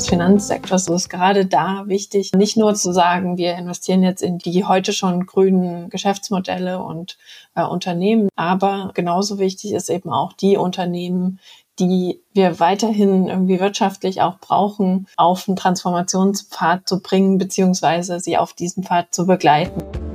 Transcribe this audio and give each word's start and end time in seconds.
des 0.00 0.08
Finanzsektors. 0.08 0.88
Ist 0.88 1.10
gerade 1.10 1.46
da 1.46 1.84
wichtig, 1.86 2.32
nicht 2.32 2.56
nur 2.56 2.74
zu 2.74 2.92
sagen, 2.92 3.36
wir 3.36 3.54
investieren 3.56 4.02
jetzt 4.02 4.22
in 4.22 4.38
die 4.38 4.64
heute 4.64 4.92
schon 4.92 5.26
grünen 5.26 5.90
Geschäftsmodelle 5.90 6.82
und 6.82 7.18
äh, 7.54 7.62
Unternehmen, 7.62 8.28
aber 8.34 8.92
genauso 8.94 9.38
wichtig 9.38 9.72
ist 9.72 9.90
eben 9.90 10.10
auch 10.10 10.32
die 10.32 10.56
Unternehmen, 10.56 11.38
die 11.78 12.22
wir 12.32 12.60
weiterhin 12.60 13.28
irgendwie 13.28 13.60
wirtschaftlich 13.60 14.22
auch 14.22 14.38
brauchen, 14.38 15.06
auf 15.16 15.48
einen 15.48 15.56
Transformationspfad 15.56 16.88
zu 16.88 17.00
bringen, 17.00 17.38
beziehungsweise 17.38 18.20
sie 18.20 18.36
auf 18.38 18.54
diesem 18.54 18.82
Pfad 18.82 19.14
zu 19.14 19.26
begleiten. 19.26 20.09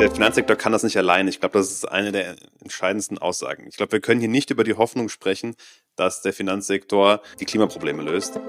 Der 0.00 0.10
Finanzsektor 0.10 0.56
kann 0.56 0.72
das 0.72 0.82
nicht 0.82 0.96
allein. 0.96 1.28
Ich 1.28 1.40
glaube, 1.40 1.58
das 1.58 1.70
ist 1.70 1.84
eine 1.84 2.10
der 2.10 2.34
entscheidendsten 2.62 3.18
Aussagen. 3.18 3.66
Ich 3.68 3.76
glaube, 3.76 3.92
wir 3.92 4.00
können 4.00 4.18
hier 4.18 4.30
nicht 4.30 4.50
über 4.50 4.64
die 4.64 4.72
Hoffnung 4.72 5.10
sprechen, 5.10 5.56
dass 5.94 6.22
der 6.22 6.32
Finanzsektor 6.32 7.20
die 7.38 7.44
Klimaprobleme 7.44 8.02
löst. 8.02 8.40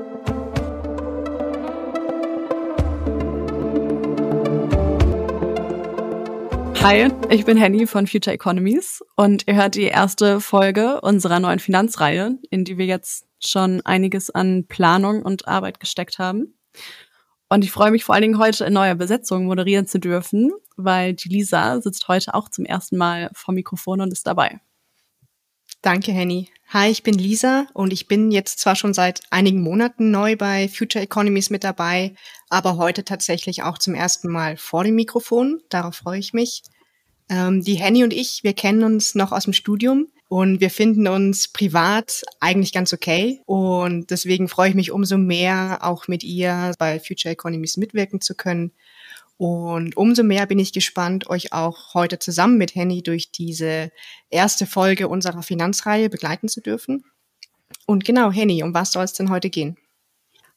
Hi, 6.81 7.11
ich 7.29 7.43
bin 7.43 7.57
Henny 7.57 7.85
von 7.85 8.07
Future 8.07 8.33
Economies 8.33 9.03
und 9.17 9.45
ihr 9.45 9.55
hört 9.55 9.75
die 9.75 9.83
erste 9.83 10.39
Folge 10.39 11.01
unserer 11.01 11.41
neuen 11.41 11.59
Finanzreihe, 11.59 12.39
in 12.49 12.63
die 12.63 12.77
wir 12.77 12.85
jetzt 12.85 13.25
schon 13.43 13.81
einiges 13.81 14.29
an 14.29 14.67
Planung 14.67 15.21
und 15.21 15.49
Arbeit 15.49 15.81
gesteckt 15.81 16.17
haben. 16.17 16.57
Und 17.51 17.65
ich 17.65 17.71
freue 17.73 17.91
mich 17.91 18.05
vor 18.05 18.15
allen 18.15 18.21
Dingen 18.21 18.37
heute 18.37 18.63
in 18.63 18.71
neuer 18.71 18.95
Besetzung 18.95 19.43
moderieren 19.43 19.85
zu 19.85 19.99
dürfen, 19.99 20.53
weil 20.77 21.13
die 21.13 21.27
Lisa 21.27 21.81
sitzt 21.81 22.07
heute 22.07 22.33
auch 22.33 22.47
zum 22.47 22.63
ersten 22.63 22.95
Mal 22.95 23.29
vor 23.33 23.53
Mikrofon 23.53 23.99
und 23.99 24.13
ist 24.13 24.25
dabei. 24.25 24.61
Danke, 25.81 26.13
Henny. 26.13 26.49
Hi, 26.69 26.89
ich 26.89 27.03
bin 27.03 27.13
Lisa 27.13 27.67
und 27.73 27.91
ich 27.91 28.07
bin 28.07 28.31
jetzt 28.31 28.59
zwar 28.59 28.77
schon 28.77 28.93
seit 28.93 29.19
einigen 29.31 29.61
Monaten 29.61 30.11
neu 30.11 30.37
bei 30.37 30.69
Future 30.69 31.03
Economies 31.03 31.49
mit 31.49 31.65
dabei, 31.65 32.15
aber 32.47 32.77
heute 32.77 33.03
tatsächlich 33.03 33.63
auch 33.63 33.77
zum 33.77 33.95
ersten 33.95 34.29
Mal 34.31 34.55
vor 34.55 34.85
dem 34.85 34.95
Mikrofon. 34.95 35.59
Darauf 35.67 35.95
freue 35.95 36.19
ich 36.19 36.31
mich. 36.31 36.63
Ähm, 37.27 37.61
die 37.61 37.75
Henny 37.75 38.05
und 38.05 38.13
ich, 38.13 38.45
wir 38.45 38.53
kennen 38.53 38.85
uns 38.85 39.13
noch 39.13 39.33
aus 39.33 39.43
dem 39.43 39.51
Studium 39.51 40.07
und 40.31 40.61
wir 40.61 40.69
finden 40.69 41.09
uns 41.09 41.49
privat 41.49 42.21
eigentlich 42.39 42.71
ganz 42.71 42.93
okay. 42.93 43.41
Und 43.47 44.11
deswegen 44.11 44.47
freue 44.47 44.69
ich 44.69 44.75
mich 44.75 44.89
umso 44.89 45.17
mehr, 45.17 45.79
auch 45.81 46.07
mit 46.07 46.23
ihr 46.23 46.73
bei 46.79 47.01
Future 47.01 47.33
Economies 47.33 47.75
mitwirken 47.75 48.21
zu 48.21 48.33
können. 48.33 48.71
Und 49.35 49.97
umso 49.97 50.23
mehr 50.23 50.45
bin 50.45 50.57
ich 50.57 50.71
gespannt, 50.71 51.29
euch 51.29 51.51
auch 51.51 51.95
heute 51.95 52.17
zusammen 52.17 52.57
mit 52.57 52.75
Henny 52.75 53.03
durch 53.03 53.31
diese 53.31 53.91
erste 54.29 54.65
Folge 54.65 55.09
unserer 55.09 55.43
Finanzreihe 55.43 56.09
begleiten 56.09 56.47
zu 56.47 56.61
dürfen. 56.61 57.03
Und 57.85 58.05
genau, 58.05 58.31
Henny, 58.31 58.63
um 58.63 58.73
was 58.73 58.93
soll 58.93 59.03
es 59.03 59.11
denn 59.11 59.31
heute 59.31 59.49
gehen? 59.49 59.75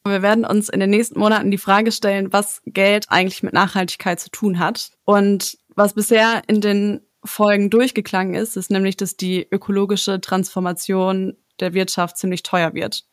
Wir 0.07 0.23
werden 0.23 0.45
uns 0.45 0.69
in 0.69 0.79
den 0.79 0.91
nächsten 0.91 1.19
Monaten 1.19 1.51
die 1.51 1.59
Frage 1.59 1.91
stellen, 1.91 2.33
was 2.33 2.63
Geld 2.65 3.07
eigentlich 3.09 3.43
mit 3.43 3.55
Nachhaltigkeit 3.55 4.21
zu 4.21 4.31
tun 4.31 4.61
hat. 4.61 4.93
Und 5.05 5.59
was 5.75 5.95
bisher 5.95 6.43
in 6.47 6.61
den 6.61 7.01
Folgen 7.25 7.71
durchgeklangen 7.71 8.35
ist, 8.35 8.57
ist 8.57 8.71
nämlich, 8.71 8.97
dass 8.97 9.17
die 9.17 9.47
ökologische 9.51 10.21
Transformation 10.21 11.37
der 11.61 11.75
Wirtschaft 11.75 12.19
ziemlich 12.19 12.43
teuer 12.43 12.75
wird. 12.75 13.05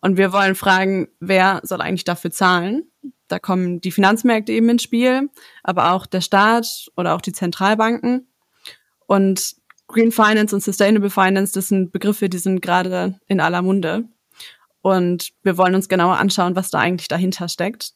Und 0.00 0.16
wir 0.16 0.32
wollen 0.32 0.54
fragen, 0.54 1.08
wer 1.18 1.60
soll 1.64 1.80
eigentlich 1.80 2.04
dafür 2.04 2.30
zahlen? 2.30 2.84
Da 3.28 3.38
kommen 3.38 3.80
die 3.80 3.90
Finanzmärkte 3.90 4.52
eben 4.52 4.68
ins 4.68 4.82
Spiel, 4.82 5.30
aber 5.62 5.92
auch 5.92 6.06
der 6.06 6.20
Staat 6.20 6.90
oder 6.96 7.14
auch 7.14 7.20
die 7.20 7.32
Zentralbanken. 7.32 8.28
Und 9.06 9.56
Green 9.88 10.12
Finance 10.12 10.54
und 10.54 10.62
Sustainable 10.62 11.10
Finance, 11.10 11.52
das 11.52 11.68
sind 11.68 11.92
Begriffe, 11.92 12.28
die 12.28 12.38
sind 12.38 12.60
gerade 12.60 13.18
in 13.26 13.40
aller 13.40 13.62
Munde. 13.62 14.04
Und 14.82 15.32
wir 15.42 15.58
wollen 15.58 15.74
uns 15.74 15.88
genauer 15.88 16.18
anschauen, 16.18 16.54
was 16.54 16.70
da 16.70 16.78
eigentlich 16.78 17.08
dahinter 17.08 17.48
steckt. 17.48 17.92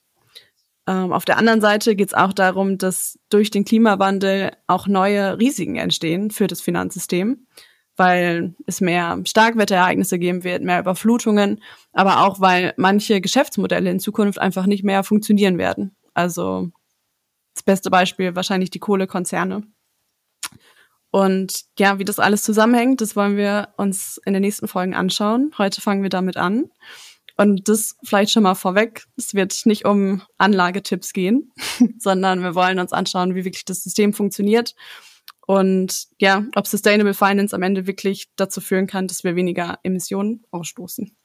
Ähm, 0.86 1.12
auf 1.12 1.24
der 1.24 1.38
anderen 1.38 1.60
Seite 1.60 1.94
geht 1.96 2.08
es 2.08 2.14
auch 2.14 2.32
darum, 2.32 2.78
dass 2.78 3.18
durch 3.28 3.50
den 3.50 3.64
Klimawandel 3.64 4.52
auch 4.66 4.86
neue 4.86 5.38
Risiken 5.38 5.76
entstehen 5.76 6.30
für 6.30 6.46
das 6.46 6.60
Finanzsystem, 6.60 7.46
weil 7.96 8.54
es 8.66 8.80
mehr 8.80 9.20
Starkwetterereignisse 9.24 10.18
geben 10.18 10.44
wird, 10.44 10.62
mehr 10.62 10.80
Überflutungen, 10.80 11.62
aber 11.92 12.26
auch 12.26 12.40
weil 12.40 12.74
manche 12.76 13.20
Geschäftsmodelle 13.20 13.90
in 13.90 14.00
Zukunft 14.00 14.38
einfach 14.38 14.66
nicht 14.66 14.84
mehr 14.84 15.04
funktionieren 15.04 15.58
werden. 15.58 15.94
Also 16.14 16.70
das 17.54 17.62
beste 17.62 17.90
Beispiel 17.90 18.34
wahrscheinlich 18.34 18.70
die 18.70 18.78
Kohlekonzerne. 18.78 19.62
Und 21.10 21.64
ja, 21.78 21.98
wie 21.98 22.04
das 22.04 22.20
alles 22.20 22.42
zusammenhängt, 22.42 23.00
das 23.00 23.16
wollen 23.16 23.36
wir 23.36 23.68
uns 23.76 24.20
in 24.24 24.32
den 24.32 24.42
nächsten 24.42 24.68
Folgen 24.68 24.94
anschauen. 24.94 25.52
Heute 25.58 25.80
fangen 25.80 26.02
wir 26.02 26.10
damit 26.10 26.36
an. 26.36 26.70
Und 27.40 27.70
das 27.70 27.96
vielleicht 28.04 28.32
schon 28.32 28.42
mal 28.42 28.54
vorweg, 28.54 29.06
es 29.16 29.32
wird 29.32 29.64
nicht 29.64 29.86
um 29.86 30.20
Anlagetipps 30.36 31.14
gehen, 31.14 31.50
sondern 31.98 32.42
wir 32.42 32.54
wollen 32.54 32.78
uns 32.78 32.92
anschauen, 32.92 33.34
wie 33.34 33.46
wirklich 33.46 33.64
das 33.64 33.82
System 33.82 34.12
funktioniert 34.12 34.74
und 35.46 36.08
ja, 36.18 36.44
ob 36.54 36.66
Sustainable 36.66 37.14
Finance 37.14 37.56
am 37.56 37.62
Ende 37.62 37.86
wirklich 37.86 38.28
dazu 38.36 38.60
führen 38.60 38.86
kann, 38.86 39.08
dass 39.08 39.24
wir 39.24 39.36
weniger 39.36 39.78
Emissionen 39.82 40.44
ausstoßen. 40.50 41.16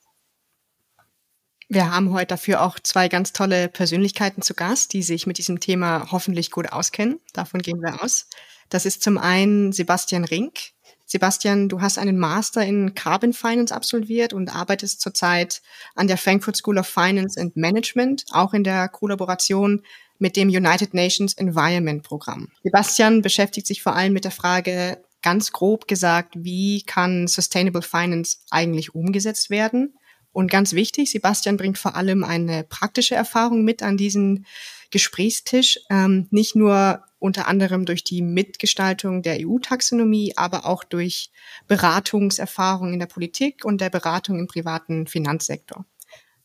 Wir 1.67 1.91
haben 1.91 2.13
heute 2.13 2.27
dafür 2.27 2.61
auch 2.61 2.79
zwei 2.79 3.09
ganz 3.09 3.33
tolle 3.33 3.67
Persönlichkeiten 3.67 4.41
zu 4.41 4.53
Gast, 4.53 4.93
die 4.93 5.03
sich 5.03 5.27
mit 5.27 5.37
diesem 5.37 5.59
Thema 5.59 6.11
hoffentlich 6.11 6.49
gut 6.49 6.71
auskennen. 6.71 7.19
Davon 7.33 7.61
gehen 7.61 7.81
wir 7.81 8.01
aus. 8.01 8.29
Das 8.69 8.85
ist 8.85 9.03
zum 9.03 9.17
einen 9.17 9.73
Sebastian 9.73 10.23
Rink. 10.23 10.74
Sebastian, 11.05 11.69
du 11.69 11.81
hast 11.81 11.97
einen 11.97 12.17
Master 12.17 12.65
in 12.65 12.95
Carbon 12.95 13.33
Finance 13.33 13.73
absolviert 13.73 14.33
und 14.33 14.49
arbeitest 14.49 15.01
zurzeit 15.01 15.61
an 15.93 16.07
der 16.07 16.17
Frankfurt 16.17 16.57
School 16.57 16.77
of 16.77 16.87
Finance 16.87 17.39
and 17.39 17.55
Management, 17.55 18.25
auch 18.31 18.53
in 18.53 18.63
der 18.63 18.89
Kollaboration 18.89 19.83
mit 20.17 20.35
dem 20.35 20.49
United 20.49 20.93
Nations 20.93 21.33
Environment 21.33 22.01
Programm. 22.03 22.49
Sebastian 22.63 23.21
beschäftigt 23.21 23.67
sich 23.67 23.83
vor 23.83 23.95
allem 23.95 24.13
mit 24.13 24.23
der 24.23 24.31
Frage, 24.31 25.03
ganz 25.21 25.51
grob 25.51 25.87
gesagt, 25.87 26.35
wie 26.37 26.83
kann 26.83 27.27
Sustainable 27.27 27.81
Finance 27.81 28.37
eigentlich 28.51 28.93
umgesetzt 28.93 29.49
werden? 29.49 29.95
Und 30.31 30.51
ganz 30.51 30.73
wichtig, 30.73 31.11
Sebastian 31.11 31.57
bringt 31.57 31.77
vor 31.77 31.95
allem 31.95 32.23
eine 32.23 32.63
praktische 32.63 33.15
Erfahrung 33.15 33.63
mit 33.63 33.81
an 33.81 33.97
diesen 33.97 34.45
Gesprächstisch, 34.91 35.79
ähm, 35.89 36.27
nicht 36.31 36.55
nur 36.55 37.03
unter 37.19 37.47
anderem 37.47 37.85
durch 37.85 38.03
die 38.03 38.21
Mitgestaltung 38.21 39.21
der 39.21 39.37
EU-Taxonomie, 39.41 40.33
aber 40.35 40.65
auch 40.65 40.83
durch 40.83 41.31
Beratungserfahrung 41.67 42.93
in 42.93 42.99
der 42.99 43.07
Politik 43.07 43.65
und 43.65 43.81
der 43.81 43.89
Beratung 43.89 44.39
im 44.39 44.47
privaten 44.47 45.07
Finanzsektor. 45.07 45.85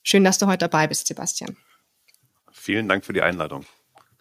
Schön, 0.02 0.24
dass 0.24 0.38
du 0.38 0.46
heute 0.46 0.58
dabei 0.58 0.86
bist, 0.86 1.06
Sebastian. 1.06 1.56
Vielen 2.50 2.88
Dank 2.88 3.04
für 3.04 3.12
die 3.12 3.22
Einladung. 3.22 3.66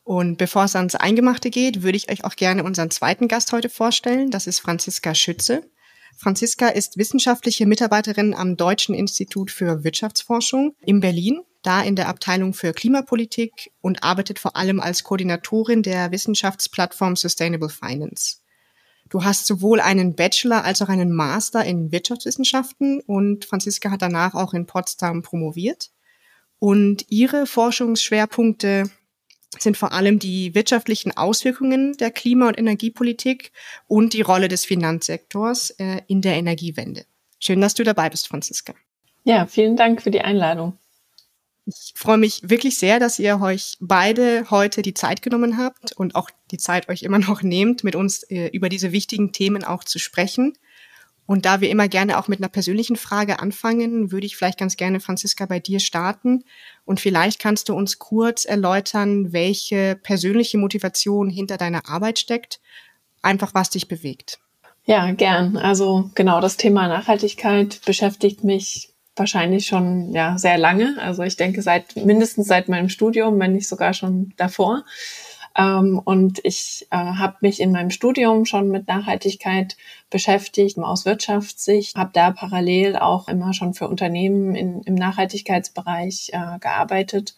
Und 0.03 0.37
bevor 0.37 0.63
es 0.63 0.75
ans 0.75 0.95
Eingemachte 0.95 1.49
geht, 1.49 1.83
würde 1.83 1.97
ich 1.97 2.11
euch 2.11 2.25
auch 2.25 2.35
gerne 2.35 2.63
unseren 2.63 2.89
zweiten 2.89 3.27
Gast 3.27 3.51
heute 3.51 3.69
vorstellen. 3.69 4.31
Das 4.31 4.47
ist 4.47 4.59
Franziska 4.59 5.13
Schütze. 5.13 5.69
Franziska 6.17 6.67
ist 6.67 6.97
wissenschaftliche 6.97 7.65
Mitarbeiterin 7.65 8.33
am 8.33 8.57
Deutschen 8.57 8.95
Institut 8.95 9.51
für 9.51 9.83
Wirtschaftsforschung 9.83 10.75
in 10.81 10.99
Berlin 10.99 11.41
da 11.61 11.81
in 11.81 11.95
der 11.95 12.07
Abteilung 12.07 12.53
für 12.53 12.73
Klimapolitik 12.73 13.71
und 13.81 14.03
arbeitet 14.03 14.39
vor 14.39 14.55
allem 14.55 14.79
als 14.79 15.03
Koordinatorin 15.03 15.83
der 15.83 16.11
Wissenschaftsplattform 16.11 17.15
Sustainable 17.15 17.69
Finance. 17.69 18.37
Du 19.09 19.23
hast 19.23 19.47
sowohl 19.47 19.79
einen 19.79 20.15
Bachelor 20.15 20.63
als 20.63 20.81
auch 20.81 20.89
einen 20.89 21.11
Master 21.11 21.65
in 21.65 21.91
Wirtschaftswissenschaften 21.91 23.01
und 23.01 23.45
Franziska 23.45 23.89
hat 23.89 24.01
danach 24.01 24.35
auch 24.35 24.53
in 24.53 24.67
Potsdam 24.67 25.23
promoviert. 25.23 25.89
Und 26.59 27.05
ihre 27.09 27.47
Forschungsschwerpunkte 27.47 28.91
sind 29.57 29.77
vor 29.77 29.93
allem 29.93 30.19
die 30.19 30.53
wirtschaftlichen 30.53 31.15
Auswirkungen 31.17 31.97
der 31.97 32.11
Klima- 32.11 32.49
und 32.49 32.59
Energiepolitik 32.59 33.51
und 33.87 34.13
die 34.13 34.21
Rolle 34.21 34.47
des 34.47 34.65
Finanzsektors 34.65 35.71
äh, 35.71 36.01
in 36.07 36.21
der 36.21 36.35
Energiewende. 36.35 37.05
Schön, 37.39 37.61
dass 37.61 37.73
du 37.73 37.83
dabei 37.83 38.09
bist, 38.09 38.27
Franziska. 38.27 38.75
Ja, 39.23 39.47
vielen 39.47 39.75
Dank 39.75 40.01
für 40.01 40.11
die 40.11 40.21
Einladung. 40.21 40.77
Ich 41.69 41.93
freue 41.95 42.17
mich 42.17 42.41
wirklich 42.43 42.77
sehr, 42.77 42.99
dass 42.99 43.19
ihr 43.19 43.39
euch 43.41 43.77
beide 43.79 44.49
heute 44.49 44.81
die 44.81 44.93
Zeit 44.95 45.21
genommen 45.21 45.57
habt 45.57 45.93
und 45.93 46.15
auch 46.15 46.29
die 46.51 46.57
Zeit 46.57 46.89
euch 46.89 47.03
immer 47.03 47.19
noch 47.19 47.43
nehmt, 47.43 47.83
mit 47.83 47.95
uns 47.95 48.23
äh, 48.23 48.47
über 48.47 48.69
diese 48.69 48.91
wichtigen 48.91 49.31
Themen 49.31 49.63
auch 49.63 49.83
zu 49.83 49.99
sprechen. 49.99 50.53
Und 51.27 51.45
da 51.45 51.61
wir 51.61 51.69
immer 51.69 51.87
gerne 51.87 52.17
auch 52.17 52.27
mit 52.27 52.39
einer 52.39 52.49
persönlichen 52.49 52.95
Frage 52.95 53.39
anfangen, 53.39 54.11
würde 54.11 54.25
ich 54.25 54.35
vielleicht 54.35 54.57
ganz 54.57 54.77
gerne, 54.77 54.99
Franziska, 54.99 55.45
bei 55.45 55.59
dir 55.59 55.79
starten. 55.79 56.43
Und 56.85 56.99
vielleicht 56.99 57.39
kannst 57.39 57.69
du 57.69 57.75
uns 57.75 57.99
kurz 57.99 58.45
erläutern, 58.45 59.31
welche 59.31 59.95
persönliche 60.01 60.57
Motivation 60.57 61.29
hinter 61.29 61.57
deiner 61.57 61.87
Arbeit 61.87 62.17
steckt, 62.17 62.59
einfach 63.21 63.53
was 63.53 63.69
dich 63.69 63.87
bewegt. 63.87 64.39
Ja, 64.85 65.11
gern. 65.11 65.55
Also 65.55 66.09
genau, 66.15 66.41
das 66.41 66.57
Thema 66.57 66.87
Nachhaltigkeit 66.87 67.79
beschäftigt 67.85 68.43
mich 68.43 68.88
wahrscheinlich 69.19 69.67
schon 69.67 70.13
ja 70.13 70.37
sehr 70.37 70.57
lange. 70.57 70.97
Also 71.01 71.23
ich 71.23 71.35
denke 71.35 71.61
seit 71.61 71.95
mindestens 71.95 72.47
seit 72.47 72.69
meinem 72.69 72.89
Studium, 72.89 73.39
wenn 73.39 73.53
nicht 73.53 73.67
sogar 73.67 73.93
schon 73.93 74.33
davor. 74.37 74.83
Ähm, 75.57 75.99
und 76.03 76.39
ich 76.43 76.87
äh, 76.91 76.95
habe 76.95 77.37
mich 77.41 77.59
in 77.59 77.71
meinem 77.71 77.89
Studium 77.89 78.45
schon 78.45 78.69
mit 78.69 78.87
Nachhaltigkeit 78.87 79.75
beschäftigt 80.09 80.77
aus 80.77 81.05
Wirtschaftssicht, 81.05 81.95
habe 81.95 82.11
da 82.13 82.31
parallel 82.31 82.95
auch 82.95 83.27
immer 83.27 83.53
schon 83.53 83.73
für 83.73 83.87
Unternehmen 83.87 84.55
in, 84.55 84.81
im 84.83 84.95
Nachhaltigkeitsbereich 84.95 86.31
äh, 86.33 86.59
gearbeitet 86.59 87.35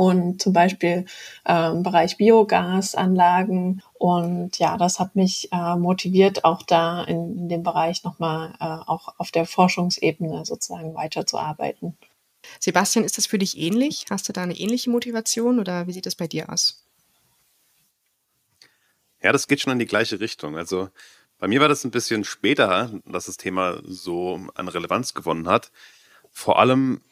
und 0.00 0.40
zum 0.40 0.54
Beispiel 0.54 1.04
äh, 1.46 1.70
im 1.72 1.82
Bereich 1.82 2.16
Biogasanlagen. 2.16 3.82
Und 3.98 4.58
ja, 4.58 4.78
das 4.78 4.98
hat 4.98 5.14
mich 5.14 5.52
äh, 5.52 5.76
motiviert, 5.76 6.42
auch 6.46 6.62
da 6.62 7.04
in, 7.04 7.36
in 7.36 7.48
dem 7.50 7.62
Bereich 7.62 8.02
nochmal 8.02 8.54
äh, 8.60 8.64
auch 8.64 9.12
auf 9.18 9.30
der 9.30 9.44
Forschungsebene 9.44 10.46
sozusagen 10.46 10.94
weiterzuarbeiten. 10.94 11.98
Sebastian, 12.60 13.04
ist 13.04 13.18
das 13.18 13.26
für 13.26 13.36
dich 13.36 13.58
ähnlich? 13.58 14.06
Hast 14.08 14.26
du 14.26 14.32
da 14.32 14.42
eine 14.42 14.58
ähnliche 14.58 14.88
Motivation 14.88 15.58
oder 15.58 15.86
wie 15.86 15.92
sieht 15.92 16.06
das 16.06 16.14
bei 16.14 16.26
dir 16.26 16.50
aus? 16.50 16.82
Ja, 19.22 19.32
das 19.32 19.48
geht 19.48 19.60
schon 19.60 19.74
in 19.74 19.78
die 19.78 19.84
gleiche 19.84 20.18
Richtung. 20.18 20.56
Also 20.56 20.88
bei 21.38 21.46
mir 21.46 21.60
war 21.60 21.68
das 21.68 21.84
ein 21.84 21.90
bisschen 21.90 22.24
später, 22.24 22.90
dass 23.04 23.26
das 23.26 23.36
Thema 23.36 23.82
so 23.84 24.40
an 24.54 24.68
Relevanz 24.68 25.12
gewonnen 25.12 25.46
hat. 25.46 25.70
Vor 26.30 26.58
allem, 26.58 27.02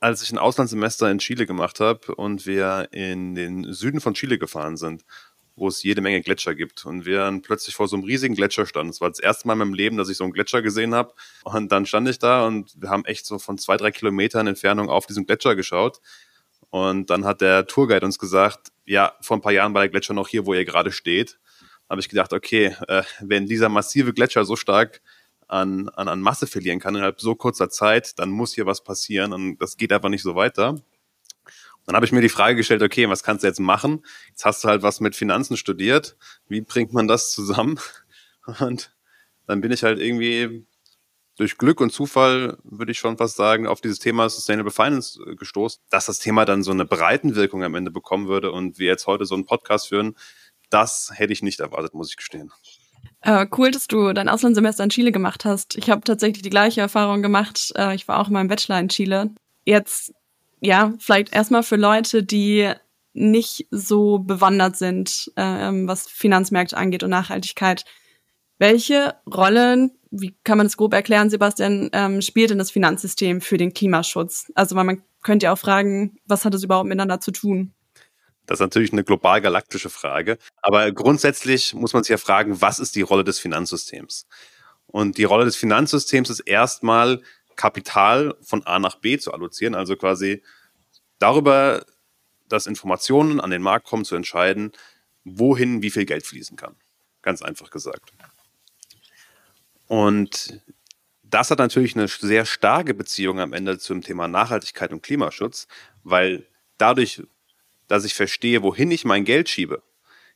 als 0.00 0.22
ich 0.22 0.30
ein 0.30 0.38
Auslandssemester 0.38 1.10
in 1.10 1.18
Chile 1.18 1.46
gemacht 1.46 1.80
habe 1.80 2.14
und 2.14 2.46
wir 2.46 2.88
in 2.92 3.34
den 3.34 3.72
Süden 3.72 4.00
von 4.00 4.14
Chile 4.14 4.38
gefahren 4.38 4.76
sind, 4.76 5.04
wo 5.56 5.68
es 5.68 5.82
jede 5.82 6.00
Menge 6.00 6.22
Gletscher 6.22 6.54
gibt. 6.54 6.86
Und 6.86 7.04
wir 7.04 7.18
dann 7.18 7.42
plötzlich 7.42 7.74
vor 7.74 7.88
so 7.88 7.96
einem 7.96 8.04
riesigen 8.04 8.34
Gletscher 8.34 8.66
standen. 8.66 8.90
Es 8.90 9.00
war 9.00 9.08
das 9.08 9.18
erste 9.18 9.46
Mal 9.46 9.54
in 9.54 9.58
meinem 9.58 9.74
Leben, 9.74 9.96
dass 9.96 10.08
ich 10.08 10.16
so 10.16 10.24
einen 10.24 10.32
Gletscher 10.32 10.62
gesehen 10.62 10.94
habe. 10.94 11.14
Und 11.44 11.72
dann 11.72 11.86
stand 11.86 12.08
ich 12.08 12.18
da 12.18 12.46
und 12.46 12.80
wir 12.80 12.90
haben 12.90 13.04
echt 13.04 13.26
so 13.26 13.38
von 13.38 13.58
zwei, 13.58 13.76
drei 13.76 13.90
Kilometern 13.90 14.46
Entfernung 14.46 14.88
auf 14.88 15.06
diesen 15.06 15.26
Gletscher 15.26 15.56
geschaut. 15.56 16.00
Und 16.70 17.10
dann 17.10 17.24
hat 17.24 17.40
der 17.40 17.66
Tourguide 17.66 18.04
uns 18.04 18.18
gesagt, 18.18 18.68
ja, 18.84 19.14
vor 19.20 19.36
ein 19.36 19.40
paar 19.40 19.52
Jahren 19.52 19.74
war 19.74 19.82
der 19.82 19.88
Gletscher 19.88 20.14
noch 20.14 20.28
hier, 20.28 20.46
wo 20.46 20.54
ihr 20.54 20.64
gerade 20.64 20.92
steht. 20.92 21.38
Da 21.88 21.94
habe 21.94 22.00
ich 22.00 22.08
gedacht, 22.08 22.32
okay, 22.32 22.76
äh, 22.86 23.02
wenn 23.20 23.46
dieser 23.46 23.68
massive 23.68 24.12
Gletscher 24.12 24.44
so 24.44 24.56
stark 24.56 25.00
an, 25.48 25.88
an, 25.90 26.08
an 26.08 26.20
Masse 26.20 26.46
verlieren 26.46 26.78
kann 26.78 26.94
innerhalb 26.94 27.20
so 27.20 27.34
kurzer 27.34 27.70
Zeit, 27.70 28.18
dann 28.18 28.30
muss 28.30 28.54
hier 28.54 28.66
was 28.66 28.84
passieren 28.84 29.32
und 29.32 29.58
das 29.58 29.76
geht 29.76 29.92
einfach 29.92 30.10
nicht 30.10 30.22
so 30.22 30.34
weiter. 30.34 30.76
Dann 31.86 31.96
habe 31.96 32.04
ich 32.04 32.12
mir 32.12 32.20
die 32.20 32.28
Frage 32.28 32.54
gestellt, 32.54 32.82
okay, 32.82 33.08
was 33.08 33.22
kannst 33.22 33.42
du 33.42 33.48
jetzt 33.48 33.60
machen? 33.60 34.04
Jetzt 34.28 34.44
hast 34.44 34.62
du 34.62 34.68
halt 34.68 34.82
was 34.82 35.00
mit 35.00 35.16
Finanzen 35.16 35.56
studiert. 35.56 36.16
Wie 36.46 36.60
bringt 36.60 36.92
man 36.92 37.08
das 37.08 37.32
zusammen? 37.32 37.80
Und 38.60 38.94
dann 39.46 39.62
bin 39.62 39.72
ich 39.72 39.82
halt 39.84 39.98
irgendwie 39.98 40.66
durch 41.38 41.56
Glück 41.56 41.80
und 41.80 41.90
Zufall, 41.90 42.58
würde 42.64 42.90
ich 42.90 42.98
schon 42.98 43.16
fast 43.16 43.36
sagen, 43.36 43.66
auf 43.68 43.80
dieses 43.80 44.00
Thema 44.00 44.28
Sustainable 44.28 44.72
Finance 44.72 45.22
äh, 45.24 45.36
gestoßen, 45.36 45.80
dass 45.88 46.06
das 46.06 46.18
Thema 46.18 46.44
dann 46.44 46.64
so 46.64 46.72
eine 46.72 46.84
Breitenwirkung 46.84 47.62
am 47.62 47.76
Ende 47.76 47.92
bekommen 47.92 48.26
würde 48.26 48.50
und 48.50 48.78
wir 48.78 48.88
jetzt 48.88 49.06
heute 49.06 49.24
so 49.24 49.36
einen 49.36 49.46
Podcast 49.46 49.88
führen, 49.88 50.16
das 50.68 51.12
hätte 51.14 51.32
ich 51.32 51.42
nicht 51.42 51.60
erwartet, 51.60 51.94
muss 51.94 52.10
ich 52.10 52.16
gestehen. 52.16 52.52
Äh, 53.28 53.46
cool, 53.58 53.70
dass 53.70 53.88
du 53.88 54.14
dein 54.14 54.30
Auslandssemester 54.30 54.82
in 54.82 54.88
Chile 54.88 55.12
gemacht 55.12 55.44
hast. 55.44 55.76
Ich 55.76 55.90
habe 55.90 56.00
tatsächlich 56.00 56.40
die 56.40 56.48
gleiche 56.48 56.80
Erfahrung 56.80 57.20
gemacht. 57.20 57.74
Äh, 57.76 57.94
ich 57.94 58.08
war 58.08 58.20
auch 58.20 58.28
in 58.28 58.32
meinem 58.32 58.48
Bachelor 58.48 58.80
in 58.80 58.88
Chile. 58.88 59.32
Jetzt, 59.66 60.14
ja, 60.60 60.94
vielleicht 60.98 61.34
erstmal 61.34 61.62
für 61.62 61.76
Leute, 61.76 62.22
die 62.22 62.72
nicht 63.12 63.66
so 63.70 64.18
bewandert 64.18 64.76
sind, 64.76 65.30
äh, 65.36 65.42
was 65.42 66.06
Finanzmärkte 66.06 66.78
angeht 66.78 67.02
und 67.02 67.10
Nachhaltigkeit. 67.10 67.84
Welche 68.56 69.14
Rollen, 69.30 69.90
wie 70.10 70.34
kann 70.42 70.56
man 70.56 70.66
das 70.66 70.78
grob 70.78 70.94
erklären, 70.94 71.28
Sebastian, 71.28 71.90
ähm, 71.92 72.22
spielt 72.22 72.48
denn 72.48 72.58
das 72.58 72.70
Finanzsystem 72.70 73.42
für 73.42 73.58
den 73.58 73.74
Klimaschutz? 73.74 74.50
Also 74.54 74.74
man 74.74 75.02
könnte 75.22 75.44
ja 75.44 75.52
auch 75.52 75.58
fragen, 75.58 76.16
was 76.24 76.46
hat 76.46 76.54
das 76.54 76.64
überhaupt 76.64 76.88
miteinander 76.88 77.20
zu 77.20 77.32
tun? 77.32 77.74
Das 78.48 78.56
ist 78.56 78.60
natürlich 78.60 78.94
eine 78.94 79.04
global 79.04 79.42
galaktische 79.42 79.90
Frage. 79.90 80.38
Aber 80.62 80.90
grundsätzlich 80.90 81.74
muss 81.74 81.92
man 81.92 82.02
sich 82.02 82.08
ja 82.08 82.16
fragen, 82.16 82.62
was 82.62 82.78
ist 82.78 82.96
die 82.96 83.02
Rolle 83.02 83.22
des 83.22 83.38
Finanzsystems? 83.38 84.26
Und 84.86 85.18
die 85.18 85.24
Rolle 85.24 85.44
des 85.44 85.54
Finanzsystems 85.54 86.30
ist 86.30 86.40
erstmal 86.40 87.22
Kapital 87.56 88.34
von 88.40 88.66
A 88.66 88.78
nach 88.78 88.94
B 88.96 89.18
zu 89.18 89.34
allozieren, 89.34 89.74
also 89.74 89.96
quasi 89.96 90.42
darüber, 91.18 91.84
dass 92.48 92.66
Informationen 92.66 93.38
an 93.38 93.50
den 93.50 93.60
Markt 93.60 93.86
kommen, 93.86 94.06
zu 94.06 94.16
entscheiden, 94.16 94.72
wohin 95.24 95.82
wie 95.82 95.90
viel 95.90 96.06
Geld 96.06 96.24
fließen 96.24 96.56
kann. 96.56 96.74
Ganz 97.20 97.42
einfach 97.42 97.68
gesagt. 97.68 98.14
Und 99.88 100.62
das 101.22 101.50
hat 101.50 101.58
natürlich 101.58 101.96
eine 101.96 102.08
sehr 102.08 102.46
starke 102.46 102.94
Beziehung 102.94 103.40
am 103.40 103.52
Ende 103.52 103.78
zum 103.78 104.00
Thema 104.00 104.26
Nachhaltigkeit 104.26 104.90
und 104.90 105.02
Klimaschutz, 105.02 105.68
weil 106.02 106.46
dadurch 106.78 107.22
dass 107.88 108.04
ich 108.04 108.14
verstehe, 108.14 108.62
wohin 108.62 108.90
ich 108.90 109.04
mein 109.04 109.24
Geld 109.24 109.48
schiebe, 109.48 109.82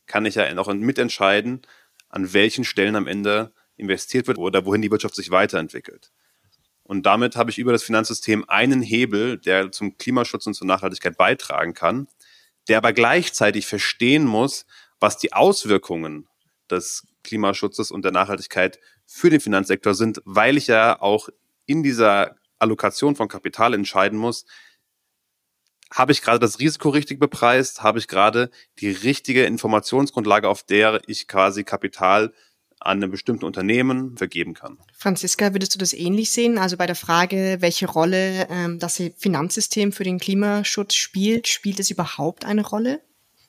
kann 0.05 0.25
ich 0.25 0.35
ja 0.35 0.57
auch 0.57 0.73
mitentscheiden, 0.73 1.61
an 2.09 2.33
welchen 2.33 2.63
Stellen 2.63 2.95
am 2.95 3.07
Ende 3.07 3.53
investiert 3.77 4.27
wird 4.27 4.37
oder 4.37 4.65
wohin 4.65 4.81
die 4.81 4.91
Wirtschaft 4.91 5.15
sich 5.15 5.31
weiterentwickelt. 5.31 6.11
Und 6.83 7.05
damit 7.05 7.35
habe 7.35 7.49
ich 7.49 7.57
über 7.57 7.71
das 7.71 7.83
Finanzsystem 7.83 8.43
einen 8.49 8.81
Hebel, 8.81 9.37
der 9.37 9.71
zum 9.71 9.97
Klimaschutz 9.97 10.45
und 10.45 10.53
zur 10.53 10.67
Nachhaltigkeit 10.67 11.17
beitragen 11.17 11.73
kann, 11.73 12.07
der 12.67 12.77
aber 12.77 12.93
gleichzeitig 12.93 13.65
verstehen 13.65 14.25
muss, 14.25 14.65
was 14.99 15.17
die 15.17 15.33
Auswirkungen 15.33 16.27
des 16.69 17.07
Klimaschutzes 17.23 17.89
und 17.89 18.03
der 18.03 18.11
Nachhaltigkeit 18.11 18.79
für 19.05 19.29
den 19.29 19.39
Finanzsektor 19.39 19.95
sind, 19.95 20.21
weil 20.25 20.57
ich 20.57 20.67
ja 20.67 21.01
auch 21.01 21.29
in 21.65 21.83
dieser 21.83 22.35
Allokation 22.59 23.15
von 23.15 23.27
Kapital 23.27 23.73
entscheiden 23.73 24.17
muss, 24.17 24.45
habe 25.93 26.11
ich 26.11 26.21
gerade 26.21 26.39
das 26.39 26.59
Risiko 26.59 26.89
richtig 26.89 27.19
bepreist? 27.19 27.83
Habe 27.83 27.99
ich 27.99 28.07
gerade 28.07 28.49
die 28.79 28.89
richtige 28.89 29.45
Informationsgrundlage, 29.45 30.49
auf 30.49 30.63
der 30.63 31.01
ich 31.07 31.27
quasi 31.27 31.63
Kapital 31.63 32.33
an 32.79 32.97
einem 32.97 33.11
bestimmten 33.11 33.45
Unternehmen 33.45 34.17
vergeben 34.17 34.53
kann. 34.53 34.77
Franziska, 34.97 35.53
würdest 35.53 35.73
du 35.73 35.79
das 35.79 35.93
ähnlich 35.93 36.31
sehen? 36.31 36.57
Also 36.57 36.75
bei 36.75 36.85
der 36.85 36.95
Frage, 36.95 37.57
welche 37.59 37.87
Rolle 37.87 38.47
ähm, 38.49 38.77
das 38.77 39.01
Finanzsystem 39.17 39.93
für 39.93 40.03
den 40.03 40.19
Klimaschutz 40.19 40.95
spielt, 40.95 41.47
spielt 41.47 41.79
es 41.79 41.89
überhaupt 41.89 42.43
eine 42.43 42.65
Rolle? 42.65 42.99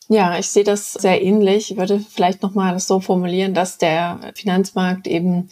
Ja, 0.08 0.38
ich 0.38 0.48
sehe 0.48 0.64
das 0.64 0.92
sehr 0.92 1.22
ähnlich. 1.22 1.72
Ich 1.72 1.76
würde 1.78 1.98
vielleicht 1.98 2.42
nochmal 2.42 2.78
so 2.78 3.00
formulieren, 3.00 3.54
dass 3.54 3.78
der 3.78 4.32
Finanzmarkt 4.36 5.06
eben 5.06 5.48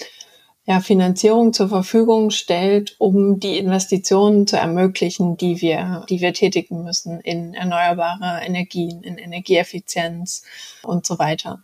ja, 0.65 0.81
Finanzierung 0.81 1.53
zur 1.53 1.69
Verfügung 1.69 2.31
stellt, 2.31 2.95
um 2.99 3.41
die 3.41 3.59
Investitionen 3.59 4.47
zu 4.47 4.57
ermöglichen, 4.57 5.37
die 5.37 5.61
wir, 5.61 6.05
die 6.09 6.21
wir 6.21 6.33
tätigen 6.33 6.85
müssen 6.85 7.21
in 7.21 7.55
erneuerbare 7.55 8.45
Energien, 8.45 9.03
in 9.03 9.19
Energieeffizienz 9.19 10.45
und 10.85 11.05
so 11.05 11.19
weiter. 11.19 11.63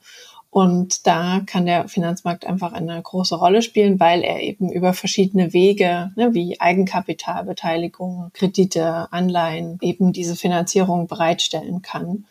Und 0.51 1.07
da 1.07 1.43
kann 1.47 1.67
der 1.67 1.89
Finanzmarkt 1.89 2.47
einfach 2.47 2.73
eine 2.73 3.01
große 3.01 3.37
Rolle 3.37 3.63
spielen, 3.63 4.01
weil 4.01 4.23
er 4.23 4.41
eben 4.41 4.73
über 4.73 4.95
verschiedene 4.95 5.53
Wege, 5.53 6.11
ne, 6.17 6.35
wie 6.35 6.59
Eigenkapitalbeteiligung, 6.59 8.31
Kredite, 8.33 9.13
Anleihen, 9.13 9.79
eben 9.83 10.13
diese 10.13 10.35
Finanzierung 10.35 11.07
bereitstellen 11.07 11.83
kann 11.83 12.25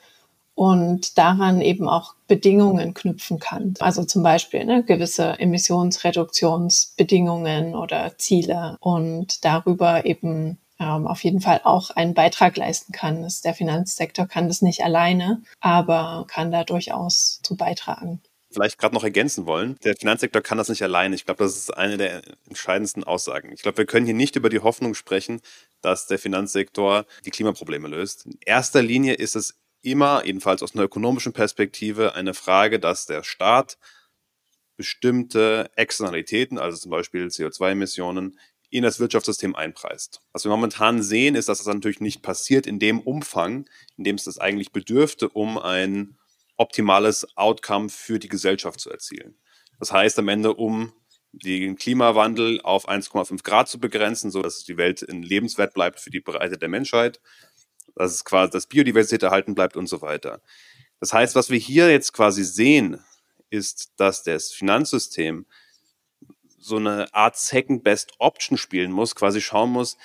und 0.58 1.18
daran 1.20 1.62
eben 1.62 1.88
auch 1.88 2.16
Bedingungen 2.28 2.96
knüpfen 2.96 3.38
kann. 3.38 3.76
Also 3.80 4.04
zum 4.04 4.24
Beispiel 4.24 4.66
ne, 4.66 4.84
gewisse 4.84 5.40
Emissionsreduktionsbedingungen 5.40 7.76
oder 7.76 8.18
Ziele 8.18 8.76
und 8.80 9.46
darüber 9.46 10.08
eben 10.08 10.58
ähm, 10.80 11.06
auf 11.06 11.24
jeden 11.24 11.42
Fall 11.42 11.62
auch 11.64 11.92
einen 11.92 12.16
Beitrag 12.16 12.58
leisten 12.58 12.92
kann. 12.92 13.22
Das, 13.22 13.42
der 13.42 13.54
Finanzsektor 13.54 14.26
kann 14.26 14.48
das 14.48 14.64
nicht 14.64 14.84
alleine, 14.84 15.44
aber 15.60 16.26
kann 16.28 16.52
da 16.52 16.64
durchaus 16.64 17.40
zu 17.44 17.56
beitragen 17.56 18.24
vielleicht 18.50 18.80
gerade 18.80 18.96
noch 18.96 19.04
ergänzen 19.04 19.46
wollen. 19.46 19.76
Der 19.84 19.96
Finanzsektor 19.96 20.42
kann 20.42 20.58
das 20.58 20.70
nicht 20.70 20.82
alleine. 20.82 21.14
Ich 21.14 21.26
glaube, 21.26 21.44
das 21.44 21.58
ist 21.58 21.78
eine 21.78 21.98
der 21.98 22.22
entscheidendsten 22.48 23.04
Aussagen. 23.04 23.52
Ich 23.52 23.62
glaube, 23.62 23.78
wir 23.78 23.86
können 23.86 24.06
hier 24.06 24.16
nicht 24.16 24.38
über 24.38 24.50
die 24.50 24.62
Hoffnung 24.62 24.96
sprechen, 24.96 25.42
dass 25.82 26.08
der 26.08 26.18
Finanzsektor 26.18 27.06
die 27.26 27.30
Klimaprobleme 27.30 27.90
löst. 27.90 28.26
In 28.26 28.40
erster 28.46 28.82
Linie 28.82 29.14
ist 29.14 29.36
es 29.36 29.60
immer, 29.92 30.26
jedenfalls 30.26 30.64
aus 30.64 30.76
einer 30.76 30.84
ökonomischen 30.84 31.34
Perspektive, 31.34 32.16
eine 32.16 32.34
Frage, 32.34 32.80
dass 32.80 33.06
der 33.06 33.24
Staat 33.24 33.78
bestimmte 34.76 35.72
Externalitäten, 35.76 36.60
also 36.60 36.78
zum 36.78 36.92
Beispiel 36.92 37.26
CO2-Emissionen, 37.26 38.40
in 38.70 38.84
das 38.84 39.00
Wirtschaftssystem 39.00 39.56
einpreist. 39.56 40.22
Was 40.34 40.44
wir 40.44 40.50
momentan 40.50 41.02
sehen, 41.02 41.36
ist, 41.36 41.50
dass 41.50 41.60
das 41.60 41.74
natürlich 41.74 42.02
nicht 42.02 42.22
passiert 42.22 42.68
in 42.68 42.80
dem 42.80 43.00
Umfang, 43.00 43.68
in 43.98 44.04
dem 44.04 44.16
es 44.16 44.26
das 44.26 44.40
eigentlich 44.40 44.72
bedürfte, 44.72 45.30
um 45.30 45.58
ein 45.58 46.18
optimales 46.58 47.38
Outcome 47.38 47.90
für 47.90 48.20
die 48.20 48.28
Gesellschaft 48.28 48.80
zu 48.80 48.90
erzielen. 48.90 49.36
Das 49.80 49.92
heißt 49.92 50.20
am 50.20 50.28
Ende, 50.28 50.54
um 50.54 50.92
den 51.32 51.76
Klimawandel 51.76 52.62
auf 52.62 52.90
1,5 52.90 53.44
Grad 53.44 53.70
zu 53.70 53.80
begrenzen, 53.80 54.32
so 54.32 54.42
dass 54.42 54.64
die 54.64 54.78
Welt 54.78 55.02
in 55.02 55.22
lebenswert 55.22 55.74
bleibt 55.74 56.00
für 56.00 56.10
die 56.10 56.20
Breite 56.20 56.58
der 56.58 56.70
Menschheit, 56.70 57.22
dass 57.98 58.14
es 58.14 58.26
quasi 58.26 58.52
das 58.52 58.68
Biodiversität 58.68 59.24
erhalten 59.24 59.56
bleibt 59.56 59.76
und 59.76 59.88
so 59.88 60.02
weiter. 60.02 60.42
Das 61.00 61.14
heißt, 61.14 61.36
was 61.36 61.50
wir 61.50 61.60
hier 61.60 61.92
jetzt 61.92 62.14
quasi 62.14 62.44
sehen, 62.44 63.00
ist, 63.50 63.94
dass 63.98 64.24
das 64.24 64.52
Finanzsystem 64.52 65.46
so 66.60 66.78
eine 66.78 67.14
Art 67.14 67.38
Second 67.38 67.84
Best 67.84 68.14
Option 68.20 68.58
spielen 68.58 68.92
muss, 68.92 69.16
quasi 69.16 69.42
schauen 69.42 69.72
muss, 69.72 69.98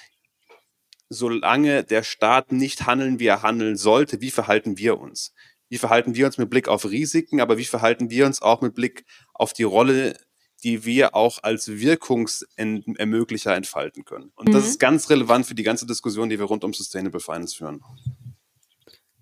solange 1.08 1.84
der 1.84 2.02
Staat 2.02 2.52
nicht 2.52 2.87
handeln, 2.87 3.18
wie 3.18 3.26
er 3.26 3.42
handeln 3.42 3.76
sollte, 3.76 4.20
wie 4.20 4.30
verhalten 4.30 4.78
wir 4.78 4.99
uns? 4.99 5.32
wie 5.72 5.78
verhalten 5.78 6.14
wir 6.14 6.26
uns 6.26 6.37
mit 6.37 6.50
Blick 6.50 6.68
auf 6.68 6.84
Risiken, 6.84 7.40
aber 7.40 7.56
wie 7.56 7.64
verhalten 7.64 8.11
wir 8.11 8.26
uns 8.26 8.42
auch 8.42 8.61
mit 8.61 8.75
Blick 8.75 9.06
auf 9.32 9.54
die 9.54 9.62
Rolle, 9.62 10.18
die 10.62 10.85
wir 10.85 11.14
auch 11.14 11.42
als 11.42 11.69
Wirkungsermöglicher 11.69 13.54
entfalten 13.54 14.04
können. 14.04 14.33
Und 14.35 14.49
mhm. 14.49 14.52
das 14.52 14.66
ist 14.66 14.78
ganz 14.78 15.11
relevant 15.11 15.47
für 15.47 15.54
die 15.54 15.62
ganze 15.62 15.87
Diskussion, 15.87 16.28
die 16.28 16.38
wir 16.38 16.47
rund 16.47 16.64
um 16.64 16.73
Sustainable 16.73 17.21
Finance 17.21 17.57
führen. 17.57 17.83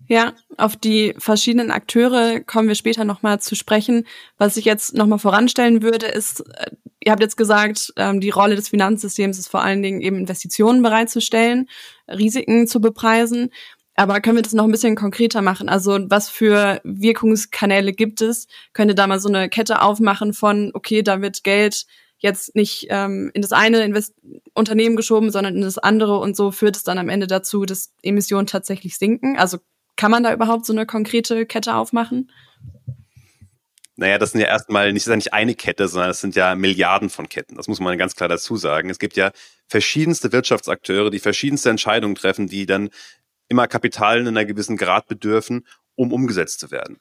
Ja, 0.07 0.33
auf 0.57 0.75
die 0.75 1.13
verschiedenen 1.17 1.71
Akteure 1.71 2.41
kommen 2.41 2.67
wir 2.67 2.75
später 2.75 3.05
nochmal 3.05 3.39
zu 3.39 3.55
sprechen. 3.55 4.05
Was 4.37 4.57
ich 4.57 4.65
jetzt 4.65 4.93
nochmal 4.93 5.19
voranstellen 5.19 5.81
würde, 5.81 6.07
ist, 6.07 6.41
äh, 6.41 6.71
ihr 6.99 7.13
habt 7.13 7.21
jetzt 7.21 7.37
gesagt, 7.37 7.93
ähm, 7.95 8.19
die 8.19 8.29
Rolle 8.29 8.55
des 8.55 8.67
Finanzsystems 8.67 9.39
ist 9.39 9.47
vor 9.47 9.63
allen 9.63 9.81
Dingen 9.81 10.01
eben 10.01 10.17
Investitionen 10.17 10.81
bereitzustellen, 10.81 11.69
Risiken 12.09 12.67
zu 12.67 12.81
bepreisen. 12.81 13.51
Aber 13.95 14.21
können 14.21 14.37
wir 14.37 14.43
das 14.43 14.53
noch 14.53 14.63
ein 14.63 14.71
bisschen 14.71 14.95
konkreter 14.95 15.41
machen? 15.41 15.69
Also 15.69 15.99
was 16.09 16.29
für 16.29 16.79
Wirkungskanäle 16.83 17.93
gibt 17.93 18.21
es? 18.21 18.47
Könnt 18.73 18.91
ihr 18.91 18.95
da 18.95 19.07
mal 19.07 19.19
so 19.19 19.29
eine 19.29 19.49
Kette 19.49 19.81
aufmachen 19.81 20.33
von, 20.33 20.71
okay, 20.73 21.03
da 21.03 21.21
wird 21.21 21.43
Geld 21.43 21.85
jetzt 22.17 22.55
nicht 22.55 22.87
ähm, 22.89 23.31
in 23.33 23.41
das 23.41 23.51
eine 23.51 23.83
Invest 23.83 24.13
Unternehmen 24.53 24.95
geschoben, 24.95 25.31
sondern 25.31 25.55
in 25.55 25.61
das 25.61 25.77
andere 25.77 26.19
und 26.19 26.37
so 26.37 26.51
führt 26.51 26.75
es 26.75 26.83
dann 26.83 26.99
am 26.99 27.09
Ende 27.09 27.27
dazu, 27.27 27.65
dass 27.65 27.93
Emissionen 28.03 28.47
tatsächlich 28.47 28.97
sinken. 28.97 29.37
Also 29.37 29.57
kann 29.95 30.11
man 30.11 30.23
da 30.23 30.33
überhaupt 30.33 30.65
so 30.65 30.73
eine 30.73 30.85
konkrete 30.85 31.45
Kette 31.45 31.75
aufmachen? 31.75 32.31
Naja, 33.97 34.17
das 34.17 34.31
sind 34.31 34.41
ja 34.41 34.47
erstmal 34.47 34.93
nicht, 34.93 35.05
das 35.05 35.11
ja 35.11 35.15
nicht 35.15 35.33
eine 35.33 35.53
Kette, 35.53 35.87
sondern 35.87 36.09
es 36.09 36.21
sind 36.21 36.35
ja 36.35 36.55
Milliarden 36.55 37.09
von 37.09 37.29
Ketten. 37.29 37.55
Das 37.55 37.67
muss 37.67 37.79
man 37.79 37.97
ganz 37.97 38.15
klar 38.15 38.29
dazu 38.29 38.55
sagen. 38.55 38.89
Es 38.89 38.99
gibt 38.99 39.15
ja 39.15 39.31
verschiedenste 39.67 40.31
Wirtschaftsakteure, 40.31 41.11
die 41.11 41.19
verschiedenste 41.19 41.69
Entscheidungen 41.69 42.15
treffen, 42.15 42.47
die 42.47 42.65
dann 42.65 42.89
immer 43.51 43.67
Kapital 43.67 44.21
in 44.21 44.27
einer 44.29 44.45
gewissen 44.45 44.77
Grad 44.77 45.07
bedürfen, 45.07 45.67
um 45.95 46.11
umgesetzt 46.11 46.59
zu 46.61 46.71
werden. 46.71 46.99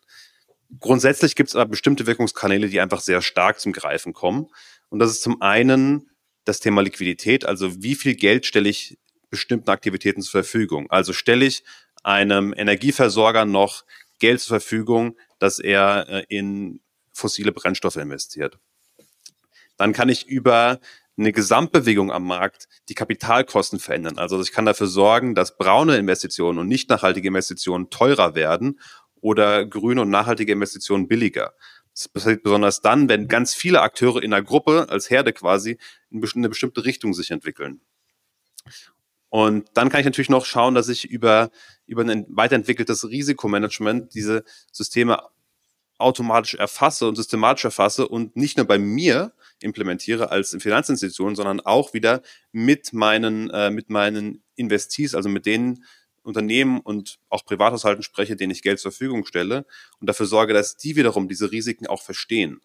Grundsätzlich 0.78 1.34
gibt 1.36 1.48
es 1.48 1.56
aber 1.56 1.70
bestimmte 1.70 2.06
Wirkungskanäle, 2.06 2.68
die 2.68 2.80
einfach 2.80 3.00
sehr 3.00 3.22
stark 3.22 3.60
zum 3.60 3.72
Greifen 3.72 4.12
kommen. 4.12 4.48
Und 4.88 4.98
das 4.98 5.10
ist 5.10 5.22
zum 5.22 5.40
einen 5.40 6.10
das 6.44 6.60
Thema 6.60 6.82
Liquidität, 6.82 7.44
also 7.44 7.82
wie 7.82 7.94
viel 7.94 8.14
Geld 8.14 8.46
stelle 8.46 8.68
ich 8.68 8.98
bestimmten 9.30 9.70
Aktivitäten 9.70 10.22
zur 10.22 10.42
Verfügung. 10.42 10.90
Also 10.90 11.12
stelle 11.12 11.44
ich 11.44 11.62
einem 12.02 12.52
Energieversorger 12.56 13.44
noch 13.44 13.84
Geld 14.18 14.40
zur 14.40 14.60
Verfügung, 14.60 15.16
dass 15.38 15.60
er 15.60 16.08
äh, 16.08 16.24
in 16.28 16.80
fossile 17.12 17.52
Brennstoffe 17.52 17.96
investiert. 17.96 18.58
Dann 19.76 19.92
kann 19.92 20.08
ich 20.08 20.26
über 20.26 20.80
eine 21.20 21.32
Gesamtbewegung 21.32 22.10
am 22.10 22.24
Markt 22.24 22.66
die 22.88 22.94
Kapitalkosten 22.94 23.78
verändern. 23.78 24.18
Also 24.18 24.40
ich 24.40 24.52
kann 24.52 24.66
dafür 24.66 24.86
sorgen, 24.86 25.34
dass 25.34 25.56
braune 25.56 25.96
Investitionen 25.96 26.58
und 26.58 26.68
nicht 26.68 26.88
nachhaltige 26.88 27.28
Investitionen 27.28 27.90
teurer 27.90 28.34
werden 28.34 28.80
oder 29.20 29.66
grüne 29.66 30.02
und 30.02 30.10
nachhaltige 30.10 30.52
Investitionen 30.52 31.08
billiger. 31.08 31.52
Das 31.92 32.08
passiert 32.08 32.42
besonders 32.42 32.80
dann, 32.80 33.08
wenn 33.08 33.28
ganz 33.28 33.54
viele 33.54 33.82
Akteure 33.82 34.22
in 34.22 34.32
einer 34.32 34.42
Gruppe 34.42 34.88
als 34.88 35.10
Herde 35.10 35.32
quasi 35.32 35.78
in 36.10 36.24
eine 36.34 36.48
bestimmte 36.48 36.84
Richtung 36.84 37.12
sich 37.12 37.30
entwickeln. 37.30 37.80
Und 39.28 39.68
dann 39.74 39.90
kann 39.90 40.00
ich 40.00 40.06
natürlich 40.06 40.30
noch 40.30 40.44
schauen, 40.44 40.74
dass 40.74 40.88
ich 40.88 41.04
über, 41.04 41.50
über 41.86 42.02
ein 42.02 42.26
weiterentwickeltes 42.28 43.08
Risikomanagement 43.08 44.14
diese 44.14 44.44
Systeme 44.72 45.22
automatisch 45.98 46.54
erfasse 46.54 47.06
und 47.06 47.16
systematisch 47.16 47.64
erfasse 47.64 48.08
und 48.08 48.36
nicht 48.36 48.56
nur 48.56 48.66
bei 48.66 48.78
mir 48.78 49.32
implementiere 49.62 50.30
als 50.30 50.56
Finanzinstitution, 50.58 51.36
sondern 51.36 51.60
auch 51.60 51.92
wieder 51.94 52.22
mit 52.52 52.92
meinen, 52.92 53.50
äh, 53.50 53.70
mit 53.70 53.90
meinen 53.90 54.42
Investees, 54.56 55.14
also 55.14 55.28
mit 55.28 55.46
den 55.46 55.84
Unternehmen 56.22 56.80
und 56.80 57.18
auch 57.28 57.44
Privathaushalten 57.44 58.02
spreche, 58.02 58.36
denen 58.36 58.52
ich 58.52 58.62
Geld 58.62 58.78
zur 58.78 58.92
Verfügung 58.92 59.24
stelle 59.24 59.64
und 60.00 60.06
dafür 60.08 60.26
sorge, 60.26 60.52
dass 60.52 60.76
die 60.76 60.96
wiederum 60.96 61.28
diese 61.28 61.50
Risiken 61.50 61.86
auch 61.86 62.02
verstehen. 62.02 62.60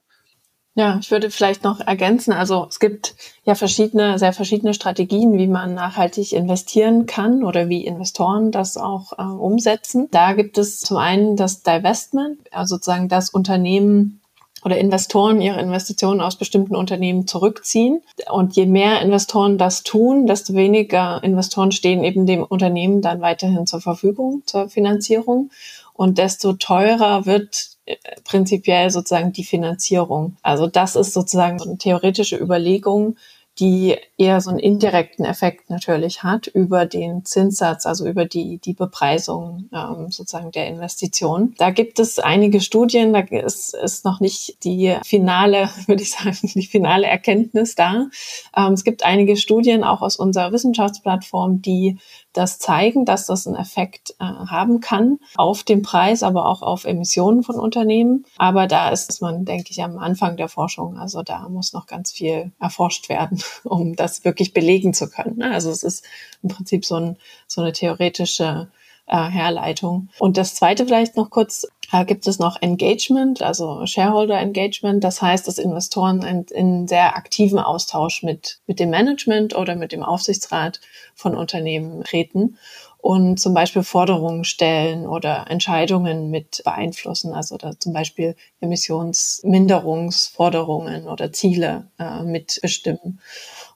Ja, 0.78 1.00
ich 1.00 1.10
würde 1.10 1.32
vielleicht 1.32 1.64
noch 1.64 1.80
ergänzen, 1.80 2.34
also 2.34 2.68
es 2.68 2.82
gibt 2.82 3.16
ja 3.46 3.56
verschiedene, 3.56 4.20
sehr 4.20 4.34
verschiedene 4.34 4.74
Strategien, 4.74 5.38
wie 5.38 5.48
man 5.48 5.74
nachhaltig 5.74 6.34
investieren 6.34 7.06
kann 7.06 7.46
oder 7.46 7.70
wie 7.70 7.86
Investoren 7.86 8.52
das 8.52 8.76
auch 8.76 9.14
äh, 9.18 9.22
umsetzen. 9.22 10.10
Da 10.12 10.34
gibt 10.34 10.58
es 10.58 10.82
zum 10.82 10.98
einen 10.98 11.38
das 11.38 11.64
Divestment, 11.64 12.52
also 12.52 12.76
sozusagen 12.76 13.08
das 13.08 13.30
Unternehmen 13.30 14.20
oder 14.66 14.80
Investoren 14.80 15.42
ihre 15.42 15.62
Investitionen 15.62 16.22
aus 16.22 16.38
bestimmten 16.38 16.76
Unternehmen 16.76 17.28
zurückziehen. 17.28 18.02
Und 18.32 18.56
je 18.56 18.66
mehr 18.66 19.00
Investoren 19.02 19.60
das 19.60 19.84
tun, 19.84 20.26
desto 20.26 20.56
weniger 20.56 21.24
Investoren 21.24 21.72
stehen 21.72 22.04
eben 22.04 22.26
dem 22.26 22.44
Unternehmen 22.44 23.04
dann 23.04 23.22
weiterhin 23.22 23.68
zur 23.68 23.80
Verfügung 23.80 24.42
zur 24.48 24.68
Finanzierung. 24.68 25.52
Und 25.94 26.18
desto 26.18 26.54
teurer 26.54 27.28
wird 27.28 27.70
äh, 27.86 27.96
prinzipiell 28.24 28.90
sozusagen 28.90 29.32
die 29.32 29.44
Finanzierung. 29.44 30.36
Also 30.42 30.66
das 30.66 30.96
ist 30.96 31.14
sozusagen 31.14 31.60
so 31.60 31.70
eine 31.70 31.78
theoretische 31.78 32.36
Überlegung, 32.36 33.18
die 33.60 33.96
eher 34.18 34.42
so 34.42 34.50
einen 34.50 34.60
indirekten 34.60 35.24
Effekt 35.24 35.70
natürlich 35.70 36.24
hat 36.24 36.48
über 36.48 36.86
den 36.86 37.24
Zinssatz, 37.24 37.86
also 37.86 38.06
über 38.06 38.26
die, 38.26 38.58
die 38.58 38.74
Bepreisung 38.74 39.70
ähm, 39.74 40.12
sozusagen 40.12 40.52
der 40.52 40.68
Investition. 40.68 41.54
Da 41.58 41.70
gibt 41.70 42.00
es 42.00 42.20
einige 42.20 42.60
Studien, 42.60 43.14
da 43.14 43.20
ist, 43.20 43.74
ist 43.74 44.04
noch 44.04 44.20
nicht 44.20 44.64
die 44.66 44.96
finale, 45.06 45.70
würde 45.88 46.04
ich 46.04 46.12
sagen, 46.12 46.38
die 46.42 46.66
finale 46.66 47.08
Erkenntnis 47.08 47.76
da. 47.76 48.08
Ähm, 48.56 48.74
es 48.74 48.84
gibt 48.84 49.06
einige 49.06 49.38
Studien 49.38 49.84
auch 49.84 50.02
aus 50.02 50.18
unserer 50.18 50.52
Wissenschaftsplattform, 50.52 51.62
die 51.62 51.98
das 52.36 52.60
zeigen, 52.60 53.06
dass 53.06 53.28
das 53.28 53.48
einen 53.48 53.56
Effekt 53.56 54.12
äh, 54.20 54.24
haben 54.24 54.82
kann 54.82 55.20
auf 55.36 55.64
den 55.64 55.82
Preis, 55.82 56.22
aber 56.22 56.46
auch 56.48 56.62
auf 56.62 56.86
Emissionen 56.86 57.44
von 57.44 57.56
Unternehmen. 57.56 58.26
Aber 58.38 58.68
da 58.68 58.90
ist 58.90 59.22
man, 59.22 59.46
denke 59.46 59.72
ich, 59.72 59.82
am 59.82 59.98
Anfang 59.98 60.36
der 60.36 60.50
Forschung. 60.50 60.98
Also 60.98 61.24
da 61.24 61.48
muss 61.48 61.74
noch 61.74 61.88
ganz 61.88 62.12
viel 62.12 62.52
erforscht 62.60 63.10
werden, 63.10 63.42
um 63.64 63.96
das 63.96 64.26
wirklich 64.26 64.54
belegen 64.54 64.94
zu 64.94 65.10
können. 65.10 65.38
Ne? 65.38 65.52
Also 65.52 65.70
es 65.72 65.84
ist 65.84 66.06
im 66.44 66.50
Prinzip 66.50 66.86
so, 66.86 66.96
ein, 66.96 67.18
so 67.48 67.62
eine 67.62 67.72
theoretische 67.72 68.68
äh, 69.08 69.18
Herleitung. 69.18 70.10
Und 70.20 70.38
das 70.38 70.56
zweite 70.56 70.86
vielleicht 70.86 71.16
noch 71.16 71.30
kurz, 71.30 71.68
äh, 71.92 72.06
gibt 72.06 72.28
es 72.28 72.40
noch 72.40 72.62
Engagement, 72.62 73.42
also 73.42 73.86
Shareholder 73.86 74.40
Engagement. 74.40 75.04
Das 75.04 75.22
heißt, 75.22 75.48
dass 75.48 75.58
Investoren 75.58 76.22
in, 76.24 76.44
in 76.46 76.88
sehr 76.88 77.16
aktiven 77.16 77.60
Austausch 77.60 78.24
mit, 78.24 78.60
mit 78.68 78.80
dem 78.80 78.90
Management 78.90 79.56
oder 79.56 79.76
mit 79.76 79.92
dem 79.92 80.04
Aufsichtsrat 80.04 80.82
von 81.14 81.36
Unternehmen 81.36 82.04
treten 82.04 82.58
und 83.06 83.40
zum 83.40 83.54
Beispiel 83.54 83.84
Forderungen 83.84 84.44
stellen 84.46 85.06
oder 85.06 85.46
Entscheidungen 85.52 86.32
mit 86.32 86.64
beeinflussen, 86.66 87.36
also 87.36 87.56
da 87.56 87.80
zum 87.80 87.94
Beispiel 87.94 88.36
Emissionsminderungsforderungen 88.62 91.08
oder 91.08 91.32
Ziele 91.32 91.92
äh, 92.00 92.24
mitbestimmen. 92.24 93.20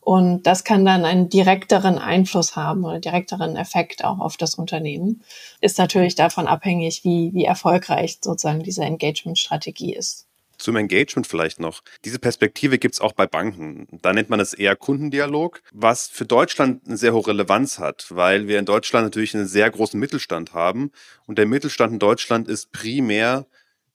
Und 0.09 0.47
das 0.47 0.63
kann 0.63 0.85
dann 0.85 1.05
einen 1.05 1.29
direkteren 1.29 1.99
Einfluss 1.99 2.55
haben 2.55 2.83
oder 2.83 2.99
direkteren 2.99 3.55
Effekt 3.55 4.03
auch 4.03 4.17
auf 4.17 4.37
das 4.37 4.55
Unternehmen. 4.55 5.21
Ist 5.61 5.77
natürlich 5.77 6.15
davon 6.15 6.47
abhängig, 6.47 7.03
wie, 7.03 7.31
wie 7.35 7.45
erfolgreich 7.45 8.17
sozusagen 8.19 8.63
diese 8.63 8.81
Engagement-Strategie 8.81 9.93
ist. 9.93 10.25
Zum 10.57 10.77
Engagement 10.77 11.27
vielleicht 11.27 11.59
noch. 11.59 11.83
Diese 12.05 12.17
Perspektive 12.17 12.79
gibt 12.79 12.95
es 12.95 13.01
auch 13.01 13.13
bei 13.13 13.27
Banken. 13.27 13.87
Da 14.01 14.11
nennt 14.11 14.31
man 14.31 14.39
es 14.39 14.55
eher 14.55 14.75
Kundendialog, 14.75 15.61
was 15.73 16.07
für 16.07 16.25
Deutschland 16.25 16.87
eine 16.87 16.97
sehr 16.97 17.13
hohe 17.13 17.27
Relevanz 17.27 17.77
hat, 17.77 18.07
weil 18.09 18.47
wir 18.47 18.57
in 18.57 18.65
Deutschland 18.65 19.05
natürlich 19.05 19.35
einen 19.35 19.45
sehr 19.45 19.69
großen 19.69 19.99
Mittelstand 19.99 20.55
haben 20.55 20.91
und 21.27 21.37
der 21.37 21.45
Mittelstand 21.45 21.93
in 21.93 21.99
Deutschland 21.99 22.47
ist 22.47 22.71
primär 22.71 23.45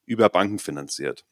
über 0.07 0.29
Banken 0.29 0.61
finanziert. 0.61 1.25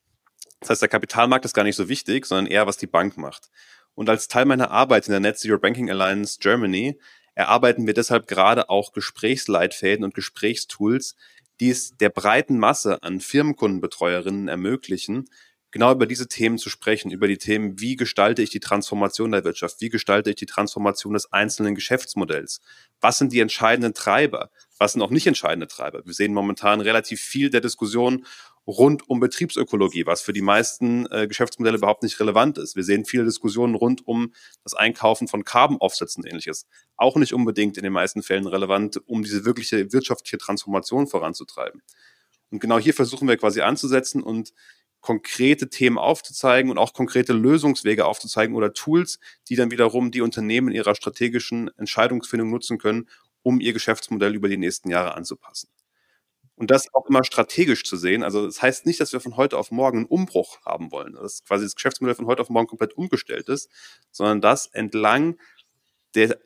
Das 0.58 0.70
heißt, 0.70 0.82
der 0.82 0.88
Kapitalmarkt 0.88 1.44
ist 1.44 1.54
gar 1.54 1.64
nicht 1.64 1.76
so 1.76 1.88
wichtig, 1.88 2.26
sondern 2.26 2.46
eher, 2.46 2.66
was 2.66 2.78
die 2.78 2.88
Bank 2.88 3.16
macht. 3.16 3.48
Und 3.94 4.08
als 4.08 4.28
Teil 4.28 4.44
meiner 4.44 4.70
Arbeit 4.70 5.06
in 5.06 5.12
der 5.12 5.20
Net 5.20 5.38
Zero 5.38 5.58
Banking 5.58 5.90
Alliance 5.90 6.38
Germany 6.40 6.98
erarbeiten 7.34 7.86
wir 7.86 7.94
deshalb 7.94 8.26
gerade 8.26 8.68
auch 8.68 8.92
Gesprächsleitfäden 8.92 10.04
und 10.04 10.14
Gesprächstools, 10.14 11.16
die 11.60 11.70
es 11.70 11.96
der 11.96 12.10
breiten 12.10 12.58
Masse 12.58 13.02
an 13.02 13.20
Firmenkundenbetreuerinnen 13.20 14.48
ermöglichen, 14.48 15.28
genau 15.70 15.92
über 15.92 16.06
diese 16.06 16.28
Themen 16.28 16.58
zu 16.58 16.68
sprechen, 16.70 17.10
über 17.10 17.26
die 17.26 17.38
Themen, 17.38 17.80
wie 17.80 17.96
gestalte 17.96 18.42
ich 18.42 18.50
die 18.50 18.60
Transformation 18.60 19.32
der 19.32 19.44
Wirtschaft, 19.44 19.80
wie 19.80 19.88
gestalte 19.88 20.30
ich 20.30 20.36
die 20.36 20.46
Transformation 20.46 21.14
des 21.14 21.32
einzelnen 21.32 21.74
Geschäftsmodells, 21.74 22.60
was 23.00 23.18
sind 23.18 23.32
die 23.32 23.40
entscheidenden 23.40 23.94
Treiber, 23.94 24.50
was 24.78 24.92
sind 24.92 25.02
auch 25.02 25.10
nicht 25.10 25.26
entscheidende 25.26 25.66
Treiber. 25.66 26.02
Wir 26.04 26.12
sehen 26.12 26.34
momentan 26.34 26.80
relativ 26.80 27.20
viel 27.20 27.50
der 27.50 27.62
Diskussion 27.62 28.26
rund 28.66 29.08
um 29.08 29.20
Betriebsökologie, 29.20 30.06
was 30.06 30.22
für 30.22 30.32
die 30.32 30.42
meisten 30.42 31.06
äh, 31.06 31.26
Geschäftsmodelle 31.26 31.78
überhaupt 31.78 32.02
nicht 32.02 32.18
relevant 32.20 32.58
ist. 32.58 32.76
Wir 32.76 32.84
sehen 32.84 33.04
viele 33.04 33.24
Diskussionen 33.24 33.74
rund 33.74 34.06
um 34.06 34.32
das 34.62 34.74
Einkaufen 34.74 35.28
von 35.28 35.44
Carbon 35.44 35.78
Offsets 35.78 36.16
und 36.16 36.26
ähnliches. 36.26 36.66
Auch 36.96 37.16
nicht 37.16 37.32
unbedingt 37.32 37.76
in 37.76 37.82
den 37.82 37.92
meisten 37.92 38.22
Fällen 38.22 38.46
relevant, 38.46 39.00
um 39.06 39.22
diese 39.22 39.44
wirkliche 39.44 39.92
wirtschaftliche 39.92 40.38
Transformation 40.38 41.06
voranzutreiben. 41.06 41.82
Und 42.50 42.60
genau 42.60 42.78
hier 42.78 42.94
versuchen 42.94 43.26
wir 43.26 43.36
quasi 43.36 43.62
anzusetzen 43.62 44.22
und 44.22 44.52
konkrete 45.00 45.68
Themen 45.68 45.98
aufzuzeigen 45.98 46.70
und 46.70 46.78
auch 46.78 46.94
konkrete 46.94 47.32
Lösungswege 47.32 48.06
aufzuzeigen 48.06 48.54
oder 48.54 48.72
Tools, 48.72 49.18
die 49.48 49.56
dann 49.56 49.72
wiederum 49.72 50.12
die 50.12 50.20
Unternehmen 50.20 50.68
in 50.68 50.76
ihrer 50.76 50.94
strategischen 50.94 51.70
Entscheidungsfindung 51.76 52.48
nutzen 52.50 52.78
können, 52.78 53.08
um 53.42 53.60
ihr 53.60 53.72
Geschäftsmodell 53.72 54.36
über 54.36 54.48
die 54.48 54.56
nächsten 54.56 54.90
Jahre 54.90 55.14
anzupassen. 55.14 55.68
Und 56.62 56.70
das 56.70 56.94
auch 56.94 57.06
immer 57.08 57.24
strategisch 57.24 57.82
zu 57.82 57.96
sehen. 57.96 58.22
Also 58.22 58.46
das 58.46 58.62
heißt 58.62 58.86
nicht, 58.86 59.00
dass 59.00 59.12
wir 59.12 59.18
von 59.18 59.36
heute 59.36 59.58
auf 59.58 59.72
morgen 59.72 59.98
einen 59.98 60.06
Umbruch 60.06 60.64
haben 60.64 60.92
wollen, 60.92 61.14
dass 61.14 61.42
quasi 61.42 61.64
das 61.64 61.74
Geschäftsmodell 61.74 62.14
von 62.14 62.26
heute 62.26 62.40
auf 62.40 62.50
morgen 62.50 62.68
komplett 62.68 62.96
umgestellt 62.96 63.48
ist, 63.48 63.68
sondern 64.12 64.40
dass 64.40 64.68
entlang 64.68 65.40
der 66.14 66.38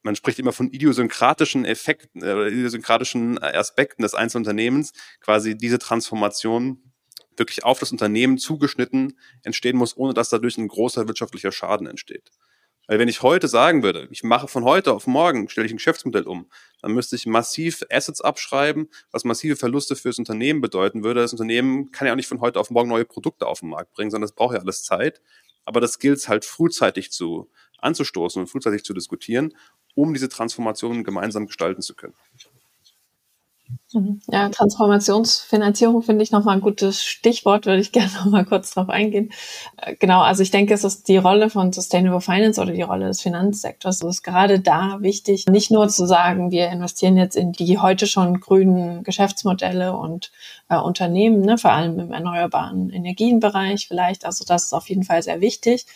man 0.00 0.16
spricht 0.16 0.38
immer 0.38 0.52
von 0.54 0.70
idiosynkratischen 0.70 1.66
Effekten, 1.66 2.22
äh, 2.22 2.48
idiosynkratischen 2.48 3.36
Aspekten 3.42 4.00
des 4.00 4.14
einzelnen 4.14 4.44
Unternehmens, 4.46 4.94
quasi 5.20 5.54
diese 5.54 5.78
Transformation 5.78 6.94
wirklich 7.36 7.62
auf 7.64 7.78
das 7.78 7.92
Unternehmen 7.92 8.38
zugeschnitten 8.38 9.18
entstehen 9.42 9.76
muss, 9.76 9.98
ohne 9.98 10.14
dass 10.14 10.30
dadurch 10.30 10.56
ein 10.56 10.68
großer 10.68 11.08
wirtschaftlicher 11.08 11.52
Schaden 11.52 11.86
entsteht. 11.86 12.30
Weil 12.88 12.98
wenn 12.98 13.08
ich 13.08 13.22
heute 13.22 13.48
sagen 13.48 13.82
würde, 13.82 14.08
ich 14.10 14.24
mache 14.24 14.48
von 14.48 14.64
heute 14.64 14.94
auf 14.94 15.06
morgen, 15.06 15.48
stelle 15.50 15.66
ich 15.66 15.72
ein 15.72 15.76
Geschäftsmodell 15.76 16.22
um, 16.22 16.50
dann 16.80 16.92
müsste 16.92 17.16
ich 17.16 17.26
massiv 17.26 17.84
Assets 17.90 18.22
abschreiben, 18.22 18.88
was 19.12 19.24
massive 19.24 19.56
Verluste 19.56 19.94
fürs 19.94 20.18
Unternehmen 20.18 20.62
bedeuten 20.62 21.04
würde. 21.04 21.20
Das 21.20 21.32
Unternehmen 21.32 21.92
kann 21.92 22.06
ja 22.06 22.14
auch 22.14 22.16
nicht 22.16 22.28
von 22.28 22.40
heute 22.40 22.58
auf 22.58 22.70
morgen 22.70 22.88
neue 22.88 23.04
Produkte 23.04 23.46
auf 23.46 23.60
den 23.60 23.68
Markt 23.68 23.92
bringen, 23.92 24.10
sondern 24.10 24.26
das 24.26 24.34
braucht 24.34 24.54
ja 24.54 24.60
alles 24.60 24.84
Zeit. 24.84 25.20
Aber 25.66 25.82
das 25.82 25.98
gilt 25.98 26.16
es 26.16 26.28
halt 26.28 26.46
frühzeitig 26.46 27.12
zu 27.12 27.50
anzustoßen 27.76 28.40
und 28.40 28.48
frühzeitig 28.48 28.84
zu 28.84 28.94
diskutieren, 28.94 29.54
um 29.94 30.14
diese 30.14 30.30
Transformation 30.30 31.04
gemeinsam 31.04 31.46
gestalten 31.46 31.82
zu 31.82 31.94
können. 31.94 32.14
Ja, 34.30 34.50
Transformationsfinanzierung 34.50 36.02
finde 36.02 36.22
ich 36.22 36.30
nochmal 36.30 36.56
ein 36.56 36.60
gutes 36.60 37.02
Stichwort, 37.02 37.64
würde 37.64 37.80
ich 37.80 37.92
gerne 37.92 38.12
nochmal 38.12 38.44
kurz 38.44 38.72
drauf 38.72 38.90
eingehen. 38.90 39.30
Äh, 39.78 39.96
genau, 39.96 40.20
also 40.20 40.42
ich 40.42 40.50
denke, 40.50 40.74
es 40.74 40.84
ist 40.84 41.08
die 41.08 41.16
Rolle 41.16 41.48
von 41.48 41.72
Sustainable 41.72 42.20
Finance 42.20 42.60
oder 42.60 42.72
die 42.72 42.82
Rolle 42.82 43.06
des 43.06 43.22
Finanzsektors. 43.22 44.02
Es 44.02 44.16
ist 44.16 44.22
gerade 44.22 44.60
da 44.60 44.98
wichtig, 45.00 45.46
nicht 45.46 45.70
nur 45.70 45.88
zu 45.88 46.06
sagen, 46.06 46.50
wir 46.50 46.68
investieren 46.68 47.16
jetzt 47.16 47.36
in 47.36 47.52
die 47.52 47.78
heute 47.78 48.06
schon 48.06 48.40
grünen 48.40 49.04
Geschäftsmodelle 49.04 49.96
und 49.96 50.32
äh, 50.68 50.78
Unternehmen, 50.78 51.40
ne, 51.40 51.56
vor 51.56 51.72
allem 51.72 51.98
im 51.98 52.12
erneuerbaren 52.12 52.90
Energienbereich 52.90 53.88
vielleicht. 53.88 54.26
Also 54.26 54.44
das 54.46 54.64
ist 54.64 54.72
auf 54.74 54.88
jeden 54.88 55.04
Fall 55.04 55.22
sehr 55.22 55.40
wichtig. 55.40 55.86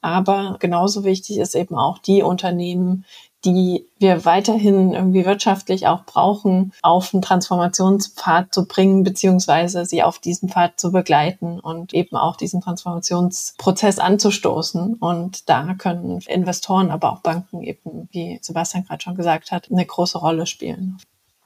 Aber 0.00 0.56
genauso 0.60 1.04
wichtig 1.04 1.38
ist 1.38 1.54
eben 1.54 1.74
auch 1.74 1.98
die 1.98 2.22
Unternehmen, 2.22 3.04
die 3.46 3.86
wir 3.98 4.24
weiterhin 4.24 4.92
irgendwie 4.92 5.24
wirtschaftlich 5.24 5.86
auch 5.86 6.04
brauchen, 6.04 6.72
auf 6.82 7.14
einen 7.14 7.22
Transformationspfad 7.22 8.52
zu 8.52 8.66
bringen, 8.66 9.04
beziehungsweise 9.04 9.84
sie 9.84 10.02
auf 10.02 10.18
diesem 10.18 10.48
Pfad 10.48 10.80
zu 10.80 10.90
begleiten 10.90 11.60
und 11.60 11.94
eben 11.94 12.16
auch 12.16 12.36
diesen 12.36 12.60
Transformationsprozess 12.60 14.00
anzustoßen. 14.00 14.94
Und 14.94 15.48
da 15.48 15.74
können 15.74 16.20
Investoren, 16.26 16.90
aber 16.90 17.12
auch 17.12 17.20
Banken 17.20 17.62
eben, 17.62 18.08
wie 18.10 18.38
Sebastian 18.42 18.84
gerade 18.84 19.02
schon 19.02 19.14
gesagt 19.14 19.52
hat, 19.52 19.70
eine 19.70 19.86
große 19.86 20.18
Rolle 20.18 20.46
spielen. 20.46 20.98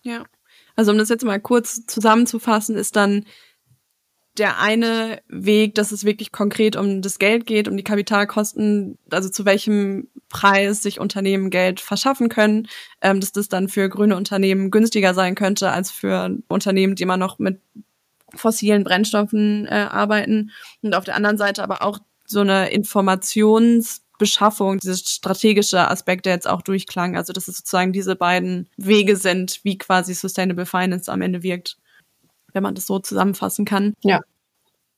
Ja. 0.02 0.24
Also 0.76 0.92
um 0.92 0.98
das 0.98 1.10
jetzt 1.10 1.24
mal 1.24 1.40
kurz 1.40 1.84
zusammenzufassen, 1.86 2.76
ist 2.76 2.96
dann 2.96 3.26
der 4.38 4.58
eine 4.58 5.20
Weg, 5.28 5.74
dass 5.74 5.92
es 5.92 6.04
wirklich 6.04 6.32
konkret 6.32 6.76
um 6.76 7.02
das 7.02 7.18
Geld 7.18 7.46
geht, 7.46 7.68
um 7.68 7.76
die 7.76 7.84
Kapitalkosten, 7.84 8.98
also 9.10 9.28
zu 9.28 9.44
welchem 9.44 10.08
Preis 10.28 10.82
sich 10.82 11.00
Unternehmen 11.00 11.50
Geld 11.50 11.80
verschaffen 11.80 12.28
können, 12.28 12.68
ähm, 13.02 13.20
dass 13.20 13.32
das 13.32 13.48
dann 13.48 13.68
für 13.68 13.88
grüne 13.88 14.16
Unternehmen 14.16 14.70
günstiger 14.70 15.14
sein 15.14 15.34
könnte 15.34 15.70
als 15.70 15.90
für 15.90 16.36
Unternehmen, 16.48 16.94
die 16.94 17.02
immer 17.02 17.16
noch 17.16 17.38
mit 17.38 17.60
fossilen 18.34 18.84
Brennstoffen 18.84 19.66
äh, 19.66 19.86
arbeiten. 19.90 20.52
Und 20.82 20.94
auf 20.94 21.04
der 21.04 21.16
anderen 21.16 21.36
Seite 21.36 21.64
aber 21.64 21.82
auch 21.82 21.98
so 22.24 22.40
eine 22.40 22.70
Informationsbeschaffung, 22.70 24.78
dieser 24.78 24.96
strategische 24.96 25.88
Aspekt, 25.88 26.26
der 26.26 26.34
jetzt 26.34 26.48
auch 26.48 26.62
durchklang. 26.62 27.16
Also 27.16 27.32
dass 27.32 27.48
es 27.48 27.56
sozusagen 27.56 27.92
diese 27.92 28.14
beiden 28.14 28.68
Wege 28.76 29.16
sind, 29.16 29.58
wie 29.64 29.76
quasi 29.76 30.14
Sustainable 30.14 30.66
Finance 30.66 31.10
am 31.10 31.22
Ende 31.22 31.42
wirkt 31.42 31.79
wenn 32.52 32.62
man 32.62 32.74
das 32.74 32.86
so 32.86 32.98
zusammenfassen 32.98 33.64
kann. 33.64 33.94
Ja. 34.02 34.20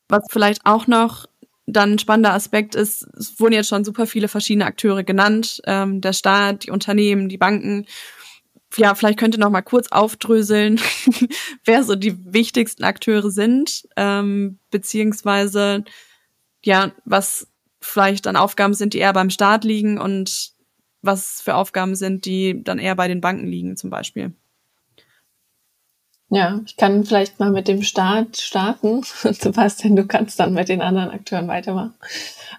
Was 0.08 0.24
vielleicht 0.30 0.64
auch 0.64 0.86
noch 0.86 1.26
dann 1.66 1.92
ein 1.92 1.98
spannender 1.98 2.34
Aspekt 2.34 2.74
ist, 2.74 3.06
es 3.16 3.38
wurden 3.38 3.54
jetzt 3.54 3.68
schon 3.68 3.84
super 3.84 4.06
viele 4.06 4.28
verschiedene 4.28 4.66
Akteure 4.66 5.04
genannt, 5.04 5.62
ähm, 5.64 6.00
der 6.00 6.12
Staat, 6.12 6.64
die 6.64 6.70
Unternehmen, 6.70 7.28
die 7.28 7.38
Banken. 7.38 7.86
Ja, 8.76 8.94
vielleicht 8.94 9.18
könnte 9.18 9.38
noch 9.38 9.50
mal 9.50 9.62
kurz 9.62 9.88
aufdröseln, 9.88 10.80
wer 11.64 11.84
so 11.84 11.94
die 11.94 12.32
wichtigsten 12.32 12.84
Akteure 12.84 13.30
sind, 13.30 13.86
ähm, 13.96 14.58
beziehungsweise 14.70 15.84
ja, 16.64 16.92
was 17.04 17.48
vielleicht 17.80 18.26
dann 18.26 18.36
Aufgaben 18.36 18.74
sind, 18.74 18.94
die 18.94 18.98
eher 18.98 19.12
beim 19.12 19.30
Staat 19.30 19.64
liegen 19.64 19.98
und 19.98 20.52
was 21.02 21.42
für 21.42 21.54
Aufgaben 21.56 21.96
sind, 21.96 22.24
die 22.24 22.62
dann 22.62 22.78
eher 22.78 22.94
bei 22.94 23.08
den 23.08 23.20
Banken 23.20 23.46
liegen, 23.46 23.76
zum 23.76 23.90
Beispiel. 23.90 24.32
Ja, 26.34 26.60
ich 26.64 26.78
kann 26.78 27.04
vielleicht 27.04 27.40
mal 27.40 27.50
mit 27.50 27.68
dem 27.68 27.82
Start 27.82 28.38
starten. 28.38 29.02
Sebastian, 29.22 29.96
du 29.96 30.06
kannst 30.06 30.40
dann 30.40 30.54
mit 30.54 30.70
den 30.70 30.80
anderen 30.80 31.10
Akteuren 31.10 31.46
weitermachen. 31.46 31.92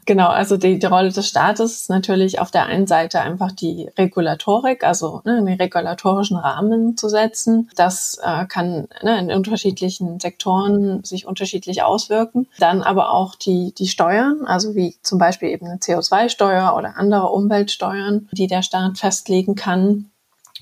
Genau, 0.06 0.28
also 0.28 0.58
die, 0.58 0.78
die 0.78 0.86
Rolle 0.86 1.10
des 1.10 1.28
Staates 1.28 1.82
ist 1.82 1.90
natürlich 1.90 2.40
auf 2.40 2.52
der 2.52 2.68
einen 2.68 2.86
Seite 2.86 3.22
einfach 3.22 3.52
die 3.52 3.90
Regulatorik, 3.98 4.84
also 4.84 5.22
ne, 5.26 5.38
einen 5.38 5.60
regulatorischen 5.60 6.38
Rahmen 6.38 6.98
zu 6.98 7.10
setzen. 7.10 7.68
Das 7.76 8.20
äh, 8.22 8.46
kann 8.46 8.90
ne, 9.02 9.18
in 9.18 9.32
unterschiedlichen 9.32 10.20
Sektoren 10.20 11.04
sich 11.04 11.26
unterschiedlich 11.26 11.82
auswirken. 11.82 12.48
Dann 12.60 12.84
aber 12.84 13.12
auch 13.12 13.34
die, 13.34 13.74
die 13.76 13.88
Steuern, 13.88 14.46
also 14.46 14.76
wie 14.76 14.98
zum 15.02 15.18
Beispiel 15.18 15.50
eben 15.50 15.66
eine 15.66 15.80
CO2-Steuer 15.80 16.76
oder 16.78 16.98
andere 16.98 17.30
Umweltsteuern, 17.30 18.30
die 18.34 18.46
der 18.46 18.62
Staat 18.62 19.00
festlegen 19.00 19.56
kann 19.56 20.12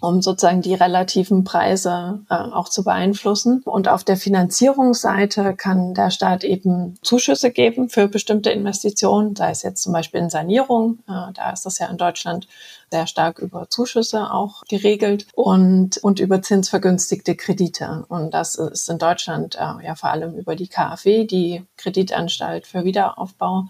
um 0.02 0.22
sozusagen 0.22 0.62
die 0.62 0.74
relativen 0.74 1.44
Preise 1.44 2.26
äh, 2.30 2.34
auch 2.34 2.68
zu 2.68 2.84
beeinflussen. 2.84 3.62
Und 3.64 3.88
auf 3.88 4.04
der 4.04 4.18
Finanzierungsseite 4.18 5.56
kann 5.56 5.94
der 5.94 6.10
Staat 6.10 6.44
eben 6.44 6.98
Zuschüsse 7.04 7.52
geben 7.52 7.88
für 7.88 8.08
bestimmte 8.08 8.50
Investitionen, 8.50 9.36
sei 9.36 9.52
es 9.52 9.62
jetzt 9.62 9.84
zum 9.84 9.94
Beispiel 9.94 10.22
in 10.22 10.30
Sanierung. 10.30 11.00
Äh, 11.08 11.32
da 11.34 11.52
ist 11.54 11.66
das 11.66 11.78
ja 11.80 11.88
in 11.88 11.98
Deutschland 11.98 12.48
sehr 12.90 13.08
stark 13.08 13.40
über 13.40 13.70
Zuschüsse 13.70 14.34
auch 14.34 14.64
geregelt 14.68 15.28
und, 15.36 15.98
und 16.00 16.20
über 16.20 16.42
zinsvergünstigte 16.42 17.36
Kredite. 17.36 18.06
Und 18.10 18.34
das 18.34 18.56
ist 18.56 18.90
in 18.90 18.98
Deutschland 18.98 19.56
äh, 19.56 19.86
ja 19.86 19.96
vor 19.96 20.10
allem 20.10 20.36
über 20.36 20.56
die 20.56 20.68
KfW, 20.68 21.26
die 21.26 21.64
Kreditanstalt 21.78 22.66
für 22.66 22.84
Wiederaufbau 22.84 23.66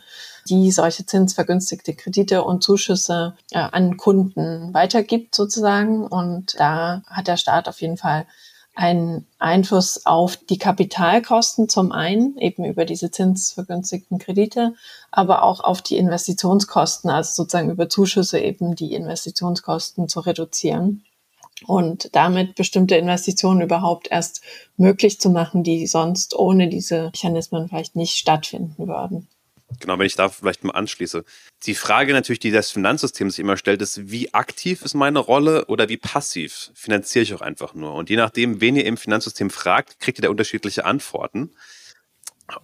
die 0.50 0.72
solche 0.72 1.06
zinsvergünstigte 1.06 1.94
Kredite 1.94 2.44
und 2.44 2.64
Zuschüsse 2.64 3.36
äh, 3.52 3.60
an 3.60 3.98
Kunden 3.98 4.74
weitergibt 4.74 5.36
sozusagen. 5.36 6.06
Und 6.06 6.60
da 6.60 7.04
hat 7.08 7.28
der 7.28 7.38
Staat 7.38 7.68
auf 7.68 7.82
jeden 7.82 7.98
Fall 7.98 8.26
einen 8.74 9.28
Einfluss 9.38 10.06
auf 10.06 10.38
die 10.38 10.58
Kapitalkosten 10.58 11.68
zum 11.68 11.92
einen, 11.92 12.38
eben 12.38 12.64
über 12.64 12.86
diese 12.86 13.12
zinsvergünstigten 13.12 14.18
Kredite, 14.18 14.76
aber 15.12 15.44
auch 15.44 15.60
auf 15.60 15.82
die 15.82 15.98
Investitionskosten, 15.98 17.10
also 17.10 17.44
sozusagen 17.44 17.70
über 17.70 17.90
Zuschüsse 17.90 18.40
eben 18.40 18.76
die 18.76 18.94
Investitionskosten 18.94 20.08
zu 20.08 20.22
reduzieren 20.22 21.04
und 21.68 22.16
damit 22.16 22.56
bestimmte 22.56 22.96
Investitionen 22.96 23.62
überhaupt 23.62 24.08
erst 24.10 24.42
möglich 24.78 25.20
zu 25.20 25.30
machen, 25.30 25.64
die 25.64 25.86
sonst 25.86 26.36
ohne 26.36 26.68
diese 26.68 27.12
Mechanismen 27.12 27.68
vielleicht 27.68 27.96
nicht 27.96 28.16
stattfinden 28.16 28.88
würden. 28.88 29.28
Genau, 29.80 29.98
wenn 29.98 30.06
ich 30.06 30.16
da 30.16 30.30
vielleicht 30.30 30.64
mal 30.64 30.74
anschließe. 30.74 31.24
Die 31.64 31.76
Frage 31.76 32.14
natürlich, 32.14 32.40
die 32.40 32.52
das 32.52 32.72
Finanzsystem 32.72 33.30
sich 33.30 33.40
immer 33.40 33.58
stellt, 33.58 33.82
ist, 33.82 34.12
wie 34.12 34.34
aktiv 34.34 34.82
ist 34.82 34.94
meine 34.94 35.20
Rolle 35.20 35.66
oder 35.66 35.90
wie 35.90 35.98
passiv 35.98 36.72
finanziere 36.74 37.24
ich 37.24 37.34
auch 37.34 37.42
einfach 37.42 37.74
nur? 37.74 37.94
Und 37.94 38.10
je 38.10 38.18
nachdem, 38.18 38.62
wen 38.62 38.76
ihr 38.76 38.86
im 38.86 38.98
Finanzsystem 38.98 39.50
fragt, 39.50 40.00
kriegt 40.00 40.20
ihr 40.20 40.24
da 40.24 40.30
unterschiedliche 40.30 40.86
Antworten. 40.86 41.52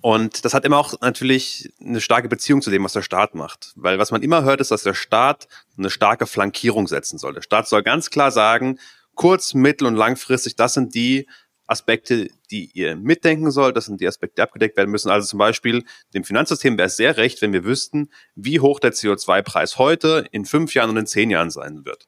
Und 0.02 0.44
das 0.44 0.54
hat 0.54 0.66
immer 0.66 0.78
auch 0.78 1.00
natürlich 1.02 1.72
eine 1.80 2.02
starke 2.02 2.28
Beziehung 2.28 2.62
zu 2.62 2.70
dem, 2.70 2.84
was 2.84 2.94
der 2.94 3.02
Staat 3.02 3.36
macht. 3.36 3.72
Weil 3.76 4.00
was 4.00 4.12
man 4.12 4.22
immer 4.22 4.44
hört, 4.44 4.60
ist, 4.60 4.72
dass 4.72 4.84
der 4.84 4.94
Staat 4.94 5.48
eine 5.78 5.90
starke 5.90 6.28
Flankierung 6.28 6.88
setzen 6.88 7.18
soll. 7.18 7.34
Der 7.34 7.42
Staat 7.42 7.68
soll 7.68 7.84
ganz 7.84 8.10
klar 8.10 8.32
sagen, 8.32 8.80
kurz-, 9.16 9.54
mittel- 9.54 9.88
und 9.88 9.96
langfristig, 9.96 10.56
das 10.56 10.74
sind 10.74 10.94
die 10.94 11.28
Aspekte, 11.68 12.30
die 12.50 12.72
ihr 12.74 12.96
mitdenken 12.96 13.52
sollt. 13.52 13.76
Das 13.76 13.86
sind 13.86 14.02
die 14.02 14.08
Aspekte, 14.08 14.36
die 14.38 14.42
abgedeckt 14.42 14.78
werden 14.78 14.90
müssen. 14.90 15.10
Also 15.10 15.28
zum 15.28 15.40
Beispiel 15.40 15.84
dem 16.14 16.24
Finanzsystem 16.24 16.78
wäre 16.78 16.88
es 16.88 16.98
sehr 16.98 17.18
recht, 17.18 17.42
wenn 17.42 17.54
wir 17.54 17.66
wüssten, 17.66 18.10
wie 18.36 18.60
hoch 18.60 18.80
der 18.80 18.94
CO2-Preis 18.94 19.78
heute, 19.78 20.26
in 20.32 20.46
fünf 20.46 20.74
Jahren 20.74 20.90
und 20.90 20.98
in 20.98 21.08
zehn 21.08 21.30
Jahren 21.30 21.52
sein 21.52 21.86
wird. 21.86 22.08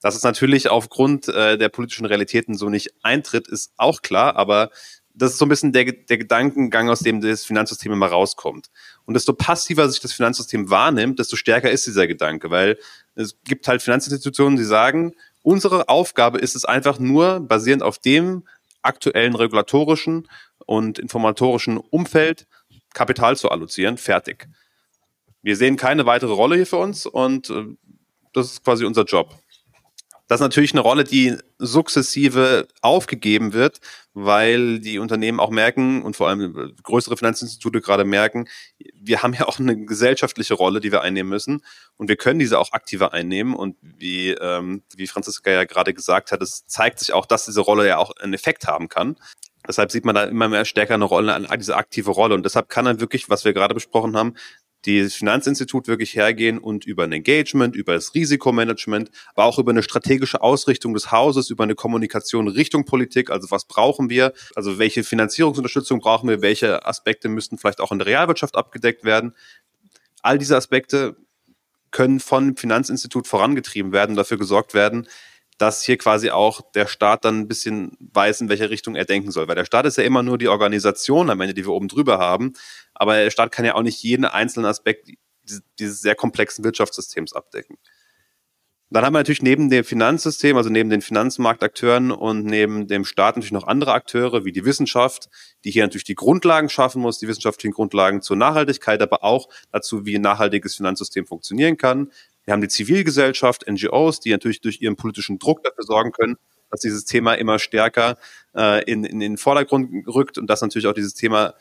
Dass 0.00 0.14
es 0.14 0.22
natürlich 0.22 0.68
aufgrund 0.68 1.28
äh, 1.28 1.58
der 1.58 1.68
politischen 1.68 2.06
Realitäten 2.06 2.54
so 2.54 2.68
nicht 2.68 2.94
eintritt, 3.02 3.48
ist 3.48 3.72
auch 3.76 4.00
klar, 4.00 4.36
aber 4.36 4.70
das 5.12 5.32
ist 5.32 5.38
so 5.38 5.46
ein 5.46 5.48
bisschen 5.48 5.72
der, 5.72 5.84
der 5.84 6.18
Gedankengang, 6.18 6.88
aus 6.88 7.00
dem 7.00 7.20
das 7.20 7.44
Finanzsystem 7.44 7.92
immer 7.92 8.06
rauskommt. 8.06 8.70
Und 9.04 9.14
desto 9.14 9.32
passiver 9.32 9.88
sich 9.88 10.00
das 10.00 10.12
Finanzsystem 10.12 10.70
wahrnimmt, 10.70 11.18
desto 11.18 11.34
stärker 11.34 11.70
ist 11.70 11.86
dieser 11.86 12.06
Gedanke, 12.06 12.50
weil 12.50 12.78
es 13.16 13.36
gibt 13.42 13.66
halt 13.66 13.82
Finanzinstitutionen, 13.82 14.56
die 14.56 14.64
sagen, 14.64 15.14
unsere 15.42 15.88
Aufgabe 15.88 16.38
ist 16.38 16.54
es 16.54 16.64
einfach 16.64 17.00
nur, 17.00 17.40
basierend 17.40 17.82
auf 17.82 17.98
dem, 17.98 18.46
aktuellen 18.82 19.34
regulatorischen 19.34 20.28
und 20.66 20.98
informatorischen 20.98 21.78
Umfeld 21.78 22.46
Kapital 22.94 23.36
zu 23.36 23.50
allozieren. 23.50 23.96
Fertig. 23.96 24.48
Wir 25.42 25.56
sehen 25.56 25.76
keine 25.76 26.06
weitere 26.06 26.32
Rolle 26.32 26.56
hier 26.56 26.66
für 26.66 26.78
uns 26.78 27.06
und 27.06 27.50
äh, 27.50 27.64
das 28.32 28.52
ist 28.52 28.64
quasi 28.64 28.84
unser 28.84 29.04
Job. 29.04 29.38
Das 30.26 30.40
ist 30.40 30.44
natürlich 30.44 30.72
eine 30.72 30.82
Rolle, 30.82 31.04
die 31.04 31.36
sukzessive 31.58 32.68
aufgegeben 32.82 33.54
wird, 33.54 33.80
weil 34.24 34.80
die 34.80 34.98
Unternehmen 34.98 35.38
auch 35.38 35.50
merken 35.50 36.02
und 36.02 36.16
vor 36.16 36.28
allem 36.28 36.74
größere 36.82 37.16
Finanzinstitute 37.16 37.80
gerade 37.80 38.04
merken, 38.04 38.48
wir 39.00 39.22
haben 39.22 39.32
ja 39.32 39.46
auch 39.46 39.60
eine 39.60 39.76
gesellschaftliche 39.84 40.54
Rolle, 40.54 40.80
die 40.80 40.90
wir 40.90 41.02
einnehmen 41.02 41.30
müssen 41.30 41.62
und 41.96 42.08
wir 42.08 42.16
können 42.16 42.40
diese 42.40 42.58
auch 42.58 42.72
aktiver 42.72 43.12
einnehmen 43.12 43.54
und 43.54 43.76
wie, 43.80 44.30
ähm, 44.30 44.82
wie 44.96 45.06
Franziska 45.06 45.50
ja 45.50 45.64
gerade 45.64 45.94
gesagt 45.94 46.32
hat, 46.32 46.42
es 46.42 46.66
zeigt 46.66 46.98
sich 46.98 47.12
auch, 47.12 47.26
dass 47.26 47.44
diese 47.44 47.60
Rolle 47.60 47.86
ja 47.86 47.98
auch 47.98 48.10
einen 48.16 48.34
Effekt 48.34 48.66
haben 48.66 48.88
kann. 48.88 49.16
Deshalb 49.66 49.92
sieht 49.92 50.04
man 50.04 50.14
da 50.14 50.24
immer 50.24 50.48
mehr 50.48 50.64
stärker 50.64 50.94
eine 50.94 51.04
Rolle, 51.04 51.46
diese 51.58 51.76
aktive 51.76 52.10
Rolle. 52.10 52.34
Und 52.34 52.44
deshalb 52.44 52.68
kann 52.70 52.86
dann 52.86 53.00
wirklich, 53.00 53.28
was 53.28 53.44
wir 53.44 53.52
gerade 53.52 53.74
besprochen 53.74 54.16
haben, 54.16 54.34
die 54.84 55.08
Finanzinstitut 55.08 55.88
wirklich 55.88 56.14
hergehen 56.14 56.58
und 56.58 56.86
über 56.86 57.04
ein 57.04 57.12
Engagement, 57.12 57.74
über 57.74 57.94
das 57.94 58.14
Risikomanagement, 58.14 59.10
aber 59.34 59.44
auch 59.44 59.58
über 59.58 59.70
eine 59.70 59.82
strategische 59.82 60.40
Ausrichtung 60.40 60.94
des 60.94 61.10
Hauses, 61.10 61.50
über 61.50 61.64
eine 61.64 61.74
Kommunikation 61.74 62.48
Richtung 62.48 62.84
Politik, 62.84 63.30
also 63.30 63.50
was 63.50 63.66
brauchen 63.66 64.08
wir, 64.08 64.32
also 64.54 64.78
welche 64.78 65.02
Finanzierungsunterstützung 65.02 65.98
brauchen 65.98 66.28
wir, 66.28 66.42
welche 66.42 66.86
Aspekte 66.86 67.28
müssten 67.28 67.58
vielleicht 67.58 67.80
auch 67.80 67.92
in 67.92 67.98
der 67.98 68.06
Realwirtschaft 68.06 68.54
abgedeckt 68.56 69.04
werden. 69.04 69.34
All 70.22 70.38
diese 70.38 70.56
Aspekte 70.56 71.16
können 71.90 72.20
von 72.20 72.56
Finanzinstitut 72.56 73.26
vorangetrieben 73.26 73.92
werden, 73.92 74.14
dafür 74.14 74.38
gesorgt 74.38 74.74
werden, 74.74 75.08
dass 75.58 75.82
hier 75.82 75.98
quasi 75.98 76.30
auch 76.30 76.60
der 76.72 76.86
Staat 76.86 77.24
dann 77.24 77.40
ein 77.40 77.48
bisschen 77.48 77.96
weiß, 78.00 78.40
in 78.40 78.48
welche 78.48 78.70
Richtung 78.70 78.94
er 78.94 79.04
denken 79.04 79.32
soll. 79.32 79.48
Weil 79.48 79.56
der 79.56 79.64
Staat 79.64 79.86
ist 79.86 79.98
ja 79.98 80.04
immer 80.04 80.22
nur 80.22 80.38
die 80.38 80.48
Organisation 80.48 81.30
am 81.30 81.40
Ende, 81.40 81.54
die 81.54 81.66
wir 81.66 81.72
oben 81.72 81.88
drüber 81.88 82.18
haben. 82.18 82.54
Aber 82.94 83.16
der 83.16 83.30
Staat 83.30 83.52
kann 83.52 83.64
ja 83.64 83.74
auch 83.74 83.82
nicht 83.82 84.02
jeden 84.02 84.24
einzelnen 84.24 84.66
Aspekt 84.66 85.10
dieses 85.78 86.00
sehr 86.00 86.14
komplexen 86.14 86.64
Wirtschaftssystems 86.64 87.32
abdecken. 87.32 87.76
Dann 88.90 89.04
haben 89.04 89.12
wir 89.12 89.18
natürlich 89.18 89.42
neben 89.42 89.68
dem 89.68 89.84
Finanzsystem, 89.84 90.56
also 90.56 90.70
neben 90.70 90.88
den 90.88 91.02
Finanzmarktakteuren 91.02 92.10
und 92.10 92.46
neben 92.46 92.86
dem 92.86 93.04
Staat 93.04 93.36
natürlich 93.36 93.52
noch 93.52 93.66
andere 93.66 93.92
Akteure 93.92 94.46
wie 94.46 94.52
die 94.52 94.64
Wissenschaft, 94.64 95.28
die 95.64 95.70
hier 95.70 95.82
natürlich 95.82 96.04
die 96.04 96.14
Grundlagen 96.14 96.70
schaffen 96.70 97.02
muss, 97.02 97.18
die 97.18 97.28
wissenschaftlichen 97.28 97.74
Grundlagen 97.74 98.22
zur 98.22 98.36
Nachhaltigkeit, 98.36 99.02
aber 99.02 99.24
auch 99.24 99.48
dazu, 99.72 100.06
wie 100.06 100.14
ein 100.14 100.22
nachhaltiges 100.22 100.76
Finanzsystem 100.76 101.26
funktionieren 101.26 101.76
kann. 101.76 102.10
Wir 102.48 102.54
haben 102.54 102.62
die 102.62 102.68
Zivilgesellschaft, 102.68 103.66
NGOs, 103.70 104.20
die 104.20 104.30
natürlich 104.30 104.62
durch 104.62 104.80
ihren 104.80 104.96
politischen 104.96 105.38
Druck 105.38 105.62
dafür 105.64 105.84
sorgen 105.84 106.12
können, 106.12 106.36
dass 106.70 106.80
dieses 106.80 107.04
Thema 107.04 107.34
immer 107.34 107.58
stärker 107.58 108.16
äh, 108.56 108.82
in, 108.90 109.04
in 109.04 109.20
den 109.20 109.36
Vordergrund 109.36 110.08
rückt 110.08 110.38
und 110.38 110.46
dass 110.48 110.62
natürlich 110.62 110.86
auch 110.86 110.94
dieses 110.94 111.12
Thema 111.12 111.52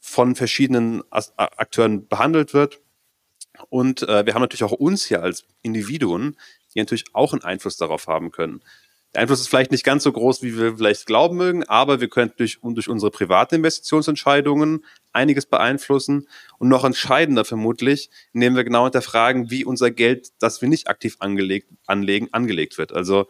von 0.00 0.34
verschiedenen 0.34 1.04
Akteuren 1.12 2.08
behandelt 2.08 2.54
wird. 2.54 2.80
Und 3.68 4.02
äh, 4.02 4.26
wir 4.26 4.34
haben 4.34 4.40
natürlich 4.42 4.64
auch 4.64 4.72
uns 4.72 5.04
hier 5.04 5.22
als 5.22 5.44
Individuen, 5.62 6.36
die 6.74 6.80
natürlich 6.80 7.04
auch 7.12 7.32
einen 7.32 7.44
Einfluss 7.44 7.76
darauf 7.76 8.08
haben 8.08 8.32
können. 8.32 8.62
Der 9.14 9.22
Einfluss 9.22 9.40
ist 9.40 9.48
vielleicht 9.48 9.72
nicht 9.72 9.84
ganz 9.84 10.04
so 10.04 10.12
groß, 10.12 10.42
wie 10.42 10.56
wir 10.56 10.76
vielleicht 10.76 11.06
glauben 11.06 11.36
mögen, 11.36 11.64
aber 11.64 12.00
wir 12.00 12.08
können 12.08 12.32
durch, 12.36 12.60
durch 12.62 12.88
unsere 12.88 13.10
privaten 13.10 13.56
Investitionsentscheidungen 13.56 14.84
einiges 15.12 15.46
beeinflussen 15.46 16.28
und 16.58 16.68
noch 16.68 16.84
entscheidender 16.84 17.44
vermutlich, 17.44 18.10
indem 18.32 18.54
wir 18.54 18.62
genau 18.62 18.84
hinterfragen, 18.84 19.50
wie 19.50 19.64
unser 19.64 19.90
Geld, 19.90 20.30
das 20.38 20.62
wir 20.62 20.68
nicht 20.68 20.88
aktiv 20.88 21.16
angelegt, 21.18 21.70
anlegen, 21.86 22.28
angelegt 22.30 22.78
wird. 22.78 22.92
Also 22.92 23.26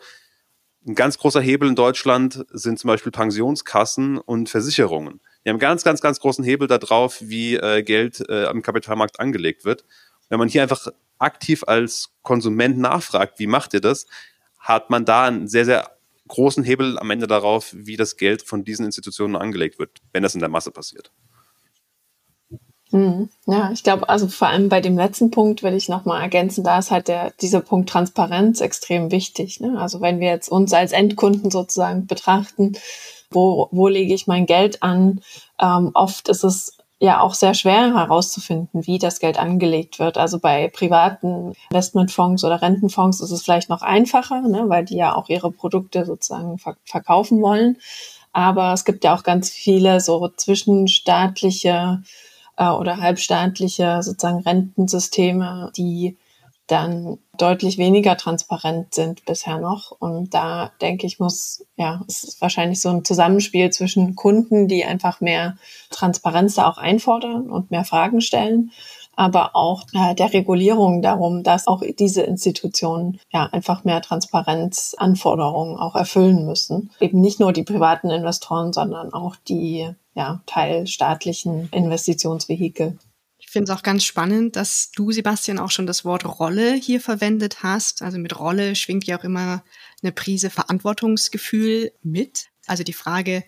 ein 0.87 0.95
ganz 0.95 1.17
großer 1.17 1.41
Hebel 1.41 1.69
in 1.69 1.77
Deutschland 1.77 2.45
sind 2.51 2.79
zum 2.79 2.89
Beispiel 2.89 3.13
Pensionskassen 3.13 4.19
und 4.19 4.51
Versicherungen. 4.51 5.21
Die 5.45 5.51
haben 5.51 5.59
ganz, 5.59 5.83
ganz, 5.83 6.03
ganz 6.03 6.21
großen 6.21 6.45
Hebel 6.45 6.69
darauf, 6.69 7.19
wie 7.21 7.57
äh, 7.57 7.83
Geld 7.83 8.23
äh, 8.29 8.45
am 8.45 8.61
Kapitalmarkt 8.61 9.19
angelegt 9.19 9.65
wird. 9.65 9.85
Wenn 10.29 10.39
man 10.39 10.49
hier 10.49 10.63
einfach 10.63 10.89
aktiv 11.19 11.65
als 11.67 12.11
Konsument 12.23 12.79
nachfragt, 12.79 13.39
wie 13.39 13.47
macht 13.47 13.75
ihr 13.75 13.81
das, 13.81 14.07
hat 14.61 14.91
man 14.91 15.05
da 15.05 15.25
einen 15.25 15.49
sehr, 15.49 15.65
sehr 15.65 15.91
großen 16.29 16.63
Hebel 16.63 16.99
am 16.99 17.11
Ende 17.11 17.27
darauf, 17.27 17.75
wie 17.77 17.97
das 17.97 18.17
Geld 18.17 18.43
von 18.43 18.65
diesen 18.65 18.87
Institutionen 18.87 19.37
angelegt 19.37 19.79
wird, 19.79 19.99
wenn 20.13 20.23
das 20.23 20.35
in 20.35 20.41
der 20.41 20.49
Masse 20.49 20.71
passiert. 20.71 21.11
Mhm. 22.93 23.29
Ja, 23.47 23.71
ich 23.73 23.85
glaube, 23.85 24.09
also 24.09 24.27
vor 24.29 24.49
allem 24.49 24.69
bei 24.69 24.81
dem 24.81 24.97
letzten 24.97 25.31
Punkt 25.31 25.63
will 25.63 25.75
ich 25.75 25.89
nochmal 25.89 26.23
ergänzen, 26.23 26.65
da 26.65 26.79
ist 26.79 26.91
halt 26.91 27.09
der, 27.09 27.33
dieser 27.41 27.61
Punkt 27.61 27.89
Transparenz 27.89 28.61
extrem 28.61 29.13
wichtig. 29.13 29.61
Ne? 29.61 29.79
Also 29.79 30.01
wenn 30.01 30.19
wir 30.21 30.29
jetzt 30.29 30.49
uns 30.49 30.73
als 30.73 30.93
Endkunden 30.93 31.51
sozusagen 31.51 32.07
betrachten, 32.07 32.73
wo, 33.31 33.69
wo 33.71 33.87
lege 33.87 34.13
ich 34.13 34.27
mein 34.27 34.47
Geld 34.47 34.83
an? 34.83 35.21
Ähm, 35.61 35.93
oft 35.95 36.29
ist 36.29 36.43
es 36.43 36.79
ja 37.01 37.21
auch 37.21 37.33
sehr 37.33 37.55
schwer 37.55 37.95
herauszufinden, 37.95 38.87
wie 38.87 38.99
das 38.99 39.21
Geld 39.21 39.39
angelegt 39.39 39.99
wird. 39.99 40.19
Also 40.19 40.39
bei 40.39 40.69
privaten 40.69 41.55
Investmentfonds 41.71 42.45
oder 42.45 42.61
Rentenfonds 42.61 43.21
ist 43.21 43.31
es 43.31 43.43
vielleicht 43.43 43.71
noch 43.71 43.81
einfacher, 43.81 44.43
ne, 44.43 44.65
weil 44.69 44.85
die 44.85 44.97
ja 44.97 45.15
auch 45.15 45.31
ihre 45.31 45.51
Produkte 45.51 46.05
sozusagen 46.05 46.59
verkaufen 46.85 47.41
wollen. 47.41 47.79
Aber 48.33 48.75
es 48.75 48.85
gibt 48.85 49.03
ja 49.03 49.15
auch 49.15 49.23
ganz 49.23 49.49
viele 49.51 50.01
so 50.01 50.29
zwischenstaatliche 50.29 52.03
äh, 52.59 52.69
oder 52.69 52.99
halbstaatliche 52.99 54.03
sozusagen 54.03 54.41
Rentensysteme, 54.41 55.73
die 55.77 56.19
dann 56.71 57.19
deutlich 57.37 57.79
weniger 57.79 58.17
transparent 58.17 58.95
sind 58.95 59.25
bisher 59.25 59.59
noch. 59.59 59.93
Und 59.99 60.35
da 60.35 60.73
denke 60.81 61.07
ich, 61.07 61.19
muss, 61.19 61.67
ja, 61.77 62.03
es 62.07 62.23
ist 62.23 62.41
wahrscheinlich 62.41 62.81
so 62.81 62.91
ein 62.91 63.05
Zusammenspiel 63.05 63.71
zwischen 63.71 64.15
Kunden, 64.15 64.69
die 64.69 64.85
einfach 64.85 65.21
mehr 65.21 65.57
Transparenz 65.91 66.55
da 66.55 66.69
auch 66.69 66.79
einfordern 66.79 67.51
und 67.51 67.71
mehr 67.71 67.85
Fragen 67.85 68.21
stellen, 68.21 68.71
aber 69.17 69.57
auch 69.57 69.85
äh, 69.93 70.15
der 70.15 70.33
Regulierung 70.33 71.03
darum, 71.03 71.43
dass 71.43 71.67
auch 71.67 71.83
diese 71.99 72.23
Institutionen 72.23 73.19
ja 73.31 73.49
einfach 73.53 73.85
mehr 73.85 74.01
Transparenzanforderungen 74.01 75.77
auch 75.77 75.97
erfüllen 75.97 76.47
müssen. 76.47 76.91
Eben 77.01 77.21
nicht 77.21 77.41
nur 77.41 77.53
die 77.53 77.65
privaten 77.65 78.11
Investoren, 78.11 78.73
sondern 78.73 79.13
auch 79.13 79.37
die 79.37 79.91
ja, 80.15 80.41
teilstaatlichen 80.47 81.69
Investitionsvehikel. 81.71 82.99
Ich 83.51 83.53
finde 83.53 83.73
es 83.73 83.77
auch 83.77 83.83
ganz 83.83 84.05
spannend, 84.05 84.55
dass 84.55 84.93
du, 84.93 85.11
Sebastian, 85.11 85.59
auch 85.59 85.73
schon 85.73 85.89
das 85.89 86.05
Wort 86.05 86.25
Rolle 86.25 86.75
hier 86.75 87.01
verwendet 87.01 87.65
hast. 87.65 88.01
Also 88.01 88.17
mit 88.17 88.39
Rolle 88.39 88.77
schwingt 88.77 89.07
ja 89.07 89.19
auch 89.19 89.25
immer 89.25 89.65
eine 90.05 90.13
Prise 90.13 90.51
Verantwortungsgefühl 90.51 91.91
mit. 92.01 92.51
Also 92.69 92.85
die 92.85 92.93
Frage, 92.93 93.43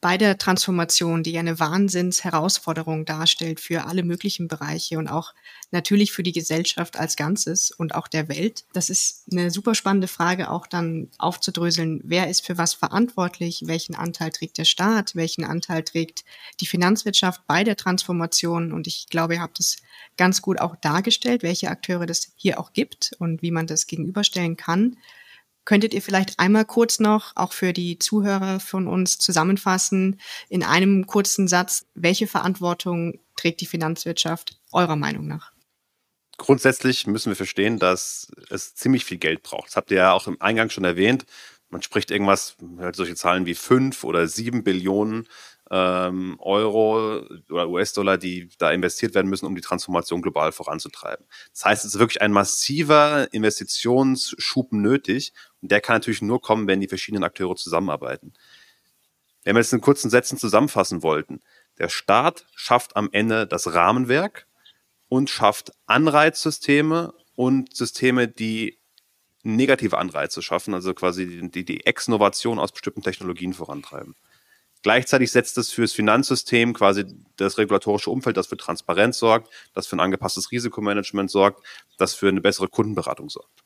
bei 0.00 0.16
der 0.16 0.38
Transformation, 0.38 1.24
die 1.24 1.36
eine 1.38 1.58
Wahnsinnsherausforderung 1.58 3.04
darstellt 3.04 3.58
für 3.58 3.86
alle 3.86 4.04
möglichen 4.04 4.46
Bereiche 4.46 4.96
und 4.96 5.08
auch 5.08 5.34
natürlich 5.72 6.12
für 6.12 6.22
die 6.22 6.32
Gesellschaft 6.32 6.98
als 6.98 7.16
Ganzes 7.16 7.72
und 7.72 7.94
auch 7.94 8.06
der 8.06 8.28
Welt. 8.28 8.64
Das 8.72 8.90
ist 8.90 9.24
eine 9.30 9.50
super 9.50 9.74
spannende 9.74 10.06
Frage, 10.06 10.50
auch 10.50 10.66
dann 10.68 11.10
aufzudröseln, 11.18 12.00
wer 12.04 12.28
ist 12.28 12.46
für 12.46 12.58
was 12.58 12.74
verantwortlich, 12.74 13.62
welchen 13.66 13.96
Anteil 13.96 14.30
trägt 14.30 14.58
der 14.58 14.64
Staat, 14.64 15.16
welchen 15.16 15.44
Anteil 15.44 15.82
trägt 15.82 16.24
die 16.60 16.66
Finanzwirtschaft 16.66 17.46
bei 17.48 17.64
der 17.64 17.76
Transformation. 17.76 18.72
Und 18.72 18.86
ich 18.86 19.08
glaube, 19.08 19.34
ihr 19.34 19.42
habt 19.42 19.58
es 19.58 19.78
ganz 20.16 20.42
gut 20.42 20.60
auch 20.60 20.76
dargestellt, 20.76 21.42
welche 21.42 21.70
Akteure 21.70 22.06
das 22.06 22.32
hier 22.36 22.60
auch 22.60 22.72
gibt 22.72 23.16
und 23.18 23.42
wie 23.42 23.50
man 23.50 23.66
das 23.66 23.86
gegenüberstellen 23.88 24.56
kann. 24.56 24.96
Könntet 25.68 25.92
ihr 25.92 26.00
vielleicht 26.00 26.38
einmal 26.38 26.64
kurz 26.64 26.98
noch, 26.98 27.36
auch 27.36 27.52
für 27.52 27.74
die 27.74 27.98
Zuhörer 27.98 28.58
von 28.58 28.86
uns 28.86 29.18
zusammenfassen, 29.18 30.18
in 30.48 30.62
einem 30.62 31.06
kurzen 31.06 31.46
Satz, 31.46 31.84
welche 31.94 32.26
Verantwortung 32.26 33.20
trägt 33.36 33.60
die 33.60 33.66
Finanzwirtschaft 33.66 34.58
eurer 34.72 34.96
Meinung 34.96 35.26
nach? 35.26 35.52
Grundsätzlich 36.38 37.06
müssen 37.06 37.30
wir 37.30 37.36
verstehen, 37.36 37.78
dass 37.78 38.32
es 38.48 38.76
ziemlich 38.76 39.04
viel 39.04 39.18
Geld 39.18 39.42
braucht. 39.42 39.66
Das 39.66 39.76
habt 39.76 39.90
ihr 39.90 39.98
ja 39.98 40.12
auch 40.12 40.26
im 40.26 40.40
Eingang 40.40 40.70
schon 40.70 40.84
erwähnt. 40.84 41.26
Man 41.68 41.82
spricht 41.82 42.10
irgendwas, 42.10 42.56
solche 42.94 43.14
Zahlen 43.14 43.44
wie 43.44 43.54
fünf 43.54 44.04
oder 44.04 44.26
sieben 44.26 44.64
Billionen 44.64 45.28
ähm, 45.70 46.36
Euro 46.40 47.20
oder 47.50 47.68
US-Dollar, 47.68 48.16
die 48.16 48.48
da 48.58 48.70
investiert 48.70 49.14
werden 49.14 49.28
müssen, 49.28 49.46
um 49.46 49.54
die 49.54 49.60
Transformation 49.60 50.22
global 50.22 50.52
voranzutreiben. 50.52 51.26
Das 51.52 51.64
heißt, 51.64 51.84
es 51.84 51.94
ist 51.94 52.00
wirklich 52.00 52.22
ein 52.22 52.32
massiver 52.32 53.32
Investitionsschub 53.32 54.72
nötig 54.72 55.32
und 55.60 55.70
der 55.70 55.80
kann 55.80 55.96
natürlich 55.96 56.22
nur 56.22 56.40
kommen, 56.40 56.66
wenn 56.66 56.80
die 56.80 56.88
verschiedenen 56.88 57.24
Akteure 57.24 57.56
zusammenarbeiten. 57.56 58.32
Wenn 59.44 59.54
wir 59.54 59.60
jetzt 59.60 59.72
in 59.72 59.80
kurzen 59.80 60.10
Sätzen 60.10 60.38
zusammenfassen 60.38 61.02
wollten, 61.02 61.40
der 61.78 61.88
Staat 61.88 62.46
schafft 62.54 62.96
am 62.96 63.08
Ende 63.12 63.46
das 63.46 63.72
Rahmenwerk 63.72 64.46
und 65.08 65.30
schafft 65.30 65.72
Anreizsysteme 65.86 67.14
und 67.34 67.74
Systeme, 67.74 68.26
die 68.28 68.78
negative 69.42 69.96
Anreize 69.98 70.42
schaffen, 70.42 70.74
also 70.74 70.92
quasi 70.94 71.48
die, 71.50 71.64
die 71.64 71.86
Exnovation 71.86 72.58
aus 72.58 72.72
bestimmten 72.72 73.02
Technologien 73.02 73.54
vorantreiben. 73.54 74.16
Gleichzeitig 74.82 75.32
setzt 75.32 75.58
es 75.58 75.72
fürs 75.72 75.92
Finanzsystem 75.92 76.72
quasi 76.72 77.04
das 77.36 77.58
regulatorische 77.58 78.10
Umfeld, 78.10 78.36
das 78.36 78.46
für 78.46 78.56
Transparenz 78.56 79.18
sorgt, 79.18 79.50
das 79.74 79.86
für 79.86 79.96
ein 79.96 80.00
angepasstes 80.00 80.52
Risikomanagement 80.52 81.30
sorgt, 81.30 81.64
das 81.96 82.14
für 82.14 82.28
eine 82.28 82.40
bessere 82.40 82.68
Kundenberatung 82.68 83.28
sorgt. 83.28 83.64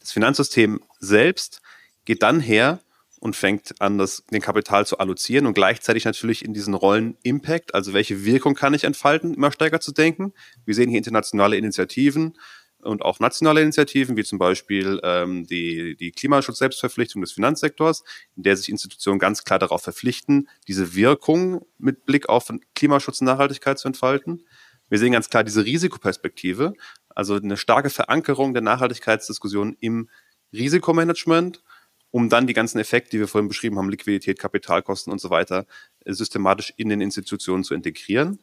Das 0.00 0.12
Finanzsystem 0.12 0.80
selbst 0.98 1.60
geht 2.04 2.22
dann 2.22 2.40
her 2.40 2.80
und 3.20 3.36
fängt 3.36 3.80
an, 3.80 3.98
das, 3.98 4.24
den 4.30 4.40
Kapital 4.40 4.86
zu 4.86 4.98
allozieren 4.98 5.46
und 5.46 5.54
gleichzeitig 5.54 6.04
natürlich 6.04 6.44
in 6.44 6.54
diesen 6.54 6.74
Rollen 6.74 7.16
Impact, 7.22 7.74
also 7.74 7.92
welche 7.92 8.24
Wirkung 8.24 8.54
kann 8.54 8.74
ich 8.74 8.84
entfalten, 8.84 9.34
immer 9.34 9.52
stärker 9.52 9.80
zu 9.80 9.92
denken. 9.92 10.32
Wir 10.64 10.74
sehen 10.74 10.88
hier 10.88 10.98
internationale 10.98 11.56
Initiativen, 11.56 12.38
und 12.82 13.02
auch 13.02 13.20
nationale 13.20 13.62
Initiativen, 13.62 14.16
wie 14.16 14.24
zum 14.24 14.38
Beispiel 14.38 15.00
ähm, 15.02 15.46
die, 15.46 15.96
die 15.96 16.12
Klimaschutz-Selbstverpflichtung 16.12 17.22
des 17.22 17.32
Finanzsektors, 17.32 18.04
in 18.36 18.44
der 18.44 18.56
sich 18.56 18.68
Institutionen 18.68 19.18
ganz 19.18 19.44
klar 19.44 19.58
darauf 19.58 19.82
verpflichten, 19.82 20.48
diese 20.68 20.94
Wirkung 20.94 21.66
mit 21.78 22.06
Blick 22.06 22.28
auf 22.28 22.52
Klimaschutz 22.74 23.20
und 23.20 23.26
Nachhaltigkeit 23.26 23.78
zu 23.78 23.88
entfalten. 23.88 24.44
Wir 24.88 24.98
sehen 24.98 25.12
ganz 25.12 25.28
klar 25.28 25.44
diese 25.44 25.64
Risikoperspektive, 25.64 26.74
also 27.08 27.34
eine 27.34 27.56
starke 27.56 27.90
Verankerung 27.90 28.54
der 28.54 28.62
Nachhaltigkeitsdiskussion 28.62 29.76
im 29.80 30.08
Risikomanagement, 30.52 31.62
um 32.10 32.28
dann 32.28 32.46
die 32.46 32.54
ganzen 32.54 32.78
Effekte, 32.78 33.10
die 33.10 33.20
wir 33.20 33.28
vorhin 33.28 33.48
beschrieben 33.48 33.76
haben, 33.76 33.90
Liquidität, 33.90 34.38
Kapitalkosten 34.38 35.12
und 35.12 35.20
so 35.20 35.30
weiter, 35.30 35.66
systematisch 36.06 36.72
in 36.76 36.88
den 36.88 37.00
Institutionen 37.00 37.64
zu 37.64 37.74
integrieren. 37.74 38.38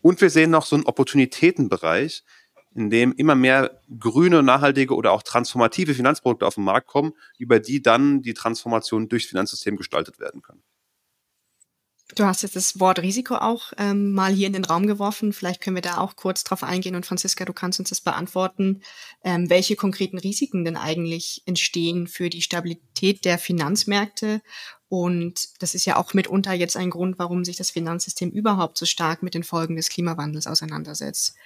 Und 0.00 0.20
wir 0.20 0.30
sehen 0.30 0.50
noch 0.50 0.64
so 0.64 0.76
einen 0.76 0.86
Opportunitätenbereich, 0.86 2.22
in 2.74 2.90
dem 2.90 3.12
immer 3.12 3.34
mehr 3.34 3.80
grüne, 3.98 4.42
nachhaltige 4.42 4.94
oder 4.94 5.12
auch 5.12 5.22
transformative 5.22 5.94
Finanzprodukte 5.94 6.46
auf 6.46 6.54
den 6.54 6.64
Markt 6.64 6.86
kommen, 6.86 7.12
über 7.38 7.58
die 7.58 7.82
dann 7.82 8.22
die 8.22 8.34
Transformation 8.34 9.08
durchs 9.08 9.26
Finanzsystem 9.26 9.76
gestaltet 9.76 10.20
werden 10.20 10.42
können. 10.42 10.62
Du 12.16 12.24
hast 12.24 12.42
jetzt 12.42 12.56
das 12.56 12.80
Wort 12.80 12.98
Risiko 13.00 13.36
auch 13.36 13.72
ähm, 13.78 14.12
mal 14.12 14.32
hier 14.32 14.46
in 14.46 14.52
den 14.52 14.64
Raum 14.64 14.86
geworfen. 14.86 15.32
Vielleicht 15.32 15.60
können 15.60 15.76
wir 15.76 15.82
da 15.82 15.98
auch 15.98 16.16
kurz 16.16 16.44
drauf 16.44 16.64
eingehen. 16.64 16.96
Und 16.96 17.06
Franziska, 17.06 17.44
du 17.44 17.52
kannst 17.52 17.78
uns 17.78 17.90
das 17.90 18.00
beantworten, 18.00 18.82
ähm, 19.22 19.48
welche 19.48 19.76
konkreten 19.76 20.18
Risiken 20.18 20.64
denn 20.64 20.76
eigentlich 20.76 21.42
entstehen 21.46 22.06
für 22.06 22.30
die 22.30 22.42
Stabilität 22.42 23.24
der 23.24 23.38
Finanzmärkte. 23.38 24.42
Und 24.88 25.62
das 25.62 25.74
ist 25.74 25.84
ja 25.84 25.96
auch 25.96 26.14
mitunter 26.14 26.52
jetzt 26.52 26.76
ein 26.76 26.90
Grund, 26.90 27.18
warum 27.18 27.44
sich 27.44 27.56
das 27.56 27.70
Finanzsystem 27.70 28.30
überhaupt 28.30 28.76
so 28.76 28.86
stark 28.86 29.22
mit 29.22 29.34
den 29.34 29.44
Folgen 29.44 29.76
des 29.76 29.88
Klimawandels 29.88 30.48
auseinandersetzt. 30.48 31.36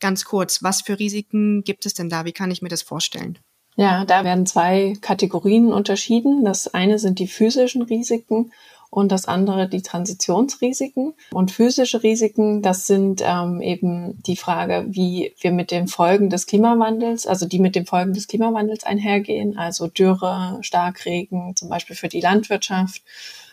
Ganz 0.00 0.24
kurz, 0.24 0.62
was 0.62 0.82
für 0.82 0.98
Risiken 0.98 1.62
gibt 1.62 1.86
es 1.86 1.94
denn 1.94 2.08
da? 2.08 2.24
Wie 2.24 2.32
kann 2.32 2.50
ich 2.50 2.60
mir 2.60 2.68
das 2.68 2.82
vorstellen? 2.82 3.38
Ja, 3.76 4.04
da 4.04 4.24
werden 4.24 4.44
zwei 4.44 4.94
Kategorien 5.00 5.72
unterschieden. 5.72 6.44
Das 6.44 6.74
eine 6.74 6.98
sind 6.98 7.20
die 7.20 7.28
physischen 7.28 7.82
Risiken 7.82 8.52
und 8.90 9.12
das 9.12 9.26
andere 9.26 9.68
die 9.68 9.82
Transitionsrisiken. 9.82 11.14
Und 11.32 11.50
physische 11.50 12.02
Risiken, 12.02 12.62
das 12.62 12.86
sind 12.86 13.22
ähm, 13.24 13.60
eben 13.60 14.22
die 14.22 14.36
Frage, 14.36 14.86
wie 14.88 15.34
wir 15.40 15.52
mit 15.52 15.70
den 15.70 15.88
Folgen 15.88 16.30
des 16.30 16.46
Klimawandels, 16.46 17.26
also 17.26 17.46
die 17.46 17.58
mit 17.58 17.74
den 17.74 17.86
Folgen 17.86 18.14
des 18.14 18.28
Klimawandels 18.28 18.84
einhergehen, 18.84 19.56
also 19.58 19.88
Dürre, 19.88 20.58
Starkregen, 20.62 21.54
zum 21.56 21.68
Beispiel 21.68 21.96
für 21.96 22.08
die 22.08 22.20
Landwirtschaft, 22.20 23.02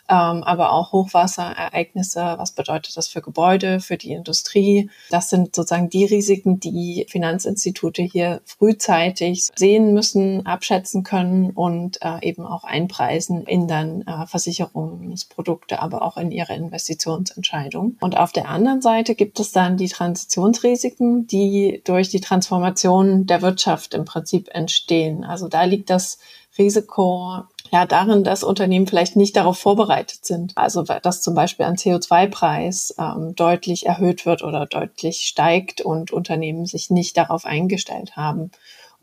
ähm, 0.08 0.44
aber 0.44 0.72
auch 0.72 0.92
Hochwasserereignisse. 0.92 2.36
Was 2.38 2.52
bedeutet 2.52 2.96
das 2.96 3.08
für 3.08 3.22
Gebäude, 3.22 3.80
für 3.80 3.98
die 3.98 4.12
Industrie? 4.12 4.90
Das 5.10 5.30
sind 5.30 5.56
sozusagen 5.56 5.90
die 5.90 6.06
Risiken, 6.06 6.60
die 6.60 7.06
Finanzinstitute 7.10 8.04
hier 8.04 8.42
frühzeitig 8.46 9.50
sehen 9.56 9.94
müssen, 9.94 10.46
abschätzen 10.46 11.04
können 11.04 11.52
und 11.52 12.00
äh, 12.02 12.20
eben 12.22 12.46
auch 12.46 12.64
einpreisen 12.64 13.44
in 13.46 13.68
dann 13.68 14.02
äh, 14.02 14.28
Versicherungsprodukte, 14.28 15.82
aber 15.82 16.02
auch 16.02 16.18
in 16.18 16.32
ihre 16.32 16.54
Investitionsentscheidung. 16.54 17.98
Und 18.00 18.18
auf 18.18 18.32
der 18.32 18.50
anderen 18.50 18.82
Seite 18.82 19.16
gibt 19.16 19.40
es 19.40 19.52
dann 19.52 19.78
die 19.78 19.90
Transitionsrisiken, 19.90 21.28
die 21.28 21.82
durch 21.84 22.10
die 22.10 22.22
Transformation 22.22 23.26
der 23.26 23.42
Wirtschaft 23.42 23.94
im 23.94 24.06
Prinzip 24.06 24.50
entstehen. 24.52 25.24
Also 25.24 25.48
da 25.48 25.64
liegt 25.64 25.90
das 25.90 26.20
Risiko 26.58 27.44
ja 27.76 27.86
darin, 27.86 28.24
dass 28.24 28.44
Unternehmen 28.44 28.88
vielleicht 28.88 29.16
nicht 29.16 29.36
darauf 29.36 29.58
vorbereitet 29.58 30.26
sind. 30.26 30.54
Also 30.56 30.84
dass 30.84 31.22
zum 31.22 31.36
Beispiel 31.36 31.66
ein 31.66 31.76
CO2-Preis 31.76 32.96
ähm, 32.98 33.36
deutlich 33.36 33.86
erhöht 33.86 34.26
wird 34.26 34.44
oder 34.44 34.66
deutlich 34.66 35.22
steigt 35.22 35.82
und 35.82 36.12
Unternehmen 36.12 36.66
sich 36.66 36.90
nicht 36.90 37.18
darauf 37.18 37.46
eingestellt 37.46 38.16
haben 38.16 38.52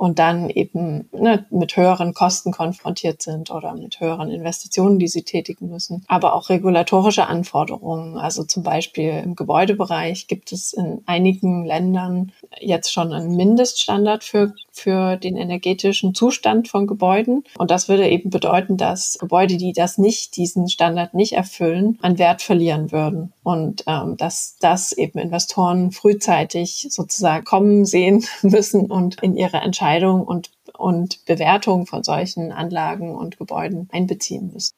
und 0.02 0.18
dann 0.18 0.50
eben 0.50 1.08
ne, 1.12 1.46
mit 1.50 1.76
höheren 1.76 2.12
Kosten 2.12 2.50
konfrontiert 2.50 3.22
sind 3.22 3.50
oder 3.50 3.74
mit 3.74 4.00
höheren 4.00 4.30
Investitionen, 4.30 4.98
die 4.98 5.06
sie 5.06 5.22
tätigen 5.22 5.68
müssen. 5.68 6.04
Aber 6.08 6.34
auch 6.34 6.48
regulatorische 6.48 7.28
Anforderungen. 7.28 8.18
Also 8.18 8.42
zum 8.42 8.64
Beispiel 8.64 9.22
im 9.22 9.36
Gebäudebereich 9.36 10.26
gibt 10.26 10.50
es 10.50 10.72
in 10.72 11.02
einigen 11.06 11.64
Ländern 11.64 12.32
jetzt 12.58 12.92
schon 12.92 13.12
einen 13.12 13.36
Mindeststandard 13.36 14.24
für, 14.24 14.54
für 14.72 15.16
den 15.16 15.36
energetischen 15.36 16.14
Zustand 16.14 16.68
von 16.68 16.86
Gebäuden. 16.86 17.44
Und 17.58 17.70
das 17.70 17.88
würde 17.88 18.08
eben 18.08 18.30
bedeuten, 18.30 18.76
dass 18.76 19.18
Gebäude, 19.20 19.56
die 19.56 19.72
das 19.72 19.98
nicht, 19.98 20.36
diesen 20.36 20.68
Standard 20.68 21.14
nicht 21.14 21.34
erfüllen, 21.34 21.98
an 22.02 22.18
Wert 22.18 22.42
verlieren 22.42 22.90
würden. 22.90 23.32
Und 23.42 23.84
ähm, 23.86 24.16
dass 24.16 24.56
das 24.60 24.92
eben 24.92 25.18
Investoren 25.18 25.92
frühzeitig 25.92 26.88
sozusagen 26.90 27.44
kommen 27.44 27.84
sehen 27.84 28.24
müssen 28.42 28.90
und 28.90 29.22
in 29.22 29.36
ihre 29.36 29.58
Entscheidung 29.58 30.22
und, 30.22 30.50
und 30.76 31.24
Bewertung 31.26 31.86
von 31.86 32.02
solchen 32.02 32.52
Anlagen 32.52 33.14
und 33.14 33.38
Gebäuden 33.38 33.88
einbeziehen 33.92 34.50
müssen. 34.52 34.72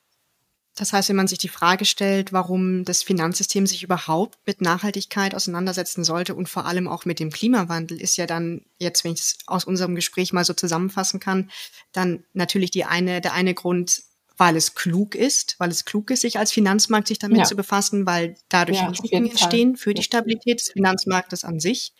Das 0.77 0.93
heißt, 0.93 1.09
wenn 1.09 1.17
man 1.17 1.29
sich 1.29 1.39
die 1.39 1.49
Frage 1.49 1.85
stellt, 1.85 2.33
warum 2.33 2.85
das 2.85 3.05
Finanzsystem 3.05 3.65
sich 3.67 3.85
überhaupt 3.85 4.39
mit 4.45 4.61
Nachhaltigkeit 4.61 5.35
auseinandersetzen 5.35 6.03
sollte 6.03 6.35
und 6.35 6.49
vor 6.49 6.67
allem 6.67 6.89
auch 6.89 7.05
mit 7.05 7.21
dem 7.21 7.31
Klimawandel, 7.31 8.01
ist 8.01 8.17
ja 8.17 8.27
dann 8.27 8.63
jetzt, 8.79 9.05
wenn 9.05 9.13
ich 9.13 9.21
es 9.21 9.39
aus 9.47 9.65
unserem 9.65 9.95
Gespräch 9.95 10.33
mal 10.33 10.45
so 10.45 10.53
zusammenfassen 10.53 11.21
kann, 11.21 11.51
dann 11.93 12.25
natürlich 12.33 12.73
die 12.73 12.85
eine, 12.85 13.21
der 13.21 13.35
eine 13.35 13.55
Grund, 13.55 14.03
weil 14.37 14.57
es 14.57 14.75
klug 14.75 15.15
ist, 15.15 15.55
weil 15.59 15.71
es 15.71 15.85
klug 15.85 16.11
ist, 16.11 16.23
sich 16.23 16.41
als 16.41 16.51
Finanzmarkt 16.51 17.07
sich 17.07 17.21
damit 17.21 17.39
ja. 17.39 17.45
zu 17.45 17.55
befassen, 17.55 18.05
weil 18.05 18.37
dadurch 18.49 18.79
ja, 18.79 18.89
Risiken 18.89 19.31
entstehen 19.31 19.77
für 19.77 19.95
die 19.95 20.03
Stabilität 20.03 20.59
des 20.59 20.73
Finanzmarktes 20.73 21.45
an 21.45 21.61
sich 21.61 21.95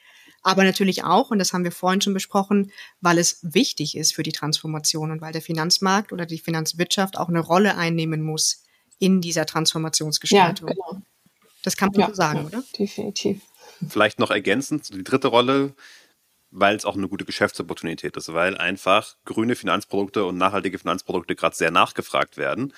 aber 0.47 0.63
natürlich 0.63 1.05
auch, 1.05 1.31
und 1.31 1.39
das 1.39 1.55
haben 1.55 1.65
wir 1.65 1.73
vorhin 1.73 2.03
schon 2.03 2.13
besprochen, 2.13 2.71
weil 3.01 3.17
es 3.17 3.39
wichtig 3.41 3.97
ist 3.97 4.15
für 4.15 4.23
die 4.23 4.31
Transformation 4.31 5.11
und 5.11 5.23
weil 5.23 5.33
der 5.33 5.41
Finanzmarkt 5.41 6.13
oder 6.13 6.27
die 6.27 6.39
Finanzwirtschaft 6.39 7.17
auch 7.17 7.31
eine 7.31 7.41
Rolle 7.41 7.79
einnehmen 7.79 8.21
muss 8.21 8.64
in 8.99 9.21
dieser 9.21 9.47
Transformationsgestaltung. 9.47 10.69
Ja, 10.69 10.75
genau. 10.75 11.03
Das 11.63 11.77
kann 11.77 11.91
man 11.91 12.01
ja, 12.01 12.09
so 12.09 12.15
sagen, 12.15 12.41
ja, 12.41 12.47
oder? 12.47 12.65
Definitiv. 12.79 13.41
Vielleicht 13.89 14.19
noch 14.19 14.31
ergänzend, 14.31 14.93
die 14.95 15.03
dritte 15.03 15.29
Rolle, 15.29 15.75
weil 16.51 16.77
es 16.77 16.85
auch 16.85 16.95
eine 16.95 17.09
gute 17.09 17.25
Geschäftsopportunität 17.25 18.17
ist, 18.17 18.33
weil 18.33 18.57
einfach 18.57 19.17
grüne 19.25 19.57
Finanzprodukte 19.57 20.25
und 20.25 20.37
nachhaltige 20.37 20.79
Finanzprodukte 20.79 21.35
gerade 21.35 21.57
sehr 21.57 21.71
nachgefragt 21.71 22.37
werden. 22.37 22.73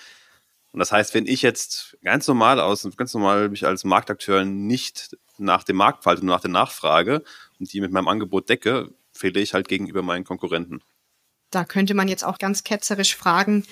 Und 0.73 0.81
das 0.81 0.93
heißt, 0.93 1.15
wenn 1.15 1.27
ich 1.27 1.43
jetzt 1.43 1.97
ganz 2.03 2.29
normal 2.29 2.61
aus, 2.61 2.89
ganz 2.97 3.15
normal 3.15 3.49
mich 3.49 3.67
als 3.67 3.85
Marktakteur 3.85 4.45
nicht 4.45 5.17
nach 5.39 5.65
dem 5.65 5.77
Markt 5.77 6.05
falte, 6.05 6.25
nur 6.25 6.35
nach 6.35 6.43
der 6.43 6.51
Nachfrage 6.51 7.23
und 7.59 7.73
die 7.73 7.81
mit 7.81 7.93
meinem 7.93 8.09
Angebot 8.09 8.49
decke, 8.49 8.93
fehle 9.13 9.41
ich 9.41 9.55
halt 9.55 9.69
gegenüber 9.69 10.03
meinen 10.03 10.25
Konkurrenten. 10.25 10.83
Da 11.51 11.65
könnte 11.65 11.95
man 11.95 12.09
jetzt 12.09 12.25
auch 12.25 12.39
ganz 12.39 12.65
ketzerisch 12.65 13.17
fragen, 13.17 13.65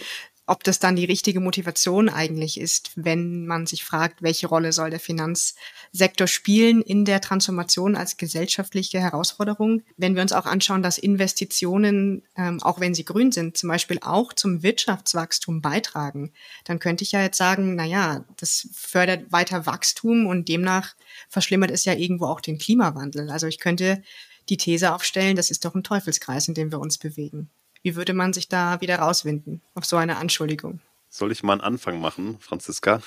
ob 0.46 0.62
das 0.62 0.78
dann 0.78 0.96
die 0.96 1.06
richtige 1.06 1.40
Motivation 1.40 2.08
eigentlich 2.08 2.60
ist, 2.60 2.90
wenn 2.96 3.46
man 3.46 3.66
sich 3.66 3.82
fragt, 3.82 4.22
welche 4.22 4.46
Rolle 4.46 4.72
soll 4.72 4.90
der 4.90 5.00
Finanzsektor 5.00 6.26
spielen 6.26 6.82
in 6.82 7.06
der 7.06 7.22
Transformation 7.22 7.96
als 7.96 8.18
gesellschaftliche 8.18 9.00
Herausforderung. 9.00 9.82
Wenn 9.96 10.14
wir 10.14 10.22
uns 10.22 10.32
auch 10.32 10.44
anschauen, 10.44 10.82
dass 10.82 10.98
Investitionen, 10.98 12.22
ähm, 12.36 12.62
auch 12.62 12.78
wenn 12.78 12.94
sie 12.94 13.06
grün 13.06 13.32
sind, 13.32 13.56
zum 13.56 13.70
Beispiel 13.70 13.98
auch 14.02 14.34
zum 14.34 14.62
Wirtschaftswachstum 14.62 15.62
beitragen, 15.62 16.32
dann 16.64 16.78
könnte 16.78 17.04
ich 17.04 17.12
ja 17.12 17.22
jetzt 17.22 17.38
sagen, 17.38 17.74
na 17.74 17.84
ja, 17.84 18.24
das 18.36 18.68
fördert 18.72 19.32
weiter 19.32 19.64
Wachstum 19.64 20.26
und 20.26 20.48
demnach 20.48 20.94
verschlimmert 21.30 21.70
es 21.70 21.86
ja 21.86 21.94
irgendwo 21.94 22.26
auch 22.26 22.42
den 22.42 22.58
Klimawandel. 22.58 23.30
Also 23.30 23.46
ich 23.46 23.58
könnte 23.58 24.02
die 24.50 24.58
These 24.58 24.92
aufstellen, 24.92 25.36
das 25.36 25.50
ist 25.50 25.64
doch 25.64 25.74
ein 25.74 25.84
Teufelskreis, 25.84 26.48
in 26.48 26.54
dem 26.54 26.70
wir 26.70 26.80
uns 26.80 26.98
bewegen. 26.98 27.50
Wie 27.84 27.96
würde 27.96 28.14
man 28.14 28.32
sich 28.32 28.48
da 28.48 28.80
wieder 28.80 28.98
rauswinden 28.98 29.60
auf 29.74 29.84
so 29.84 29.98
eine 29.98 30.16
Anschuldigung? 30.16 30.80
Soll 31.10 31.30
ich 31.30 31.42
mal 31.42 31.52
einen 31.52 31.60
Anfang 31.60 32.00
machen, 32.00 32.38
Franziska? 32.40 33.02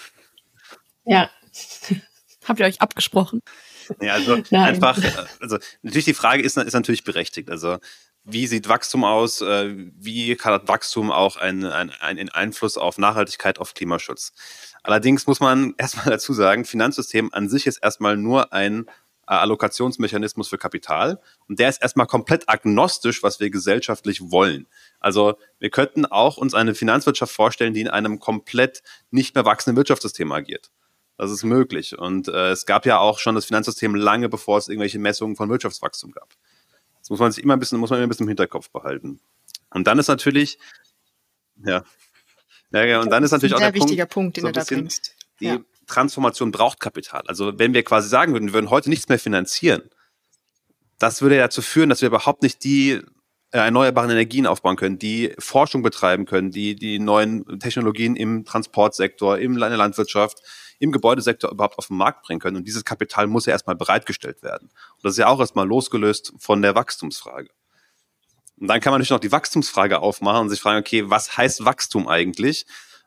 Ja. 1.03 1.31
Habt 2.47 2.59
ihr 2.59 2.65
euch 2.67 2.79
abgesprochen? 2.79 3.41
Ja, 3.99 4.13
also 4.13 4.35
Nein. 4.51 4.75
einfach, 4.75 5.03
äh, 5.03 5.11
also 5.41 5.57
natürlich 5.81 6.05
die 6.05 6.13
Frage 6.13 6.43
ist, 6.43 6.57
ist 6.57 6.73
natürlich 6.73 7.03
berechtigt. 7.03 7.49
Also 7.49 7.79
wie 8.23 8.45
sieht 8.45 8.69
Wachstum 8.69 9.03
aus? 9.03 9.41
Äh, 9.41 9.73
wie 9.95 10.35
kann 10.35 10.61
Wachstum 10.67 11.11
auch 11.11 11.37
einen, 11.37 11.65
einen, 11.65 11.91
einen 11.99 12.29
Einfluss 12.29 12.77
auf 12.77 12.99
Nachhaltigkeit, 12.99 13.57
auf 13.57 13.73
Klimaschutz? 13.73 14.31
Allerdings 14.83 15.25
muss 15.25 15.39
man 15.39 15.73
erstmal 15.79 16.05
dazu 16.05 16.33
sagen, 16.33 16.65
Finanzsystem 16.65 17.33
an 17.33 17.49
sich 17.49 17.65
ist 17.65 17.77
erstmal 17.77 18.15
nur 18.15 18.53
ein 18.53 18.85
Allokationsmechanismus 19.27 20.47
für 20.47 20.57
Kapital. 20.57 21.21
Und 21.47 21.59
der 21.59 21.69
ist 21.69 21.81
erstmal 21.81 22.07
komplett 22.07 22.49
agnostisch, 22.49 23.21
was 23.23 23.39
wir 23.39 23.49
gesellschaftlich 23.49 24.31
wollen. 24.31 24.67
Also 24.99 25.35
wir 25.59 25.69
könnten 25.69 26.05
auch 26.05 26.37
uns 26.37 26.53
eine 26.53 26.73
Finanzwirtschaft 26.73 27.33
vorstellen, 27.33 27.73
die 27.73 27.81
in 27.81 27.89
einem 27.89 28.19
komplett 28.19 28.81
nicht 29.11 29.35
mehr 29.35 29.45
wachsenden 29.45 29.77
Wirtschaftssystem 29.77 30.31
agiert. 30.31 30.71
Das 31.17 31.31
ist 31.31 31.43
möglich. 31.43 31.97
Und 31.97 32.27
äh, 32.27 32.51
es 32.51 32.65
gab 32.65 32.85
ja 32.85 32.99
auch 32.99 33.19
schon 33.19 33.35
das 33.35 33.45
Finanzsystem 33.45 33.95
lange, 33.95 34.29
bevor 34.29 34.57
es 34.57 34.67
irgendwelche 34.67 34.99
Messungen 34.99 35.35
von 35.35 35.49
Wirtschaftswachstum 35.49 36.11
gab. 36.11 36.29
Das 36.99 37.09
muss 37.09 37.19
man 37.19 37.31
sich 37.31 37.43
immer 37.43 37.53
ein 37.53 37.59
bisschen, 37.59 37.79
muss 37.79 37.89
man 37.89 37.99
immer 37.99 38.07
ein 38.07 38.09
bisschen 38.09 38.25
im 38.25 38.29
Hinterkopf 38.29 38.69
behalten. 38.69 39.19
Und 39.71 39.87
dann 39.87 39.99
ist 39.99 40.07
natürlich, 40.07 40.59
ja, 41.65 41.83
ja, 42.71 42.85
ja 42.85 43.01
und 43.01 43.09
dann 43.09 43.23
ist 43.23 43.31
natürlich 43.31 43.55
auch 43.55 43.59
der 43.59 43.73
wichtiger 43.73 44.05
Punkt, 44.05 44.35
Punkt 44.35 44.37
den 44.37 44.41
so 44.41 44.47
du 44.47 44.53
da 44.53 44.63
bringst. 44.63 45.15
Die, 45.39 45.45
ja. 45.45 45.59
Transformation 45.87 46.51
braucht 46.51 46.79
Kapital. 46.79 47.23
Also 47.27 47.57
wenn 47.57 47.73
wir 47.73 47.83
quasi 47.83 48.09
sagen 48.09 48.33
würden, 48.33 48.47
wir 48.47 48.53
würden 48.53 48.69
heute 48.69 48.89
nichts 48.89 49.09
mehr 49.09 49.19
finanzieren, 49.19 49.89
das 50.99 51.21
würde 51.21 51.35
ja 51.35 51.43
dazu 51.43 51.61
führen, 51.61 51.89
dass 51.89 52.01
wir 52.01 52.07
überhaupt 52.07 52.43
nicht 52.43 52.63
die 52.63 53.01
äh, 53.51 53.59
erneuerbaren 53.59 54.09
Energien 54.09 54.45
aufbauen 54.45 54.75
können, 54.75 54.99
die 54.99 55.33
Forschung 55.39 55.81
betreiben 55.81 56.25
können, 56.25 56.51
die 56.51 56.75
die 56.75 56.99
neuen 56.99 57.59
Technologien 57.59 58.15
im 58.15 58.45
Transportsektor, 58.45 59.37
in 59.37 59.55
der 59.55 59.69
Landwirtschaft, 59.69 60.41
im 60.79 60.91
Gebäudesektor 60.91 61.51
überhaupt 61.51 61.77
auf 61.77 61.87
den 61.87 61.97
Markt 61.97 62.23
bringen 62.23 62.39
können. 62.39 62.57
Und 62.57 62.67
dieses 62.67 62.83
Kapital 62.83 63.27
muss 63.27 63.45
ja 63.45 63.53
erstmal 63.53 63.75
bereitgestellt 63.75 64.43
werden. 64.43 64.69
Und 64.95 65.03
das 65.03 65.13
ist 65.13 65.19
ja 65.19 65.27
auch 65.27 65.39
erstmal 65.39 65.67
losgelöst 65.67 66.33
von 66.37 66.61
der 66.61 66.75
Wachstumsfrage. 66.75 67.49
Und 68.59 68.67
dann 68.67 68.81
kann 68.81 68.91
man 68.91 68.99
natürlich 68.99 69.11
noch 69.11 69.19
die 69.19 69.31
Wachstumsfrage 69.31 69.99
aufmachen 69.99 70.41
und 70.41 70.49
sich 70.49 70.59
fragen, 70.59 70.79
okay, 70.79 71.09
was 71.09 71.37
heißt 71.37 71.63
Wachstum 71.63 72.07
eigentlich? 72.07 72.65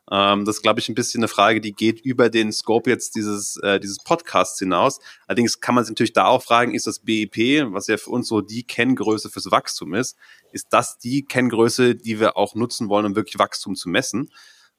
Ähm, 0.09 0.45
das 0.45 0.61
glaube 0.61 0.79
ich, 0.79 0.89
ein 0.89 0.95
bisschen 0.95 1.21
eine 1.21 1.27
Frage, 1.27 1.61
die 1.61 1.73
geht 1.73 2.01
über 2.01 2.29
den 2.29 2.51
Scope 2.51 2.89
jetzt 2.89 3.15
dieses, 3.15 3.57
äh, 3.57 3.79
dieses 3.79 3.99
Podcasts 3.99 4.57
hinaus. 4.59 4.99
Allerdings 5.27 5.59
kann 5.59 5.75
man 5.75 5.83
sich 5.83 5.91
natürlich 5.91 6.13
da 6.13 6.25
auch 6.25 6.41
fragen, 6.41 6.73
ist 6.73 6.87
das 6.87 6.99
BIP, 6.99 7.71
was 7.71 7.87
ja 7.87 7.97
für 7.97 8.09
uns 8.09 8.27
so 8.27 8.41
die 8.41 8.63
Kenngröße 8.63 9.29
fürs 9.29 9.51
Wachstum 9.51 9.93
ist, 9.93 10.17
ist 10.51 10.67
das 10.71 10.97
die 10.97 11.23
Kenngröße, 11.23 11.95
die 11.95 12.19
wir 12.19 12.37
auch 12.37 12.55
nutzen 12.55 12.89
wollen, 12.89 13.05
um 13.05 13.15
wirklich 13.15 13.39
Wachstum 13.39 13.75
zu 13.75 13.89
messen? 13.89 14.29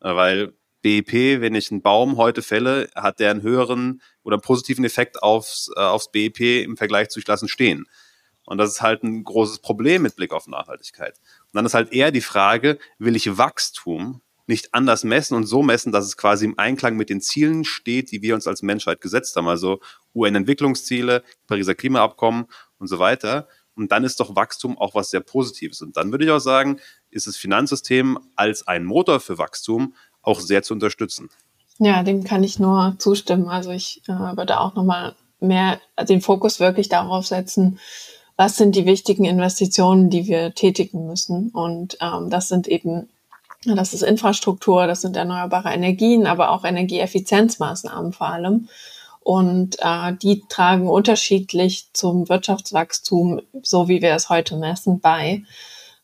Äh, 0.00 0.14
weil 0.14 0.52
BIP, 0.82 1.40
wenn 1.40 1.54
ich 1.54 1.70
einen 1.70 1.80
Baum 1.80 2.16
heute 2.16 2.42
fälle, 2.42 2.90
hat 2.94 3.20
der 3.20 3.30
einen 3.30 3.42
höheren 3.42 4.02
oder 4.24 4.34
einen 4.34 4.42
positiven 4.42 4.84
Effekt 4.84 5.22
aufs, 5.22 5.70
äh, 5.76 5.80
aufs 5.80 6.10
BIP 6.10 6.40
im 6.40 6.76
Vergleich 6.76 7.08
zu 7.08 7.20
ich 7.20 7.26
lassen 7.26 7.48
stehen. 7.48 7.86
Und 8.44 8.58
das 8.58 8.70
ist 8.70 8.82
halt 8.82 9.04
ein 9.04 9.22
großes 9.22 9.60
Problem 9.60 10.02
mit 10.02 10.16
Blick 10.16 10.32
auf 10.32 10.48
Nachhaltigkeit. 10.48 11.18
Und 11.18 11.54
dann 11.54 11.64
ist 11.64 11.74
halt 11.74 11.92
eher 11.92 12.10
die 12.10 12.20
Frage, 12.20 12.78
will 12.98 13.14
ich 13.14 13.38
Wachstum 13.38 14.20
nicht 14.52 14.74
anders 14.74 15.02
messen 15.02 15.34
und 15.34 15.46
so 15.46 15.62
messen, 15.62 15.92
dass 15.92 16.04
es 16.04 16.18
quasi 16.18 16.44
im 16.44 16.58
Einklang 16.58 16.94
mit 16.94 17.08
den 17.08 17.22
Zielen 17.22 17.64
steht, 17.64 18.12
die 18.12 18.20
wir 18.20 18.34
uns 18.34 18.46
als 18.46 18.60
Menschheit 18.60 19.00
gesetzt 19.00 19.34
haben, 19.34 19.48
also 19.48 19.80
UN-Entwicklungsziele, 20.14 21.22
Pariser 21.46 21.74
Klimaabkommen 21.74 22.44
und 22.78 22.86
so 22.86 22.98
weiter. 22.98 23.48
Und 23.74 23.92
dann 23.92 24.04
ist 24.04 24.20
doch 24.20 24.36
Wachstum 24.36 24.76
auch 24.76 24.94
was 24.94 25.08
sehr 25.08 25.20
Positives. 25.20 25.80
Und 25.80 25.96
dann 25.96 26.10
würde 26.10 26.26
ich 26.26 26.30
auch 26.30 26.38
sagen, 26.38 26.78
ist 27.10 27.26
das 27.26 27.38
Finanzsystem 27.38 28.18
als 28.36 28.68
ein 28.68 28.84
Motor 28.84 29.20
für 29.20 29.38
Wachstum 29.38 29.94
auch 30.20 30.38
sehr 30.38 30.62
zu 30.62 30.74
unterstützen. 30.74 31.30
Ja, 31.78 32.02
dem 32.02 32.22
kann 32.22 32.44
ich 32.44 32.58
nur 32.58 32.94
zustimmen. 32.98 33.48
Also 33.48 33.70
ich 33.70 34.02
äh, 34.06 34.12
würde 34.12 34.60
auch 34.60 34.74
nochmal 34.74 35.16
mehr 35.40 35.80
den 36.06 36.20
Fokus 36.20 36.60
wirklich 36.60 36.90
darauf 36.90 37.26
setzen, 37.26 37.78
was 38.36 38.58
sind 38.58 38.76
die 38.76 38.84
wichtigen 38.84 39.24
Investitionen, 39.24 40.10
die 40.10 40.26
wir 40.26 40.54
tätigen 40.54 41.06
müssen. 41.06 41.48
Und 41.48 41.96
ähm, 42.02 42.28
das 42.28 42.48
sind 42.48 42.68
eben 42.68 43.08
das 43.64 43.94
ist 43.94 44.02
Infrastruktur, 44.02 44.86
das 44.86 45.02
sind 45.02 45.16
erneuerbare 45.16 45.72
Energien, 45.72 46.26
aber 46.26 46.50
auch 46.50 46.64
Energieeffizienzmaßnahmen 46.64 48.12
vor 48.12 48.28
allem. 48.28 48.68
Und 49.20 49.76
äh, 49.78 50.14
die 50.20 50.42
tragen 50.48 50.88
unterschiedlich 50.88 51.88
zum 51.92 52.28
Wirtschaftswachstum, 52.28 53.40
so 53.62 53.88
wie 53.88 54.02
wir 54.02 54.14
es 54.14 54.28
heute 54.28 54.56
messen, 54.56 55.00
bei. 55.00 55.44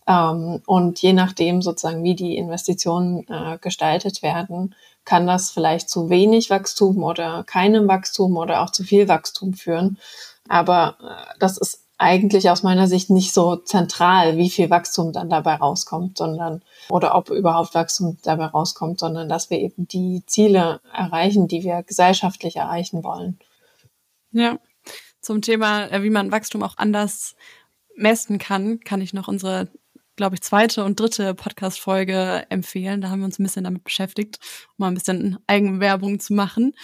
Ähm, 0.07 0.63
und 0.67 1.03
je 1.03 1.13
nachdem 1.13 1.61
sozusagen, 1.61 2.05
wie 2.05 2.15
die 2.15 2.37
Investitionen 2.37 3.27
äh, 3.29 3.59
gestaltet 3.61 4.23
werden, 4.23 4.77
kann 5.05 5.27
das 5.27 5.51
vielleicht 5.51 5.91
zu 5.91 6.11
wenig 6.11 6.49
Wachstum 6.51 7.03
oder 7.03 7.43
keinem 7.45 7.89
Wachstum 7.89 8.37
oder 8.37 8.63
auch 8.63 8.71
zu 8.71 8.85
viel 8.85 9.09
Wachstum 9.09 9.55
führen. 9.55 9.99
Aber 10.49 10.97
äh, 11.03 11.39
das 11.41 11.59
ist 11.59 11.88
eigentlich 11.99 12.49
aus 12.49 12.63
meiner 12.63 12.87
Sicht 12.87 13.11
nicht 13.11 13.35
so 13.35 13.57
zentral, 13.57 14.37
wie 14.37 14.51
viel 14.51 14.71
Wachstum 14.71 15.13
dann 15.13 15.29
dabei 15.29 15.57
rauskommt, 15.57 16.17
sondern 16.17 16.63
oder 16.89 17.17
ob 17.17 17.31
überhaupt 17.31 17.75
Wachstum 17.75 18.17
dabei 18.23 18.47
rauskommt, 18.47 19.01
sondern 19.01 19.29
dass 19.29 19.51
wir 19.51 19.59
eben 19.59 19.89
die 19.89 20.23
Ziele 20.27 20.81
erreichen, 20.95 21.49
die 21.49 21.65
wir 21.65 21.83
gesellschaftlich 21.83 22.57
erreichen 22.57 23.03
wollen. 23.03 23.39
Ja, 24.31 24.59
zum 25.21 25.43
Thema, 25.43 25.87
äh, 25.91 26.03
wie 26.05 26.11
man 26.11 26.31
Wachstum 26.31 26.63
auch 26.63 26.79
anders 26.79 27.35
messen 27.97 28.39
kann, 28.39 28.79
kann 28.81 29.01
ich 29.01 29.13
noch 29.13 29.27
unsere, 29.27 29.69
glaube 30.15 30.37
ich, 30.37 30.43
zweite 30.43 30.85
und 30.85 31.01
dritte 31.01 31.35
Podcast-Folge 31.35 32.47
empfehlen. 32.49 33.01
Da 33.01 33.11
haben 33.11 33.21
wir 33.21 33.27
uns 33.27 33.41
ein 33.41 33.43
bisschen 33.43 33.65
damit 33.65 33.83
beschäftigt, 33.83 34.39
um 34.69 34.75
mal 34.79 34.89
ein 34.89 34.95
bisschen 34.95 35.39
Eigenwerbung 35.49 36.21
zu 36.21 36.33
machen. 36.33 36.75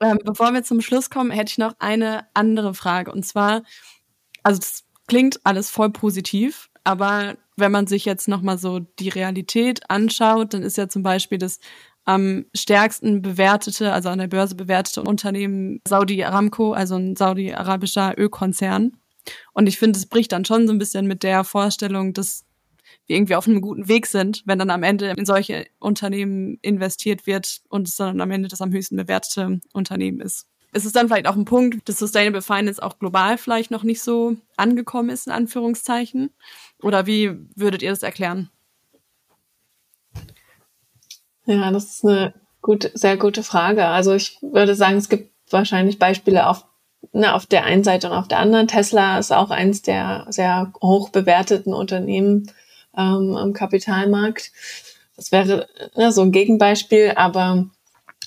Ähm, 0.00 0.18
bevor 0.24 0.52
wir 0.52 0.62
zum 0.62 0.80
Schluss 0.80 1.10
kommen, 1.10 1.32
hätte 1.32 1.50
ich 1.50 1.58
noch 1.58 1.74
eine 1.80 2.26
andere 2.34 2.74
Frage. 2.74 3.12
Und 3.12 3.24
zwar, 3.24 3.62
also 4.42 4.60
das 4.60 4.84
klingt 5.06 5.40
alles 5.44 5.70
voll 5.70 5.90
positiv, 5.90 6.70
aber 6.84 7.36
wenn 7.56 7.72
man 7.72 7.86
sich 7.86 8.04
jetzt 8.04 8.28
nochmal 8.28 8.58
so 8.58 8.80
die 8.80 9.08
Realität 9.08 9.88
anschaut, 9.90 10.54
dann 10.54 10.62
ist 10.62 10.76
ja 10.76 10.88
zum 10.88 11.02
Beispiel 11.02 11.38
das 11.38 11.58
am 12.04 12.46
stärksten 12.54 13.22
bewertete, 13.22 13.92
also 13.92 14.08
an 14.08 14.18
der 14.18 14.26
Börse 14.26 14.56
bewertete 14.56 15.02
Unternehmen 15.02 15.80
Saudi 15.86 16.24
Aramco, 16.24 16.72
also 16.72 16.96
ein 16.96 17.14
saudi-arabischer 17.14 18.18
Ölkonzern. 18.18 18.96
Und 19.52 19.68
ich 19.68 19.78
finde, 19.78 19.98
es 19.98 20.06
bricht 20.06 20.32
dann 20.32 20.44
schon 20.44 20.66
so 20.66 20.72
ein 20.72 20.78
bisschen 20.78 21.06
mit 21.06 21.22
der 21.22 21.44
Vorstellung, 21.44 22.12
dass 22.12 22.44
wir 23.06 23.16
irgendwie 23.16 23.36
auf 23.36 23.46
einem 23.46 23.60
guten 23.60 23.86
Weg 23.86 24.06
sind, 24.06 24.42
wenn 24.46 24.58
dann 24.58 24.70
am 24.70 24.82
Ende 24.82 25.10
in 25.10 25.24
solche 25.24 25.66
Unternehmen 25.78 26.58
investiert 26.62 27.26
wird 27.26 27.60
und 27.68 27.88
es 27.88 27.96
dann 27.96 28.20
am 28.20 28.30
Ende 28.32 28.48
das 28.48 28.60
am 28.60 28.72
höchsten 28.72 28.96
bewertete 28.96 29.60
Unternehmen 29.72 30.20
ist 30.20 30.46
ist 30.72 30.86
es 30.86 30.92
dann 30.92 31.08
vielleicht 31.08 31.26
auch 31.26 31.36
ein 31.36 31.44
Punkt, 31.44 31.88
dass 31.88 31.98
Sustainable 31.98 32.42
Finance 32.42 32.82
auch 32.82 32.98
global 32.98 33.36
vielleicht 33.36 33.70
noch 33.70 33.82
nicht 33.82 34.02
so 34.02 34.36
angekommen 34.56 35.10
ist, 35.10 35.26
in 35.26 35.32
Anführungszeichen? 35.32 36.30
Oder 36.80 37.06
wie 37.06 37.36
würdet 37.54 37.82
ihr 37.82 37.90
das 37.90 38.02
erklären? 38.02 38.50
Ja, 41.44 41.70
das 41.70 41.84
ist 41.84 42.04
eine 42.04 42.34
gut, 42.62 42.90
sehr 42.94 43.16
gute 43.16 43.42
Frage. 43.42 43.86
Also 43.86 44.14
ich 44.14 44.38
würde 44.40 44.74
sagen, 44.74 44.96
es 44.96 45.08
gibt 45.08 45.30
wahrscheinlich 45.50 45.98
Beispiele 45.98 46.48
auf, 46.48 46.64
ne, 47.12 47.34
auf 47.34 47.44
der 47.46 47.64
einen 47.64 47.84
Seite 47.84 48.08
und 48.08 48.16
auf 48.16 48.28
der 48.28 48.38
anderen. 48.38 48.68
Tesla 48.68 49.18
ist 49.18 49.32
auch 49.32 49.50
eins 49.50 49.82
der 49.82 50.26
sehr 50.30 50.72
hoch 50.80 51.10
bewerteten 51.10 51.74
Unternehmen 51.74 52.50
ähm, 52.96 53.36
am 53.36 53.52
Kapitalmarkt. 53.52 54.52
Das 55.16 55.32
wäre 55.32 55.68
ne, 55.96 56.12
so 56.12 56.22
ein 56.22 56.32
Gegenbeispiel, 56.32 57.12
aber 57.16 57.66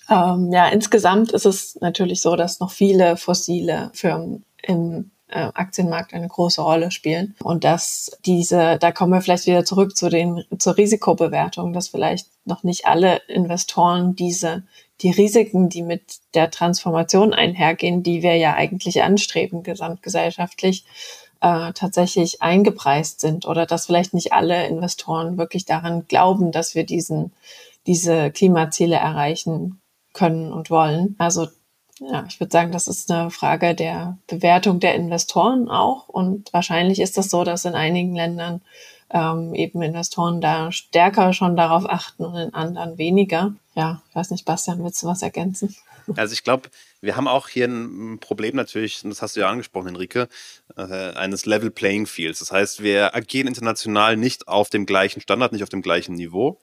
ähm, 0.10 0.52
ja, 0.52 0.68
insgesamt 0.70 1.32
ist 1.32 1.46
es 1.46 1.76
natürlich 1.82 2.22
so, 2.22 2.36
dass 2.36 2.60
noch 2.60 2.72
viele 2.72 3.18
fossile 3.18 3.89
Firmen 3.94 4.44
im 4.62 5.12
äh, 5.28 5.50
Aktienmarkt 5.54 6.13
eine 6.13 6.28
große 6.28 6.62
Rolle 6.62 6.91
spielen. 6.91 7.36
Und 7.44 7.63
dass 7.63 8.12
diese, 8.26 8.78
da 8.78 8.91
kommen 8.91 9.13
wir 9.13 9.22
vielleicht 9.22 9.48
wieder 9.48 9.65
zurück 9.65 9.98
zu 9.98 10.10
den 10.10 10.44
zur 10.60 10.78
Risikobewertung, 10.78 11.74
dass 11.74 11.89
vielleicht 11.89 12.28
noch 12.46 12.63
nicht 12.63 12.86
alle 12.86 13.22
Investoren 13.28 14.15
diese 14.15 14.63
die 15.02 15.12
Risiken, 15.12 15.68
die 15.68 15.82
mit 15.82 16.20
der 16.36 16.50
Transformation 16.52 17.34
einhergehen, 17.34 18.02
die 18.02 18.24
wir 18.24 18.38
ja 18.38 18.54
eigentlich 18.54 19.04
anstreben 19.04 19.62
gesamtgesellschaftlich, 19.62 20.86
äh, 21.41 21.74
tatsächlich 21.74 22.41
eingepreist 22.41 23.20
sind 23.20 23.46
oder 23.46 23.65
dass 23.65 23.88
vielleicht 23.88 24.13
nicht 24.13 24.32
alle 24.32 24.68
Investoren 24.68 25.38
wirklich 25.38 25.65
daran 25.65 26.08
glauben, 26.08 26.54
dass 26.54 26.76
wir 26.76 26.86
diesen 26.86 27.34
diese 27.88 28.32
Klimaziele 28.32 28.96
erreichen 28.96 29.82
können 30.15 30.51
und 30.51 30.71
wollen. 30.71 31.15
Also 31.19 31.47
ja, 31.99 32.25
ich 32.28 32.39
würde 32.39 32.51
sagen, 32.51 32.71
das 32.71 32.88
ist 32.88 33.10
eine 33.12 33.30
Frage 33.30 33.75
der 33.75 34.17
Bewertung 34.28 34.80
der 34.80 34.95
Investoren 34.95 35.69
auch. 35.69 36.10
Und 36.10 36.51
wahrscheinlich 36.51 36.99
ist 36.99 37.17
das 37.17 37.30
so, 37.30 37.43
dass 37.43 37.65
in 37.65 37.75
einigen 37.75 38.15
Ländern 38.15 38.62
ähm, 39.12 39.54
eben 39.54 39.82
Investoren 39.82 40.41
da 40.41 40.71
stärker 40.71 41.32
schon 41.32 41.56
darauf 41.56 41.88
achten 41.88 42.25
und 42.25 42.36
in 42.36 42.54
anderen 42.54 42.97
weniger. 42.97 43.54
Ja, 43.75 44.01
ich 44.10 44.15
weiß 44.15 44.32
nicht, 44.32 44.45
Bastian, 44.45 44.84
willst 44.84 45.04
du 45.04 45.08
was 45.08 45.21
ergänzen? 45.21 45.75
Also 46.15 46.34
ich 46.34 46.43
glaube, 46.43 46.69
wir 47.01 47.15
haben 47.15 47.28
auch 47.28 47.47
hier 47.47 47.65
ein 47.65 48.19
Problem 48.19 48.56
natürlich, 48.56 49.04
und 49.04 49.10
das 49.10 49.21
hast 49.21 49.36
du 49.36 49.39
ja 49.39 49.49
angesprochen, 49.49 49.88
Henrike, 49.88 50.28
äh, 50.78 50.82
eines 50.82 51.45
Level 51.45 51.71
Playing 51.71 52.06
Fields. 52.06 52.39
Das 52.39 52.51
heißt, 52.51 52.84
wir 52.84 53.15
agieren 53.15 53.47
international 53.47 54.15
nicht 54.15 54.47
auf 54.47 54.69
dem 54.69 54.86
gleichen 54.86 55.21
Standard, 55.21 55.51
nicht 55.51 55.63
auf 55.63 55.69
dem 55.69 55.82
gleichen 55.82 56.13
Niveau 56.13 56.60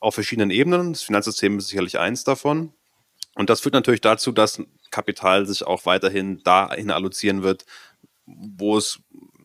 auf 0.00 0.14
verschiedenen 0.14 0.50
Ebenen. 0.50 0.92
Das 0.92 1.02
Finanzsystem 1.02 1.58
ist 1.58 1.68
sicherlich 1.68 1.98
eins 1.98 2.24
davon. 2.24 2.72
Und 3.34 3.50
das 3.50 3.60
führt 3.60 3.74
natürlich 3.74 4.00
dazu, 4.00 4.32
dass 4.32 4.62
Kapital 4.90 5.46
sich 5.46 5.64
auch 5.64 5.84
weiterhin 5.84 6.42
dahin 6.42 6.90
allozieren 6.90 7.42
wird, 7.42 7.66
wo 8.24 8.78
es 8.78 9.00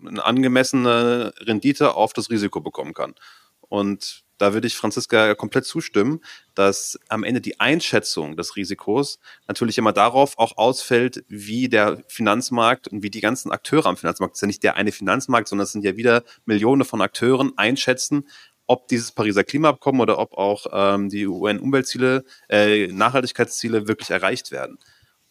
eine 0.05 0.23
angemessene 0.23 1.33
Rendite 1.39 1.95
auf 1.95 2.13
das 2.13 2.29
Risiko 2.29 2.61
bekommen 2.61 2.93
kann. 2.93 3.15
Und 3.59 4.23
da 4.41 4.53
würde 4.53 4.65
ich 4.65 4.75
Franziska 4.75 5.35
komplett 5.35 5.65
zustimmen, 5.65 6.19
dass 6.55 6.99
am 7.09 7.23
Ende 7.23 7.41
die 7.41 7.59
Einschätzung 7.59 8.35
des 8.37 8.55
Risikos 8.55 9.19
natürlich 9.47 9.77
immer 9.77 9.93
darauf 9.93 10.39
auch 10.39 10.57
ausfällt, 10.57 11.23
wie 11.27 11.69
der 11.69 12.03
Finanzmarkt 12.07 12.87
und 12.87 13.03
wie 13.03 13.11
die 13.11 13.21
ganzen 13.21 13.51
Akteure 13.51 13.85
am 13.85 13.97
Finanzmarkt, 13.97 14.33
das 14.33 14.39
ist 14.39 14.41
ja 14.41 14.47
nicht 14.47 14.63
der 14.63 14.77
eine 14.77 14.91
Finanzmarkt, 14.91 15.47
sondern 15.47 15.65
es 15.65 15.73
sind 15.73 15.85
ja 15.85 15.95
wieder 15.95 16.23
Millionen 16.45 16.85
von 16.85 17.01
Akteuren, 17.01 17.55
einschätzen, 17.55 18.27
ob 18.67 18.87
dieses 18.87 19.11
Pariser 19.11 19.43
Klimaabkommen 19.43 20.01
oder 20.01 20.19
ob 20.19 20.33
auch 20.33 20.65
ähm, 20.71 21.09
die 21.09 21.27
UN-Umweltziele, 21.27 22.23
äh, 22.49 22.87
Nachhaltigkeitsziele 22.87 23.87
wirklich 23.87 24.11
erreicht 24.11 24.51
werden. 24.51 24.77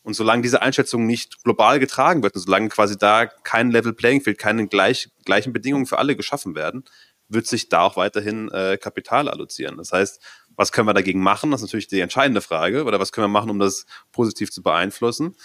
Und 0.03 0.14
solange 0.14 0.43
diese 0.43 0.62
Einschätzung 0.62 1.07
nicht 1.07 1.43
global 1.45 1.78
getragen 1.78 2.22
wird, 2.22 2.35
und 2.35 2.41
solange 2.41 2.68
quasi 2.68 2.97
da 2.97 3.26
kein 3.26 3.70
Level 3.70 3.93
Playing 3.93 4.22
Field, 4.22 4.39
keine 4.39 4.66
gleich, 4.66 5.11
gleichen 5.24 5.53
Bedingungen 5.53 5.87
für 5.87 5.99
alle 5.99 6.16
geschaffen 6.16 6.55
werden, 6.55 6.85
wird 7.28 7.47
sich 7.47 7.68
da 7.68 7.83
auch 7.83 7.97
weiterhin 7.97 8.51
äh, 8.51 8.76
Kapital 8.76 9.28
allozieren. 9.28 9.76
Das 9.76 9.93
heißt, 9.93 10.20
was 10.57 10.72
können 10.72 10.89
wir 10.89 10.95
dagegen 10.95 11.22
machen? 11.22 11.51
Das 11.51 11.61
ist 11.61 11.68
natürlich 11.68 11.87
die 11.87 12.01
entscheidende 12.01 12.41
Frage. 12.41 12.85
Oder 12.85 12.99
was 12.99 13.12
können 13.12 13.24
wir 13.24 13.28
machen, 13.28 13.51
um 13.51 13.59
das 13.59 13.87
positiv 14.11 14.51
zu 14.51 14.62
beeinflussen? 14.62 15.37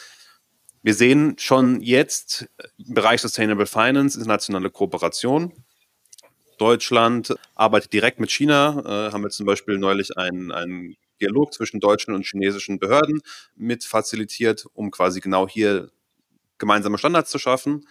Wir 0.81 0.93
sehen 0.93 1.35
schon 1.37 1.81
jetzt 1.81 2.47
im 2.77 2.93
Bereich 2.93 3.21
Sustainable 3.21 3.65
Finance 3.65 4.17
internationale 4.17 4.69
Kooperation. 4.69 5.53
Deutschland 6.57 7.35
arbeitet 7.55 7.93
direkt 7.93 8.19
mit 8.19 8.31
China, 8.31 8.81
äh, 8.85 9.11
haben 9.11 9.23
wir 9.23 9.29
zum 9.29 9.45
Beispiel 9.45 9.77
neulich 9.77 10.17
einen, 10.17 10.51
einen 10.51 10.95
Dialog 11.21 11.53
zwischen 11.53 11.79
deutschen 11.79 12.13
und 12.13 12.25
chinesischen 12.25 12.79
Behörden 12.79 13.21
mit 13.55 13.83
facilitiert, 13.83 14.65
um 14.73 14.91
quasi 14.91 15.21
genau 15.21 15.47
hier 15.47 15.89
gemeinsame 16.57 16.97
Standards 16.97 17.31
zu 17.31 17.39
schaffen. 17.39 17.87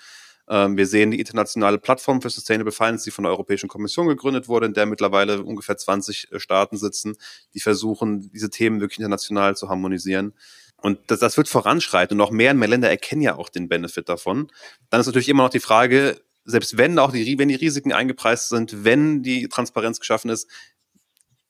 Ähm, 0.49 0.77
wir 0.77 0.87
sehen 0.87 1.11
die 1.11 1.21
internationale 1.21 1.79
Plattform 1.79 2.21
für 2.21 2.29
Sustainable 2.29 2.73
Finance, 2.73 3.05
die 3.05 3.11
von 3.11 3.25
der 3.25 3.33
Europäischen 3.33 3.69
Kommission 3.69 4.09
gegründet 4.09 4.49
wurde, 4.49 4.67
in 4.67 4.75
der 4.75 4.87
mittlerweile 4.87 5.43
ungefähr 5.43 5.77
20 5.77 6.33
äh, 6.33 6.39
Staaten 6.39 6.77
sitzen, 6.77 7.17
die 7.55 7.61
versuchen, 7.61 8.31
diese 8.33 8.51
Themen 8.51 8.81
wirklich 8.81 8.99
international 8.99 9.57
zu 9.57 9.69
harmonisieren. 9.69 10.35
Und 10.77 10.99
das, 11.07 11.21
das 11.21 11.39
wird 11.39 11.49
voranschreiten 11.49 12.15
und 12.15 12.19
noch 12.19 12.31
mehr 12.31 12.51
und 12.51 12.59
mehr 12.59 12.69
Länder 12.69 12.91
erkennen 12.91 13.23
ja 13.23 13.37
auch 13.37 13.49
den 13.49 13.69
Benefit 13.69 14.09
davon. 14.09 14.51
Dann 14.91 15.01
ist 15.01 15.07
natürlich 15.07 15.31
immer 15.31 15.45
noch 15.45 15.51
die 15.51 15.61
Frage, 15.61 16.21
selbst 16.45 16.77
wenn 16.77 16.99
auch 16.99 17.13
die, 17.13 17.39
wenn 17.39 17.49
die 17.49 17.55
Risiken 17.55 17.93
eingepreist 17.93 18.49
sind, 18.49 18.85
wenn 18.85 19.23
die 19.23 19.49
Transparenz 19.49 20.01
geschaffen 20.01 20.31
ist, 20.31 20.49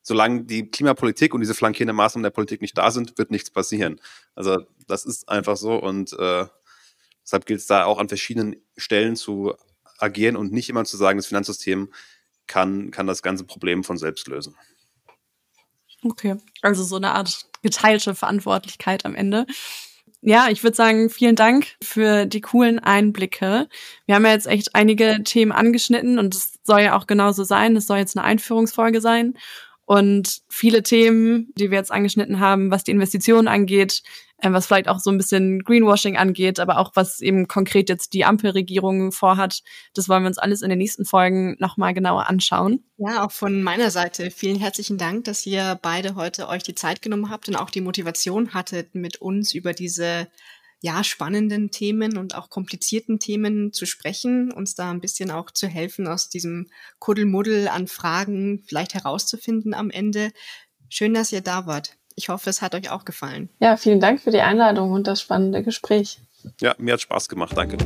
solange 0.02 0.44
die 0.44 0.70
Klimapolitik 0.70 1.34
und 1.34 1.40
diese 1.40 1.54
flankierenden 1.54 1.96
Maßnahmen 1.96 2.22
der 2.22 2.30
Politik 2.30 2.60
nicht 2.60 2.76
da 2.76 2.90
sind, 2.90 3.16
wird 3.18 3.30
nichts 3.30 3.50
passieren. 3.50 4.00
Also 4.34 4.66
das 4.86 5.04
ist 5.04 5.28
einfach 5.28 5.56
so 5.56 5.76
und 5.76 6.12
äh, 6.12 6.46
deshalb 7.22 7.46
gilt 7.46 7.60
es 7.60 7.66
da 7.66 7.84
auch 7.84 7.98
an 7.98 8.08
verschiedenen 8.08 8.56
Stellen 8.76 9.16
zu 9.16 9.54
agieren 9.98 10.36
und 10.36 10.52
nicht 10.52 10.68
immer 10.68 10.84
zu 10.84 10.96
sagen, 10.96 11.18
das 11.18 11.26
Finanzsystem 11.26 11.92
kann, 12.46 12.90
kann 12.90 13.06
das 13.06 13.22
ganze 13.22 13.44
Problem 13.44 13.82
von 13.82 13.96
selbst 13.96 14.28
lösen. 14.28 14.54
Okay, 16.02 16.36
also 16.60 16.84
so 16.84 16.96
eine 16.96 17.12
Art 17.12 17.46
geteilte 17.62 18.14
Verantwortlichkeit 18.14 19.06
am 19.06 19.14
Ende. 19.14 19.46
Ja, 20.26 20.48
ich 20.48 20.62
würde 20.62 20.74
sagen, 20.74 21.10
vielen 21.10 21.36
Dank 21.36 21.66
für 21.82 22.24
die 22.24 22.40
coolen 22.40 22.78
Einblicke. 22.78 23.68
Wir 24.06 24.14
haben 24.14 24.24
ja 24.24 24.32
jetzt 24.32 24.46
echt 24.46 24.74
einige 24.74 25.22
Themen 25.22 25.52
angeschnitten 25.52 26.18
und 26.18 26.34
es 26.34 26.58
soll 26.62 26.80
ja 26.80 26.96
auch 26.96 27.06
genauso 27.06 27.44
sein. 27.44 27.76
Es 27.76 27.86
soll 27.86 27.98
jetzt 27.98 28.16
eine 28.16 28.24
Einführungsfolge 28.24 29.02
sein. 29.02 29.34
Und 29.84 30.40
viele 30.48 30.82
Themen, 30.82 31.52
die 31.58 31.70
wir 31.70 31.76
jetzt 31.76 31.92
angeschnitten 31.92 32.40
haben, 32.40 32.70
was 32.70 32.84
die 32.84 32.92
Investitionen 32.92 33.48
angeht, 33.48 34.02
was 34.42 34.66
vielleicht 34.66 34.88
auch 34.88 34.98
so 34.98 35.10
ein 35.10 35.16
bisschen 35.16 35.60
Greenwashing 35.60 36.16
angeht, 36.16 36.58
aber 36.60 36.78
auch 36.78 36.92
was 36.94 37.20
eben 37.20 37.48
konkret 37.48 37.88
jetzt 37.88 38.12
die 38.12 38.24
Ampelregierung 38.24 39.12
vorhat, 39.12 39.62
das 39.94 40.08
wollen 40.08 40.22
wir 40.22 40.28
uns 40.28 40.38
alles 40.38 40.62
in 40.62 40.70
den 40.70 40.78
nächsten 40.78 41.04
Folgen 41.04 41.56
nochmal 41.58 41.94
genauer 41.94 42.28
anschauen. 42.28 42.84
Ja, 42.96 43.24
auch 43.24 43.32
von 43.32 43.62
meiner 43.62 43.90
Seite 43.90 44.30
vielen 44.30 44.58
herzlichen 44.58 44.98
Dank, 44.98 45.24
dass 45.24 45.46
ihr 45.46 45.78
beide 45.80 46.14
heute 46.14 46.48
euch 46.48 46.62
die 46.62 46.74
Zeit 46.74 47.00
genommen 47.00 47.30
habt 47.30 47.48
und 47.48 47.56
auch 47.56 47.70
die 47.70 47.80
Motivation 47.80 48.54
hattet, 48.54 48.94
mit 48.94 49.20
uns 49.20 49.54
über 49.54 49.72
diese 49.72 50.28
ja, 50.80 51.02
spannenden 51.02 51.70
Themen 51.70 52.18
und 52.18 52.34
auch 52.34 52.50
komplizierten 52.50 53.18
Themen 53.18 53.72
zu 53.72 53.86
sprechen, 53.86 54.52
uns 54.52 54.74
da 54.74 54.90
ein 54.90 55.00
bisschen 55.00 55.30
auch 55.30 55.50
zu 55.50 55.66
helfen, 55.66 56.06
aus 56.06 56.28
diesem 56.28 56.68
Kuddelmuddel 56.98 57.68
an 57.68 57.86
Fragen 57.86 58.62
vielleicht 58.66 58.92
herauszufinden 58.92 59.72
am 59.72 59.88
Ende. 59.88 60.30
Schön, 60.90 61.14
dass 61.14 61.32
ihr 61.32 61.40
da 61.40 61.66
wart. 61.66 61.96
Ich 62.16 62.28
hoffe, 62.28 62.48
es 62.48 62.62
hat 62.62 62.76
euch 62.76 62.90
auch 62.90 63.04
gefallen. 63.04 63.48
Ja, 63.58 63.76
vielen 63.76 63.98
Dank 63.98 64.20
für 64.20 64.30
die 64.30 64.40
Einladung 64.40 64.92
und 64.92 65.08
das 65.08 65.20
spannende 65.20 65.64
Gespräch. 65.64 66.20
Ja, 66.60 66.74
mir 66.78 66.94
hat 66.94 67.00
Spaß 67.00 67.28
gemacht. 67.28 67.56
Danke. 67.56 67.76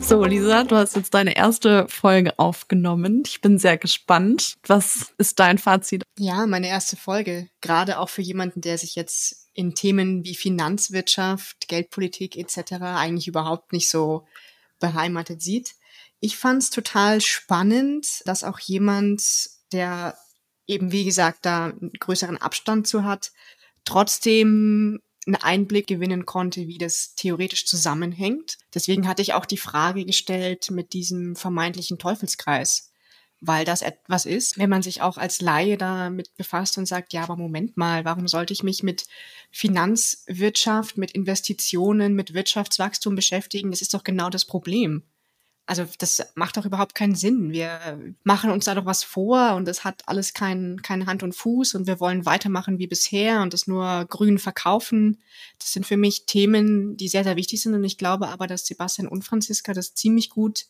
So, 0.00 0.24
Lisa, 0.24 0.64
du 0.64 0.74
hast 0.76 0.96
jetzt 0.96 1.14
deine 1.14 1.36
erste 1.36 1.86
Folge 1.88 2.36
aufgenommen. 2.38 3.22
Ich 3.24 3.40
bin 3.40 3.58
sehr 3.58 3.78
gespannt. 3.78 4.56
Was 4.66 5.14
ist 5.18 5.38
dein 5.38 5.58
Fazit? 5.58 6.02
Ja, 6.18 6.46
meine 6.46 6.68
erste 6.68 6.96
Folge. 6.96 7.48
Gerade 7.60 8.00
auch 8.00 8.08
für 8.08 8.22
jemanden, 8.22 8.60
der 8.60 8.76
sich 8.76 8.96
jetzt 8.96 9.48
in 9.54 9.76
Themen 9.76 10.24
wie 10.24 10.34
Finanzwirtschaft, 10.34 11.68
Geldpolitik 11.68 12.36
etc. 12.36 12.72
eigentlich 12.82 13.28
überhaupt 13.28 13.72
nicht 13.72 13.88
so 13.88 14.26
beheimatet 14.80 15.40
sieht. 15.42 15.76
Ich 16.18 16.36
fand 16.36 16.62
es 16.64 16.70
total 16.70 17.20
spannend, 17.20 18.06
dass 18.26 18.42
auch 18.42 18.58
jemand, 18.58 19.22
der 19.72 20.16
eben 20.66 20.92
wie 20.92 21.04
gesagt 21.04 21.46
da 21.46 21.66
einen 21.66 21.92
größeren 21.98 22.38
Abstand 22.38 22.86
zu 22.86 23.04
hat, 23.04 23.32
trotzdem 23.84 25.00
einen 25.26 25.36
Einblick 25.36 25.86
gewinnen 25.86 26.26
konnte, 26.26 26.66
wie 26.66 26.78
das 26.78 27.14
theoretisch 27.14 27.66
zusammenhängt. 27.66 28.58
Deswegen 28.74 29.08
hatte 29.08 29.22
ich 29.22 29.32
auch 29.34 29.46
die 29.46 29.56
Frage 29.56 30.04
gestellt 30.04 30.70
mit 30.70 30.92
diesem 30.92 31.34
vermeintlichen 31.36 31.98
Teufelskreis 31.98 32.92
weil 33.46 33.64
das 33.64 33.82
etwas 33.82 34.26
ist, 34.26 34.58
wenn 34.58 34.70
man 34.70 34.82
sich 34.82 35.02
auch 35.02 35.18
als 35.18 35.40
Laie 35.40 35.76
damit 35.76 36.34
befasst 36.36 36.78
und 36.78 36.86
sagt, 36.86 37.12
ja, 37.12 37.22
aber 37.22 37.36
Moment 37.36 37.76
mal, 37.76 38.04
warum 38.04 38.26
sollte 38.26 38.52
ich 38.52 38.62
mich 38.62 38.82
mit 38.82 39.06
Finanzwirtschaft, 39.50 40.96
mit 40.96 41.10
Investitionen, 41.12 42.14
mit 42.14 42.34
Wirtschaftswachstum 42.34 43.14
beschäftigen? 43.14 43.70
Das 43.70 43.82
ist 43.82 43.94
doch 43.94 44.04
genau 44.04 44.30
das 44.30 44.44
Problem. 44.44 45.02
Also 45.66 45.86
das 45.98 46.22
macht 46.34 46.58
doch 46.58 46.66
überhaupt 46.66 46.94
keinen 46.94 47.14
Sinn. 47.14 47.50
Wir 47.50 47.98
machen 48.22 48.50
uns 48.50 48.66
da 48.66 48.74
doch 48.74 48.84
was 48.84 49.02
vor 49.02 49.54
und 49.54 49.66
es 49.66 49.82
hat 49.82 50.02
alles 50.06 50.34
keinen 50.34 50.82
kein 50.82 51.06
Hand 51.06 51.22
und 51.22 51.34
Fuß 51.34 51.74
und 51.74 51.86
wir 51.86 52.00
wollen 52.00 52.26
weitermachen 52.26 52.78
wie 52.78 52.86
bisher 52.86 53.40
und 53.40 53.54
das 53.54 53.66
nur 53.66 54.04
grün 54.04 54.38
verkaufen. 54.38 55.22
Das 55.58 55.72
sind 55.72 55.86
für 55.86 55.96
mich 55.96 56.26
Themen, 56.26 56.98
die 56.98 57.08
sehr, 57.08 57.24
sehr 57.24 57.36
wichtig 57.36 57.62
sind 57.62 57.72
und 57.72 57.84
ich 57.84 57.96
glaube 57.96 58.28
aber, 58.28 58.46
dass 58.46 58.66
Sebastian 58.66 59.08
und 59.08 59.24
Franziska 59.24 59.72
das 59.72 59.94
ziemlich 59.94 60.28
gut 60.28 60.66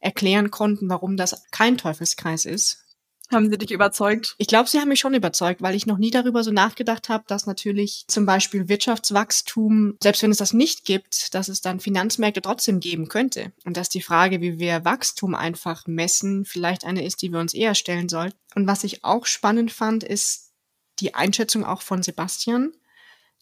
erklären 0.00 0.50
konnten, 0.50 0.88
warum 0.88 1.18
das 1.18 1.44
kein 1.50 1.76
Teufelskreis 1.76 2.46
ist. 2.46 2.87
Haben 3.30 3.50
sie 3.50 3.58
dich 3.58 3.72
überzeugt? 3.72 4.34
Ich 4.38 4.46
glaube, 4.46 4.70
sie 4.70 4.78
haben 4.78 4.88
mich 4.88 5.00
schon 5.00 5.12
überzeugt, 5.12 5.60
weil 5.60 5.74
ich 5.74 5.84
noch 5.84 5.98
nie 5.98 6.10
darüber 6.10 6.42
so 6.42 6.50
nachgedacht 6.50 7.10
habe, 7.10 7.24
dass 7.26 7.46
natürlich 7.46 8.04
zum 8.08 8.24
Beispiel 8.24 8.68
Wirtschaftswachstum, 8.68 9.98
selbst 10.02 10.22
wenn 10.22 10.30
es 10.30 10.38
das 10.38 10.54
nicht 10.54 10.86
gibt, 10.86 11.34
dass 11.34 11.48
es 11.48 11.60
dann 11.60 11.78
Finanzmärkte 11.78 12.40
trotzdem 12.40 12.80
geben 12.80 13.08
könnte. 13.08 13.52
Und 13.64 13.76
dass 13.76 13.90
die 13.90 14.00
Frage, 14.00 14.40
wie 14.40 14.58
wir 14.58 14.86
Wachstum 14.86 15.34
einfach 15.34 15.86
messen, 15.86 16.46
vielleicht 16.46 16.84
eine 16.84 17.04
ist, 17.04 17.20
die 17.20 17.30
wir 17.30 17.40
uns 17.40 17.52
eher 17.52 17.74
stellen 17.74 18.08
sollten. 18.08 18.38
Und 18.54 18.66
was 18.66 18.82
ich 18.84 19.04
auch 19.04 19.26
spannend 19.26 19.72
fand, 19.72 20.04
ist 20.04 20.52
die 21.00 21.14
Einschätzung 21.14 21.64
auch 21.64 21.82
von 21.82 22.02
Sebastian, 22.02 22.72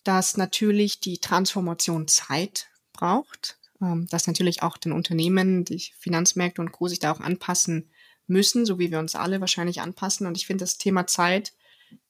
dass 0.02 0.36
natürlich 0.36 0.98
die 0.98 1.18
Transformation 1.18 2.08
Zeit 2.08 2.68
braucht 2.92 3.56
ähm, 3.80 4.06
dass 4.10 4.26
natürlich 4.26 4.62
auch 4.62 4.78
den 4.78 4.92
Unternehmen, 4.92 5.64
die 5.64 5.82
Finanzmärkte 5.98 6.62
und 6.62 6.72
Co. 6.72 6.88
sich 6.88 6.98
da 6.98 7.12
auch 7.12 7.20
anpassen 7.20 7.90
müssen, 8.26 8.66
so 8.66 8.78
wie 8.78 8.90
wir 8.90 8.98
uns 8.98 9.14
alle 9.14 9.40
wahrscheinlich 9.40 9.80
anpassen. 9.80 10.26
Und 10.26 10.36
ich 10.36 10.46
finde 10.46 10.62
das 10.62 10.78
Thema 10.78 11.06
Zeit 11.06 11.52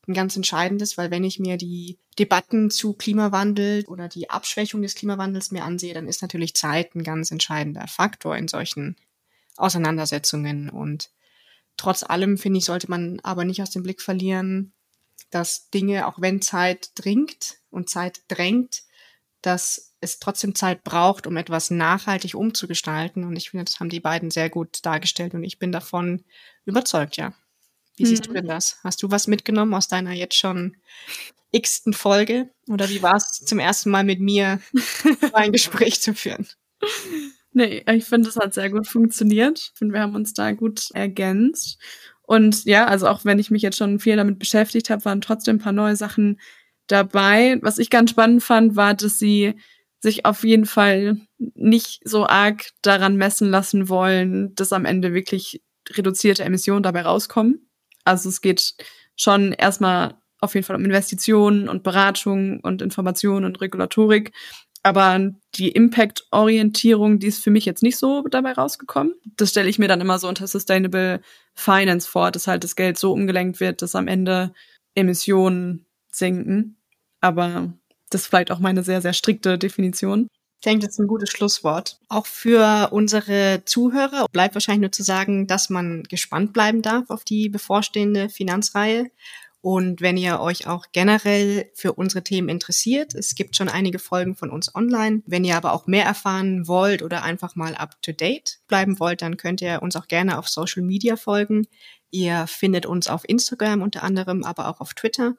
ein 0.09 0.15
ganz 0.15 0.37
entscheidendes, 0.37 0.97
weil 0.97 1.11
wenn 1.11 1.25
ich 1.25 1.39
mir 1.39 1.57
die 1.57 1.99
Debatten 2.19 2.71
zu 2.71 2.93
Klimawandel 2.95 3.85
oder 3.87 4.09
die 4.09 4.31
Abschwächung 4.31 4.83
des 4.83 4.95
Klimawandels 4.95 5.51
mir 5.51 5.65
ansehe, 5.65 5.95
dann 5.95 6.07
ist 6.07 6.23
natürlich 6.23 6.55
Zeit 6.55 6.95
ein 6.95 7.03
ganz 7.03 7.31
entscheidender 7.31 7.87
Faktor 7.89 8.37
in 8.37 8.49
solchen 8.49 8.97
Auseinandersetzungen. 9.57 10.71
Und 10.71 11.11
trotz 11.77 12.03
allem, 12.03 12.39
finde 12.39 12.59
ich, 12.59 12.65
sollte 12.65 12.89
man 12.89 13.21
aber 13.23 13.45
nicht 13.45 13.63
aus 13.63 13.71
dem 13.71 13.83
Blick 13.83 14.01
verlieren, 14.01 14.73
dass 15.31 15.71
Dinge, 15.71 16.07
auch 16.07 16.21
wenn 16.21 16.41
Zeit 16.41 16.91
dringt 16.95 17.57
und 17.71 17.91
Zeit 17.91 18.23
drängt, 18.29 18.85
dass 19.47 19.95
es 20.01 20.19
trotzdem 20.19 20.55
Zeit 20.55 20.85
braucht, 20.85 21.27
um 21.27 21.37
etwas 21.37 21.71
nachhaltig 21.71 22.35
umzugestalten. 22.35 23.25
Und 23.25 23.37
ich 23.37 23.51
finde, 23.51 23.65
das 23.65 23.81
haben 23.81 23.89
die 23.89 24.01
beiden 24.01 24.31
sehr 24.31 24.51
gut 24.51 24.85
dargestellt 24.85 25.35
und 25.35 25.45
ich 25.45 25.59
bin 25.59 25.73
davon 25.73 26.25
überzeugt, 26.65 27.17
ja. 27.17 27.33
Wie 27.97 28.03
hm. 28.03 28.11
siehst 28.11 28.27
du 28.27 28.33
denn 28.33 28.47
das? 28.47 28.79
Hast 28.85 29.03
du 29.03 29.11
was 29.11 29.27
mitgenommen 29.27 29.75
aus 29.75 29.89
deiner 29.89 30.13
jetzt 30.13 30.37
schon 30.37 30.77
x-ten 31.53 31.93
Folge? 31.93 32.51
Oder 32.69 32.89
wie 32.89 33.03
war 33.03 33.17
es 33.17 33.31
zum 33.45 33.59
ersten 33.59 33.91
Mal 33.91 34.05
mit 34.05 34.21
mir 34.21 34.61
ein 35.33 35.53
Gespräch 35.53 36.01
zu 36.01 36.15
führen? 36.15 36.47
Nee, 37.53 37.85
ich 37.91 38.05
finde, 38.05 38.29
es 38.29 38.37
hat 38.37 38.53
sehr 38.53 38.69
gut 38.69 38.87
funktioniert. 38.87 39.59
Ich 39.59 39.79
finde, 39.79 39.95
wir 39.95 40.03
haben 40.03 40.15
uns 40.15 40.35
da 40.35 40.53
gut 40.53 40.91
ergänzt. 40.93 41.79
Und 42.23 42.65
ja, 42.65 42.87
also 42.87 43.07
auch 43.07 43.25
wenn 43.25 43.39
ich 43.39 43.51
mich 43.51 43.63
jetzt 43.63 43.79
schon 43.79 43.99
viel 44.01 44.17
damit 44.17 44.39
beschäftigt 44.39 44.91
habe, 44.91 45.05
waren 45.05 45.21
trotzdem 45.21 45.57
ein 45.57 45.61
paar 45.61 45.73
neue 45.73 45.97
Sachen 45.97 46.39
dabei. 46.87 47.59
Was 47.63 47.79
ich 47.79 47.91
ganz 47.91 48.11
spannend 48.11 48.43
fand, 48.43 48.77
war, 48.77 48.95
dass 48.95 49.19
sie 49.19 49.55
sich 50.01 50.25
auf 50.25 50.45
jeden 50.45 50.67
Fall 50.67 51.17
nicht 51.39 52.01
so 52.05 52.27
arg 52.27 52.71
daran 52.83 53.17
messen 53.17 53.51
lassen 53.51 53.89
wollen, 53.89 54.55
dass 54.55 54.73
am 54.73 54.85
Ende 54.85 55.15
wirklich 55.15 55.63
reduzierte 55.91 56.45
Emissionen 56.45 56.83
dabei 56.83 57.03
rauskommen. 57.03 57.69
Also 58.05 58.29
es 58.29 58.41
geht 58.41 58.75
schon 59.17 59.53
erstmal 59.53 60.15
auf 60.41 60.55
jeden 60.55 60.67
Fall 60.67 60.77
um 60.77 60.85
Investitionen 60.85 61.69
und 61.69 61.83
Beratung 61.83 62.61
und 62.61 62.83
Information 62.83 63.45
und 63.45 63.61
Regulatorik. 63.61 64.33
Aber 64.83 65.33
die 65.57 65.71
Impact-Orientierung, 65.71 67.19
die 67.19 67.27
ist 67.27 67.43
für 67.43 67.51
mich 67.51 67.65
jetzt 67.65 67.83
nicht 67.83 67.97
so 67.97 68.23
dabei 68.31 68.53
rausgekommen. 68.53 69.15
Das 69.37 69.51
stelle 69.51 69.69
ich 69.69 69.81
mir 69.81 69.89
dann 69.89 70.01
immer 70.01 70.21
so 70.21 70.29
unter 70.29 70.47
Sustainable 70.47 71.21
Finance 71.55 72.09
vor, 72.09 72.31
dass 72.31 72.47
halt 72.47 72.63
das 72.63 72.77
Geld 72.77 72.97
so 72.97 73.13
umgelenkt 73.13 73.59
wird, 73.59 73.83
dass 73.83 73.97
am 73.97 74.07
Ende 74.07 74.53
Emissionen 74.95 75.86
sinken. 76.17 76.77
Aber 77.21 77.73
das 78.11 78.23
ist 78.23 78.27
vielleicht 78.29 78.51
auch 78.51 78.59
meine 78.61 78.83
sehr, 78.83 79.03
sehr 79.03 79.13
strikte 79.13 79.59
Definition. 79.59 80.29
Ich 80.61 80.65
denke, 80.65 80.87
das 80.87 80.95
ist 80.95 81.01
ein 81.01 81.07
gutes 81.07 81.31
Schlusswort. 81.31 82.01
Auch 82.09 82.27
für 82.27 82.89
unsere 82.91 83.63
Zuhörer 83.67 84.27
bleibt 84.33 84.55
wahrscheinlich 84.55 84.81
nur 84.81 84.93
zu 84.93 85.03
sagen, 85.03 85.47
dass 85.47 85.71
man 85.71 86.03
gespannt 86.05 86.53
bleiben 86.53 86.83
darf 86.83 87.11
auf 87.11 87.25
die 87.25 87.49
bevorstehende 87.49 88.29
Finanzreihe 88.31 89.11
Und 89.69 90.01
wenn 90.01 90.17
ihr 90.17 90.39
euch 90.39 90.69
auch 90.69 90.87
generell 90.93 91.73
für 91.75 91.95
unsere 91.95 92.23
Themen 92.23 92.49
interessiert, 92.49 93.17
es 93.17 93.35
gibt 93.35 93.57
schon 93.57 93.69
einige 93.69 93.99
Folgen 93.99 94.37
von 94.37 94.51
uns 94.51 94.73
online. 94.77 95.23
Wenn 95.27 95.45
ihr 95.45 95.57
aber 95.57 95.73
auch 95.73 95.89
mehr 95.89 96.05
erfahren 96.05 96.69
wollt 96.69 97.03
oder 97.03 97.25
einfach 97.25 97.57
mal 97.57 97.75
up 97.75 98.01
to 98.01 98.13
date 98.13 98.61
bleiben 98.69 99.01
wollt, 99.01 99.23
dann 99.23 99.37
könnt 99.37 99.61
ihr 99.61 99.83
uns 99.83 99.97
auch 99.97 100.07
gerne 100.07 100.39
auf 100.39 100.49
Social 100.49 100.85
Media 100.85 101.17
folgen. 101.17 101.67
Ihr 102.13 102.47
findet 102.47 102.87
uns 102.87 103.09
auf 103.09 103.29
Instagram 103.29 103.83
unter 103.83 104.05
anderem, 104.05 104.45
aber 104.45 104.69
auch 104.69 104.81
auf 104.81 104.95
Twitter. 104.95 105.35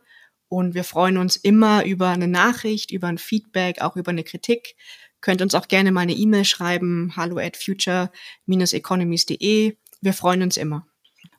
Und 0.49 0.73
wir 0.73 0.83
freuen 0.83 1.17
uns 1.17 1.35
immer 1.35 1.85
über 1.85 2.09
eine 2.09 2.27
Nachricht, 2.27 2.91
über 2.91 3.07
ein 3.07 3.17
Feedback, 3.17 3.81
auch 3.81 3.95
über 3.95 4.11
eine 4.11 4.23
Kritik. 4.23 4.75
Könnt 5.19 5.41
uns 5.41 5.55
auch 5.55 5.67
gerne 5.67 5.91
mal 5.91 6.01
eine 6.01 6.13
E-Mail 6.13 6.45
schreiben, 6.45 7.13
hallo 7.15 7.37
at 7.37 7.57
future-economies.de. 7.57 9.75
Wir 10.01 10.13
freuen 10.13 10.43
uns 10.43 10.57
immer. 10.57 10.85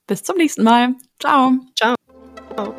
Bis 0.06 0.22
zum 0.22 0.36
nächsten 0.36 0.64
Mal. 0.64 0.94
Ciao. 1.20 1.52
Ciao. 1.76 1.94
Oh. 2.56 2.74